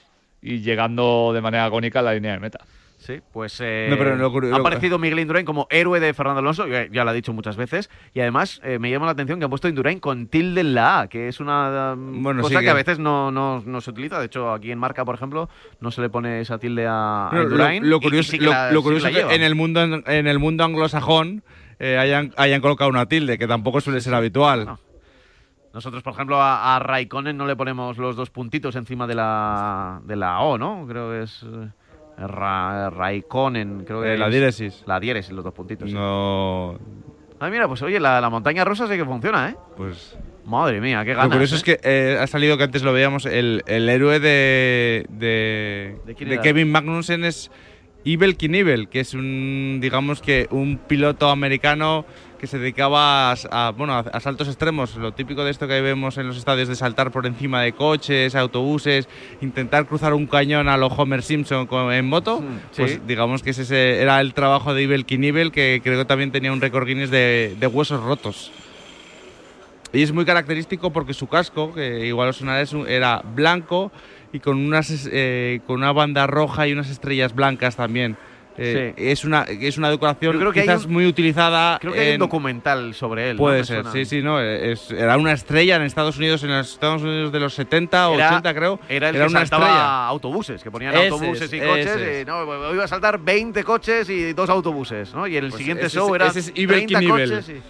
y 0.42 0.60
llegando 0.60 1.32
de 1.34 1.42
manera 1.42 1.66
agónica 1.66 2.00
a 2.00 2.04
la 2.04 2.14
línea 2.14 2.34
de 2.34 2.40
meta. 2.40 2.60
Sí, 3.00 3.22
pues 3.32 3.58
eh, 3.64 3.88
No, 3.90 3.98
pero 3.98 4.18
lo 4.18 4.30
curi- 4.30 4.52
ha 4.54 4.58
aparecido 4.58 5.00
Miguel 5.00 5.20
Indurain 5.20 5.46
como 5.46 5.68
héroe 5.70 6.02
de 6.02 6.14
Fernando 6.14 6.40
Alonso, 6.42 6.68
ya, 6.68 6.86
ya 6.92 7.06
lo 7.06 7.12
ha 7.12 7.14
dicho 7.14 7.32
muchas 7.32 7.56
veces, 7.56 7.90
y 8.14 8.20
además 8.20 8.60
eh, 8.62 8.78
me 8.78 8.92
llama 8.92 9.06
la 9.06 9.14
atención 9.14 9.40
que 9.40 9.46
han 9.46 9.50
puesto 9.50 9.70
Indurain 9.70 10.02
con 10.02 10.28
tilde 10.28 10.60
en 10.60 10.76
la 10.76 11.00
A, 11.00 11.08
que 11.08 11.30
es 11.30 11.40
una 11.40 11.94
um, 11.94 12.22
Bueno, 12.22 12.42
cosa 12.42 12.56
sí 12.56 12.60
que... 12.60 12.66
que- 12.66 12.70
a 12.72 12.74
veces 12.74 13.00
no, 13.00 13.32
no, 13.32 13.64
no 13.66 13.80
se 13.80 13.92
utiliza. 13.92 14.20
De 14.20 14.26
hecho, 14.26 14.52
aquí 14.52 14.70
en 14.70 14.80
Marca, 14.80 15.06
por 15.06 15.16
ejemplo, 15.16 15.50
no 15.80 15.92
se 15.92 16.02
le 16.02 16.10
pone 16.10 16.42
esa 16.42 16.58
tilde 16.58 16.88
a, 16.88 17.30
a 17.30 17.42
Indurain. 17.42 17.90
lo, 17.90 18.02
curioso, 18.02 18.32
sí 18.32 18.38
que 18.38 18.44
lo- 18.46 18.52
la- 18.52 18.72
lo 18.74 18.80
sí 18.82 18.84
que 18.84 18.84
curioso 18.84 19.10
la 19.10 19.18
es 19.20 19.26
que 19.28 19.36
en 19.36 19.44
el 19.44 19.56
mundo 19.56 19.82
en 19.82 20.28
el 20.28 20.38
mundo 20.40 20.66
anglosajón 20.66 21.42
eh, 21.80 21.98
hayan, 21.98 22.34
hayan 22.36 22.60
colocado 22.60 22.90
una 22.90 23.06
tilde, 23.06 23.38
que 23.38 23.48
tampoco 23.48 23.80
suele 23.80 24.02
ser 24.02 24.14
habitual. 24.14 24.66
No. 24.66 24.80
Nosotros, 25.74 26.04
por 26.04 26.14
ejemplo, 26.14 26.42
a, 26.42 26.76
a 26.76 26.80
Raikkonen 26.80 27.38
no 27.38 27.46
le 27.48 27.56
ponemos 27.56 27.98
los 27.98 28.16
dos 28.18 28.30
puntitos 28.30 28.76
encima 28.76 29.08
de 29.08 29.16
la, 29.16 30.02
de 30.04 30.16
la 30.18 30.42
O, 30.42 30.58
¿no? 30.58 30.86
Creo 30.88 31.12
que 31.12 31.24
es 31.24 31.44
eh, 31.44 31.70
Ra- 32.28 32.90
Raikkonen. 32.90 33.84
Creo 33.86 34.02
que 34.02 34.14
Eh, 34.14 34.18
la 34.18 34.26
es- 34.28 34.32
diéresis. 34.32 34.84
La 34.86 35.00
diéresis, 35.00 35.32
los 35.32 35.44
dos 35.44 35.54
puntitos. 35.54 35.90
sí. 35.90 35.96
No. 35.96 36.78
Ay, 37.40 37.52
mira, 37.52 37.68
pues 37.70 37.82
oye, 37.82 38.00
la, 38.02 38.20
la 38.20 38.30
montaña 38.30 38.66
rosa 38.66 38.88
sí 38.88 38.98
que 38.98 39.06
funciona, 39.06 39.50
¿eh? 39.50 39.56
Pues. 39.78 40.18
Madre 40.46 40.82
mía, 40.82 41.04
qué 41.06 41.12
Lo 41.12 41.18
ganas. 41.18 41.32
curioso 41.32 41.56
¿eh? 41.56 41.58
es 41.60 41.64
que 41.64 41.80
eh, 41.84 42.18
ha 42.20 42.28
salido 42.28 42.58
que 42.58 42.64
antes 42.64 42.84
lo 42.84 42.92
veíamos, 42.92 43.26
el, 43.26 43.62
el 43.68 43.88
héroe 43.88 44.20
de, 44.20 45.06
de, 45.10 45.96
¿De? 46.06 46.40
Kevin 46.42 46.72
Magnussen 46.72 47.24
es 47.24 47.50
Ibel 48.04 48.36
Knievel, 48.36 48.90
que 48.90 49.00
es 49.02 49.14
un, 49.14 49.78
digamos 49.80 50.22
que 50.22 50.48
un 50.52 50.78
piloto 50.80 51.30
americano 51.30 52.06
que 52.40 52.48
se 52.48 52.58
dedicaba 52.58 53.32
a, 53.32 53.36
a, 53.52 53.72
bueno, 53.72 53.94
a, 53.94 54.20
saltos 54.22 54.48
extremos, 54.48 54.96
lo 54.96 55.12
típico 55.12 55.44
de 55.44 55.52
esto 55.52 55.68
que 55.68 55.82
vemos 55.82 56.18
en 56.18 56.28
los 56.28 56.38
estadios 56.38 56.68
de 56.70 56.76
saltar 56.76 57.12
por 57.12 57.26
encima 57.26 57.62
de 57.62 57.74
coches, 57.74 58.34
autobuses, 58.34 59.08
intentar 59.42 59.86
cruzar 59.86 60.14
un 60.14 60.26
cañón 60.26 60.70
a 60.70 60.78
lo 60.78 60.88
Homer 60.88 61.22
Simpson 61.22 61.68
con- 61.68 61.92
en 61.92 62.08
moto, 62.08 62.42
sí. 62.72 62.82
pues 62.82 63.06
digamos 63.06 63.44
que 63.44 63.50
ese 63.52 64.02
era 64.02 64.22
el 64.22 64.34
trabajo 64.34 64.74
de 64.74 64.84
Ibel 64.84 65.06
Knievel, 65.06 65.52
que 65.52 65.82
creo 65.84 66.00
que 66.00 66.06
también 66.06 66.32
tenía 66.32 66.52
un 66.54 66.62
récord 66.62 66.88
Guinness 66.88 67.12
de, 67.12 67.56
de 67.60 67.68
huesos 67.68 68.02
rotos. 68.02 68.52
Y 69.92 70.04
es 70.04 70.12
muy 70.14 70.24
característico 70.24 70.92
porque 70.94 71.14
su 71.14 71.28
casco, 71.28 71.74
que 71.74 72.06
igual 72.06 72.30
os 72.30 72.38
sonará, 72.38 72.64
era 72.88 73.22
blanco 73.36 73.92
y 74.32 74.40
con, 74.40 74.58
unas, 74.58 75.10
eh, 75.12 75.62
con 75.66 75.78
una 75.78 75.92
banda 75.92 76.28
roja 76.28 76.68
y 76.68 76.74
unas 76.74 76.90
estrellas 76.90 77.34
blancas 77.34 77.76
también. 77.76 78.16
Eh, 78.62 78.94
es, 78.98 79.24
una, 79.24 79.44
es 79.44 79.78
una 79.78 79.90
decoración 79.90 80.38
creo 80.38 80.52
que 80.52 80.62
quizás 80.62 80.86
un- 80.86 80.94
muy 80.94 81.06
utilizada. 81.06 81.78
Creo 81.80 81.94
que 81.94 82.00
hay 82.00 82.08
un 82.10 82.14
en- 82.16 82.20
documental 82.20 82.94
sobre 82.94 83.30
él. 83.32 83.38
Puede 83.38 83.64
ser, 83.64 83.86
sí, 83.94 84.06
sí, 84.06 84.22
no. 84.22 84.40
es- 84.42 84.92
era 84.92 85.18
una 85.18 85.32
estrella 85.32 85.78
en 85.78 85.84
Estados 85.84 86.18
Unidos, 86.18 86.44
en 86.44 86.50
los 86.50 86.72
Estados 86.74 87.02
Unidos 87.02 87.32
de 87.32 87.40
los 87.40 87.54
70 87.54 88.10
o 88.10 88.16
Era- 88.16 88.28
80, 88.30 88.54
creo. 88.54 88.80
Era 88.90 89.10
el 89.10 89.16
que 89.16 89.22
una 89.22 89.30
saltaba 89.40 89.66
estrella. 89.66 90.08
autobuses, 90.08 90.64
que 90.64 90.72
ponían 90.72 90.94
Ese 90.94 91.08
autobuses 91.08 91.42
es, 91.44 91.54
y 91.54 91.60
coches. 91.60 92.22
Y, 92.22 92.26
no, 92.26 92.74
iba 92.74 92.84
a 92.84 92.88
saltar 92.88 93.20
20 93.20 93.64
coches 93.64 94.10
y 94.10 94.34
dos 94.34 94.50
autobuses, 94.50 95.14
¿no? 95.14 95.26
Y 95.28 95.38
el 95.38 95.50
Pues 95.50 95.56
siguiente 95.60 95.86
ese 95.86 95.96
show 95.98 96.10
es- 96.10 96.16
era 96.16 96.28
ese 96.28 96.40
es 96.40 96.52
Ibel 96.56 96.86
30 96.86 97.00
Knievel. 97.00 97.30
coches 97.30 97.50
y... 97.50 97.62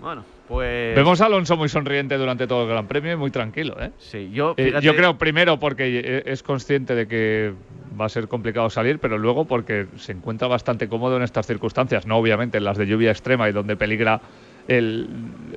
Bueno, 0.00 0.24
pues... 0.54 0.94
Vemos 0.94 1.20
a 1.20 1.26
Alonso 1.26 1.56
muy 1.56 1.68
sonriente 1.68 2.16
durante 2.16 2.46
todo 2.46 2.62
el 2.62 2.68
Gran 2.68 2.86
Premio 2.86 3.12
y 3.12 3.16
muy 3.16 3.30
tranquilo, 3.30 3.76
¿eh? 3.80 3.90
Sí, 3.98 4.30
yo, 4.32 4.54
Eh, 4.56 4.74
yo 4.80 4.94
creo 4.94 5.18
primero 5.18 5.58
porque 5.58 5.98
eh, 5.98 6.22
es 6.26 6.42
consciente 6.42 6.94
de 6.94 7.08
que 7.08 7.52
va 8.00 8.06
a 8.06 8.08
ser 8.08 8.28
complicado 8.28 8.70
salir, 8.70 8.98
pero 8.98 9.18
luego 9.18 9.44
porque 9.44 9.86
se 9.96 10.12
encuentra 10.12 10.48
bastante 10.48 10.88
cómodo 10.88 11.16
en 11.16 11.22
estas 11.22 11.46
circunstancias, 11.46 12.06
no 12.06 12.16
obviamente 12.16 12.58
en 12.58 12.64
las 12.64 12.78
de 12.78 12.86
lluvia 12.86 13.10
extrema 13.10 13.48
y 13.48 13.52
donde 13.52 13.76
peligra 13.76 14.20
el, 14.68 15.08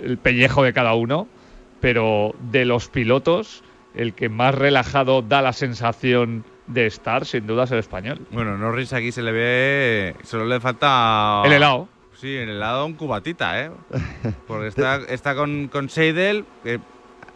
el 0.03 0.17
pellejo 0.17 0.63
de 0.63 0.73
cada 0.73 0.93
uno, 0.95 1.27
pero 1.79 2.33
de 2.51 2.65
los 2.65 2.89
pilotos, 2.89 3.63
el 3.95 4.13
que 4.13 4.29
más 4.29 4.55
relajado 4.55 5.21
da 5.21 5.41
la 5.41 5.53
sensación 5.53 6.43
de 6.67 6.85
estar, 6.85 7.25
sin 7.25 7.47
duda, 7.47 7.63
es 7.63 7.71
el 7.71 7.79
español. 7.79 8.19
Bueno, 8.31 8.57
Norris 8.57 8.93
aquí 8.93 9.11
se 9.11 9.21
le 9.21 9.31
ve. 9.31 10.15
Solo 10.23 10.45
le 10.45 10.59
falta. 10.59 11.41
El 11.45 11.53
helado. 11.53 11.87
Sí, 12.20 12.36
en 12.36 12.49
el 12.49 12.55
helado 12.57 12.86
un 12.86 12.93
cubatita, 12.93 13.61
¿eh? 13.63 13.72
Porque 14.47 14.68
está, 14.68 14.97
está 15.09 15.36
con, 15.36 15.68
con 15.68 15.88
Seidel. 15.89 16.45
que 16.63 16.80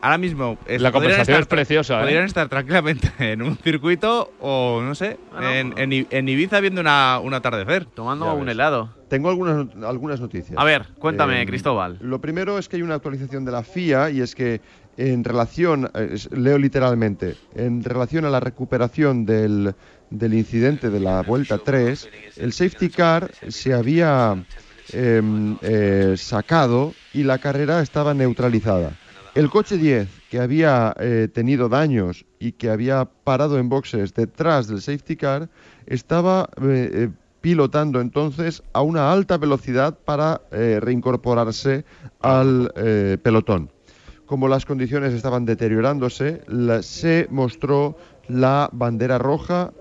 ahora 0.02 0.18
mismo. 0.18 0.58
es- 0.66 0.82
La 0.82 0.92
conversación 0.92 1.22
estar 1.36 1.42
es 1.42 1.46
preciosa, 1.48 1.98
¿eh? 2.00 2.02
Podrían 2.02 2.26
estar 2.26 2.50
tranquilamente 2.50 3.12
en 3.32 3.44
un 3.44 3.58
circuito 3.58 4.34
o, 4.40 4.82
no 4.84 4.96
sé, 4.96 5.20
en, 5.40 5.78
en 5.78 5.94
I- 5.94 6.08
en 6.10 6.28
Ibiza 6.28 6.60
viendo 6.60 6.82
una, 6.82 7.20
un 7.22 7.34
atardecer. 7.36 7.86
Tomando 7.86 8.26
Ya 8.26 8.34
un 8.34 8.46
ves. 8.46 8.54
helado. 8.54 8.90
Tengo 9.08 9.30
algunas, 9.30 9.68
algunas 9.86 10.20
noticias. 10.20 10.58
A 10.58 10.64
ver, 10.64 10.88
cuéntame, 10.98 11.42
Eh, 11.42 11.46
Cristóbal. 11.46 11.98
Lo 12.02 12.20
primero 12.20 12.58
es 12.58 12.68
que 12.68 12.78
hay 12.78 12.82
una 12.82 12.96
actualización 12.96 13.46
de 13.46 13.52
la 13.52 13.62
FIA 13.64 14.10
y 14.10 14.22
es 14.22 14.34
que 14.34 14.62
en 14.98 15.24
relación, 15.24 15.92
eh, 15.94 16.16
leo 16.32 16.58
literalmente, 16.58 17.36
en 17.56 17.84
relación 17.84 18.26
a 18.26 18.30
la 18.30 18.40
recuperación 18.40 19.26
del, 19.26 19.74
del 20.10 20.34
incidente 20.34 20.90
de 20.90 21.00
la 21.00 21.22
vuelta 21.22 21.58
3, 21.60 22.10
el 22.38 22.52
safety 22.54 22.90
car 22.90 23.32
se 23.50 23.74
había 23.74 24.36
em, 24.94 25.58
eh, 25.62 26.16
sacado 26.18 26.94
y 27.14 27.24
la 27.24 27.38
carrera 27.38 27.82
estaba 27.82 28.14
neutralizada. 28.14 28.98
El 29.34 29.50
coche 29.50 29.78
10, 29.78 30.10
que 30.30 30.40
había 30.40 30.94
eh, 31.00 31.30
tenido 31.34 31.70
daños 31.70 32.26
y 32.40 32.52
que 32.54 32.70
había 32.70 33.06
parado 33.06 33.60
en 33.60 33.70
boxes 33.70 34.14
detrás 34.14 34.68
del 34.68 34.82
safety 34.82 35.16
car, 35.16 35.50
estaba 35.86 36.50
eh, 36.62 37.10
pilotando 37.40 38.02
entonces 38.02 38.62
a 38.74 38.82
una 38.82 39.12
alta 39.12 39.38
velocidad 39.38 39.98
para 40.06 40.42
reincorporarse 40.52 41.86
al 42.20 42.72
pelotón. 43.24 43.72
Como 44.28 44.48
las 44.48 44.66
condiciones 44.66 45.14
estaban 45.14 45.46
deteriorándose, 45.46 46.42
se 46.84 47.28
mostró 47.32 47.98
la 48.28 48.70
bandera 48.72 49.18
roja 49.18 49.72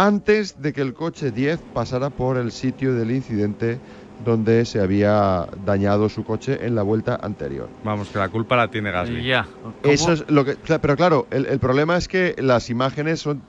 antes 0.00 0.62
de 0.62 0.72
que 0.72 0.80
el 0.80 0.94
coche 0.94 1.30
10 1.30 1.60
pasara 1.74 2.08
por 2.08 2.38
el 2.38 2.52
sitio 2.52 2.94
del 2.94 3.10
incidente 3.10 3.78
donde 4.24 4.64
se 4.64 4.80
había 4.80 5.46
dañado 5.64 6.08
su 6.08 6.24
coche 6.24 6.66
en 6.66 6.74
la 6.74 6.82
vuelta 6.82 7.18
anterior. 7.22 7.68
Vamos, 7.84 8.08
que 8.08 8.18
la 8.18 8.28
culpa 8.28 8.56
la 8.56 8.68
tiene 8.68 8.90
Gasly. 8.90 9.24
Ya. 9.24 9.46
Eso 9.82 10.12
es 10.12 10.28
lo 10.30 10.44
que, 10.44 10.56
pero 10.80 10.96
claro, 10.96 11.26
el, 11.30 11.46
el 11.46 11.58
problema 11.58 11.96
es 11.96 12.06
que 12.08 12.34
las 12.38 12.68
imágenes 12.70 13.20
son, 13.20 13.42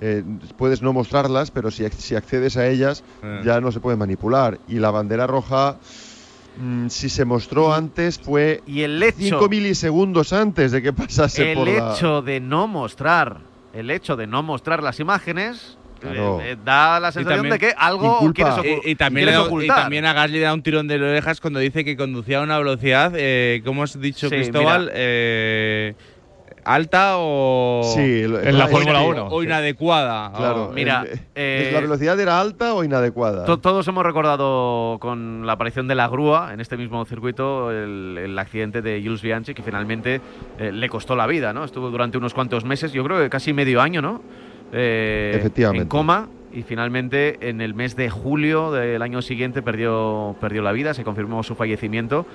eh, 0.00 0.22
puedes 0.58 0.82
no 0.82 0.92
mostrarlas, 0.92 1.50
pero 1.50 1.70
si, 1.70 1.88
si 1.90 2.14
accedes 2.16 2.56
a 2.56 2.66
ellas 2.66 3.04
Eh. 3.22 3.42
ya 3.44 3.60
no 3.60 3.70
se 3.72 3.80
puede 3.80 3.96
manipular. 3.96 4.58
Y 4.68 4.80
la 4.80 4.90
bandera 4.90 5.26
roja, 5.26 5.76
mm, 6.58 6.88
si 6.88 7.08
se 7.08 7.24
mostró 7.24 7.72
antes, 7.72 8.18
fue 8.18 8.62
Y 8.66 8.82
el 8.82 9.00
hecho, 9.02 9.16
5 9.18 9.48
milisegundos 9.48 10.32
antes 10.32 10.72
de 10.72 10.82
que 10.82 10.92
pasase 10.92 11.52
el 11.52 11.58
por 11.58 11.68
la... 11.68 11.94
hecho 11.94 12.20
de 12.22 12.40
no 12.40 12.66
mostrar, 12.66 13.38
el 13.72 13.90
hecho 13.90 14.16
de 14.16 14.26
no 14.26 14.42
mostrar 14.42 14.82
las 14.82 14.98
imágenes 15.00 15.78
Claro. 16.00 16.40
eh, 16.40 16.52
eh, 16.52 16.56
da 16.64 17.00
la 17.00 17.10
sensación 17.12 17.42
también- 17.42 17.52
de 17.54 17.58
que 17.58 17.74
algo 17.76 18.18
quieres, 18.34 18.54
ocu- 18.54 18.80
Y, 18.84 18.90
y 18.90 18.94
también 18.96 19.26
quieres 19.26 19.40
le- 19.40 19.44
y 19.44 19.48
ocultar. 19.48 19.76
también 19.82 20.04
a 20.06 20.12
Gasly 20.12 20.38
le 20.38 20.44
da 20.44 20.54
un 20.54 20.62
tirón 20.62 20.86
de 20.88 20.96
orejas 20.96 21.40
cuando 21.40 21.58
dice 21.60 21.84
que 21.84 21.96
conducía 21.96 22.38
a 22.38 22.42
una 22.42 22.58
velocidad, 22.58 23.12
eh, 23.16 23.62
¿cómo 23.64 23.82
has 23.82 23.98
dicho, 24.00 24.28
Sí, 24.28 24.34
Cristóbal? 24.36 24.90
Eh, 24.94 25.94
¿Alta 26.64 27.12
o, 27.18 27.82
Sí, 27.94 28.22
En 28.24 28.58
la 28.58 28.66
Fórmula 28.66 28.98
sí, 28.98 29.06
1. 29.06 29.28
o 29.28 29.42
inadecuada? 29.44 30.32
Claro, 30.36 30.64
O- 30.64 30.72
Mira, 30.72 31.04
el- 31.08 31.20
eh, 31.36 31.70
¿la 31.72 31.78
velocidad 31.80 32.18
era 32.18 32.40
alta 32.40 32.74
o 32.74 32.82
inadecuada? 32.82 33.44
To- 33.44 33.58
Todos 33.60 33.86
hemos 33.86 34.04
recordado 34.04 34.98
con 34.98 35.46
la 35.46 35.52
aparición 35.52 35.86
de 35.86 35.94
la 35.94 36.08
grúa 36.08 36.50
en 36.52 36.60
este 36.60 36.76
mismo 36.76 37.04
circuito 37.04 37.70
el, 37.70 38.18
el 38.20 38.36
accidente 38.38 38.82
de 38.82 39.00
Jules 39.00 39.22
Bianchi 39.22 39.54
que 39.54 39.62
finalmente 39.62 40.20
eh, 40.58 40.72
le 40.72 40.88
costó 40.88 41.14
la 41.14 41.28
vida, 41.28 41.52
¿no? 41.52 41.62
Estuvo 41.64 41.88
durante 41.90 42.18
unos 42.18 42.34
cuantos 42.34 42.64
meses, 42.64 42.90
yo 42.92 43.04
creo 43.04 43.20
que 43.20 43.30
casi 43.30 43.52
medio 43.52 43.80
año, 43.80 44.02
¿no? 44.02 44.22
Eh, 44.72 45.32
Efectivamente. 45.34 45.82
En 45.82 45.88
coma 45.88 46.28
y 46.52 46.62
finalmente 46.62 47.48
en 47.48 47.60
el 47.60 47.74
mes 47.74 47.96
de 47.96 48.08
julio 48.08 48.72
del 48.72 49.02
año 49.02 49.22
siguiente 49.22 49.62
perdió, 49.62 50.36
perdió 50.40 50.62
la 50.62 50.72
vida, 50.72 50.94
se 50.94 51.04
confirmó 51.04 51.42
su 51.42 51.54
fallecimiento. 51.54 52.26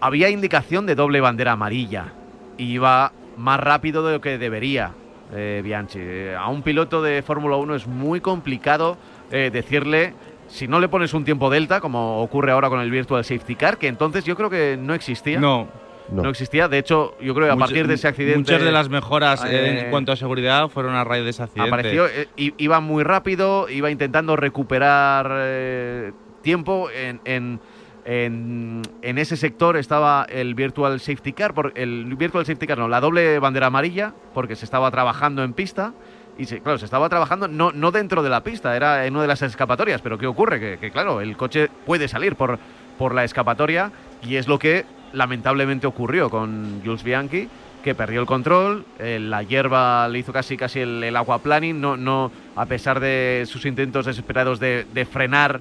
Había 0.00 0.28
indicación 0.30 0.86
de 0.86 0.94
doble 0.94 1.20
bandera 1.20 1.52
amarilla 1.52 2.12
y 2.56 2.64
iba 2.72 3.12
más 3.36 3.60
rápido 3.60 4.06
de 4.06 4.14
lo 4.14 4.20
que 4.20 4.38
debería 4.38 4.92
eh, 5.34 5.60
Bianchi. 5.62 5.98
Eh, 6.00 6.36
a 6.38 6.48
un 6.48 6.62
piloto 6.62 7.02
de 7.02 7.22
Fórmula 7.22 7.56
1 7.56 7.74
es 7.74 7.86
muy 7.86 8.20
complicado 8.20 8.96
eh, 9.30 9.50
decirle, 9.52 10.14
si 10.48 10.68
no 10.68 10.80
le 10.80 10.88
pones 10.88 11.14
un 11.14 11.24
tiempo 11.24 11.50
delta, 11.50 11.80
como 11.80 12.20
ocurre 12.22 12.52
ahora 12.52 12.68
con 12.68 12.80
el 12.80 12.90
Virtual 12.90 13.24
Safety 13.24 13.54
Car, 13.54 13.78
que 13.78 13.88
entonces 13.88 14.24
yo 14.24 14.36
creo 14.36 14.50
que 14.50 14.78
no 14.80 14.94
existía. 14.94 15.38
No. 15.38 15.68
No. 16.10 16.22
No 16.22 16.30
existía. 16.30 16.68
De 16.68 16.78
hecho, 16.78 17.16
yo 17.20 17.34
creo 17.34 17.46
que 17.46 17.52
a 17.52 17.54
Mucha- 17.54 17.66
partir 17.66 17.86
de 17.86 17.94
ese 17.94 18.08
accidente. 18.08 18.38
Muchas 18.38 18.62
de 18.62 18.72
las 18.72 18.88
mejoras 18.88 19.44
eh, 19.44 19.48
eh, 19.50 19.80
en 19.84 19.90
cuanto 19.90 20.12
a 20.12 20.16
seguridad 20.16 20.68
fueron 20.68 20.94
a 20.94 21.04
raíz 21.04 21.24
de 21.24 21.30
ese 21.30 21.42
accidente. 21.42 21.68
apareció, 21.68 22.06
eh, 22.06 22.28
iba 22.36 22.80
muy 22.80 23.02
rápido, 23.04 23.68
iba 23.68 23.90
intentando 23.90 24.34
recuperar 24.36 25.30
eh, 25.32 26.12
tiempo 26.42 26.88
en, 26.90 27.20
en, 27.24 27.60
en- 28.04 28.82
en 29.02 29.18
ese 29.18 29.36
sector 29.36 29.76
estaba 29.76 30.26
el 30.30 30.54
Virtual 30.54 30.98
Safety 31.00 31.32
Car, 31.34 31.52
por, 31.52 31.72
el 31.74 32.14
Virtual 32.16 32.46
Safety 32.46 32.66
Car 32.66 32.78
no, 32.78 32.88
la 32.88 33.00
doble 33.00 33.38
bandera 33.38 33.66
amarilla, 33.66 34.14
porque 34.34 34.56
se 34.56 34.64
estaba 34.64 34.90
trabajando 34.90 35.42
en 35.44 35.52
pista. 35.52 35.92
Y 36.38 36.44
se- 36.46 36.60
claro, 36.60 36.78
se 36.78 36.84
estaba 36.84 37.08
trabajando 37.08 37.48
no, 37.48 37.72
no 37.72 37.90
dentro 37.90 38.22
de 38.22 38.30
la 38.30 38.42
pista, 38.44 38.74
era 38.76 39.04
en 39.06 39.12
una 39.14 39.22
de 39.22 39.28
las 39.28 39.42
escapatorias. 39.42 40.00
Pero 40.00 40.16
¿qué 40.18 40.26
ocurre? 40.26 40.60
Que, 40.60 40.78
que, 40.78 40.90
claro, 40.90 41.20
el 41.20 41.36
coche 41.36 41.68
puede 41.84 42.06
salir 42.08 42.36
por, 42.36 42.58
por 42.96 43.12
la 43.14 43.24
escapatoria 43.24 43.90
y 44.22 44.36
es 44.36 44.46
lo 44.48 44.58
que 44.58 44.84
lamentablemente 45.12 45.86
ocurrió 45.86 46.30
con 46.30 46.80
Jules 46.84 47.02
Bianchi, 47.02 47.48
que 47.82 47.94
perdió 47.94 48.20
el 48.20 48.26
control, 48.26 48.84
eh, 48.98 49.18
la 49.20 49.42
hierba 49.42 50.08
le 50.08 50.18
hizo 50.18 50.32
casi 50.32 50.56
casi 50.56 50.80
el, 50.80 51.02
el 51.04 51.16
aquaplaning, 51.16 51.80
no, 51.80 51.96
no, 51.96 52.30
a 52.56 52.66
pesar 52.66 53.00
de 53.00 53.44
sus 53.46 53.64
intentos 53.66 54.04
desesperados 54.06 54.58
de, 54.60 54.84
de 54.92 55.04
frenar, 55.06 55.60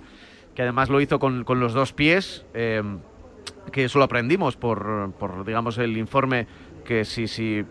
que 0.56 0.64
además 0.64 0.89
lo 0.89 1.00
hizo 1.00 1.20
con, 1.20 1.43
con 1.43 1.60
los 1.60 1.74
dos 1.74 1.93
pies, 1.93 2.43
eh, 2.54 2.82
que 3.72 3.86
eso 3.86 4.00
lo 4.00 4.06
aprendimos 4.06 4.56
por, 4.58 5.12
por, 5.20 5.45
digamos, 5.45 5.78
el 5.78 5.95
informe 5.98 6.48
que 6.86 7.06
si, 7.06 7.28
si 7.28 7.64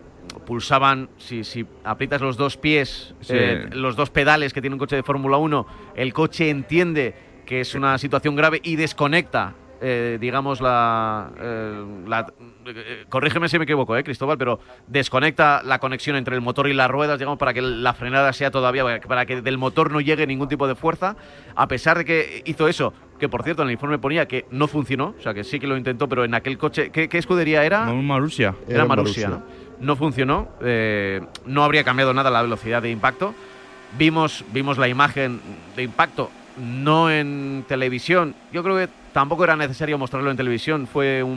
pulsaban, 0.45 1.09
si, 1.17 1.43
si 1.43 1.65
aprietas 1.83 2.21
los 2.21 2.37
dos 2.37 2.55
pies, 2.57 3.13
Sí. 3.21 3.33
eh, 3.35 3.67
los 3.73 3.95
dos 3.95 4.09
pedales 4.09 4.53
que 4.53 4.61
tiene 4.61 4.75
un 4.75 4.79
coche 4.79 4.95
de 4.95 5.03
Fórmula 5.03 5.37
1, 5.37 5.67
el 5.95 6.13
coche 6.13 6.49
entiende 6.49 7.13
que 7.45 7.61
es 7.61 7.75
una 7.75 7.97
situación 7.97 8.35
grave 8.35 8.59
y 8.63 8.75
desconecta, 8.75 9.53
eh, 9.81 10.17
digamos, 10.19 10.61
la, 10.61 11.29
eh, 11.39 11.85
la, 12.07 12.27
eh, 12.65 13.05
corrígeme 13.09 13.49
si 13.49 13.57
me 13.57 13.63
equivoco, 13.63 13.95
eh, 13.95 14.03
Cristóbal, 14.03 14.37
pero 14.37 14.59
desconecta 14.87 15.61
la 15.63 15.79
conexión 15.79 16.15
entre 16.15 16.35
el 16.35 16.41
motor 16.41 16.67
y 16.67 16.73
las 16.73 16.89
ruedas, 16.89 17.19
digamos, 17.19 17.37
para 17.37 17.53
que 17.53 17.61
la 17.61 17.93
frenada 17.93 18.33
sea 18.33 18.51
todavía, 18.51 18.99
para 19.07 19.25
que 19.25 19.41
del 19.41 19.57
motor 19.57 19.91
no 19.91 20.01
llegue 20.01 20.27
ningún 20.27 20.47
tipo 20.47 20.67
de 20.67 20.75
fuerza, 20.75 21.15
a 21.55 21.67
pesar 21.67 21.97
de 21.97 22.05
que 22.05 22.41
hizo 22.45 22.67
eso, 22.67 22.93
que 23.19 23.29
por 23.29 23.43
cierto 23.43 23.61
en 23.61 23.69
el 23.69 23.73
informe 23.73 23.99
ponía 23.99 24.27
que 24.27 24.45
no 24.51 24.67
funcionó, 24.67 25.15
o 25.17 25.21
sea 25.21 25.33
que 25.33 25.43
sí 25.43 25.59
que 25.59 25.67
lo 25.67 25.77
intentó, 25.77 26.07
pero 26.07 26.23
en 26.23 26.33
aquel 26.33 26.57
coche, 26.57 26.91
¿qué, 26.91 27.09
qué 27.09 27.17
escudería 27.17 27.63
era? 27.63 27.85
Marussia. 27.85 28.55
Era, 28.67 28.85
Marussia, 28.85 29.29
¿no? 29.29 29.43
No 29.79 29.95
funcionó, 29.95 30.49
eh, 30.61 31.21
no 31.45 31.63
habría 31.63 31.83
cambiado 31.83 32.13
nada 32.13 32.31
la 32.31 32.41
velocidad 32.41 32.81
de 32.81 32.89
impacto. 32.89 33.33
Vimos, 33.97 34.43
vimos 34.51 34.77
la 34.77 34.87
imagen 34.87 35.39
de 35.75 35.83
impacto, 35.83 36.29
no 36.57 37.09
en 37.09 37.63
televisión. 37.67 38.35
Yo 38.51 38.63
creo 38.63 38.75
que 38.75 38.89
tampoco 39.17 39.45
era 39.45 39.55
necesario 39.55 39.97
mostrarlo 39.97 40.29
en 40.29 40.37
televisión. 40.37 40.85
Fue 40.85 41.23
un 41.23 41.35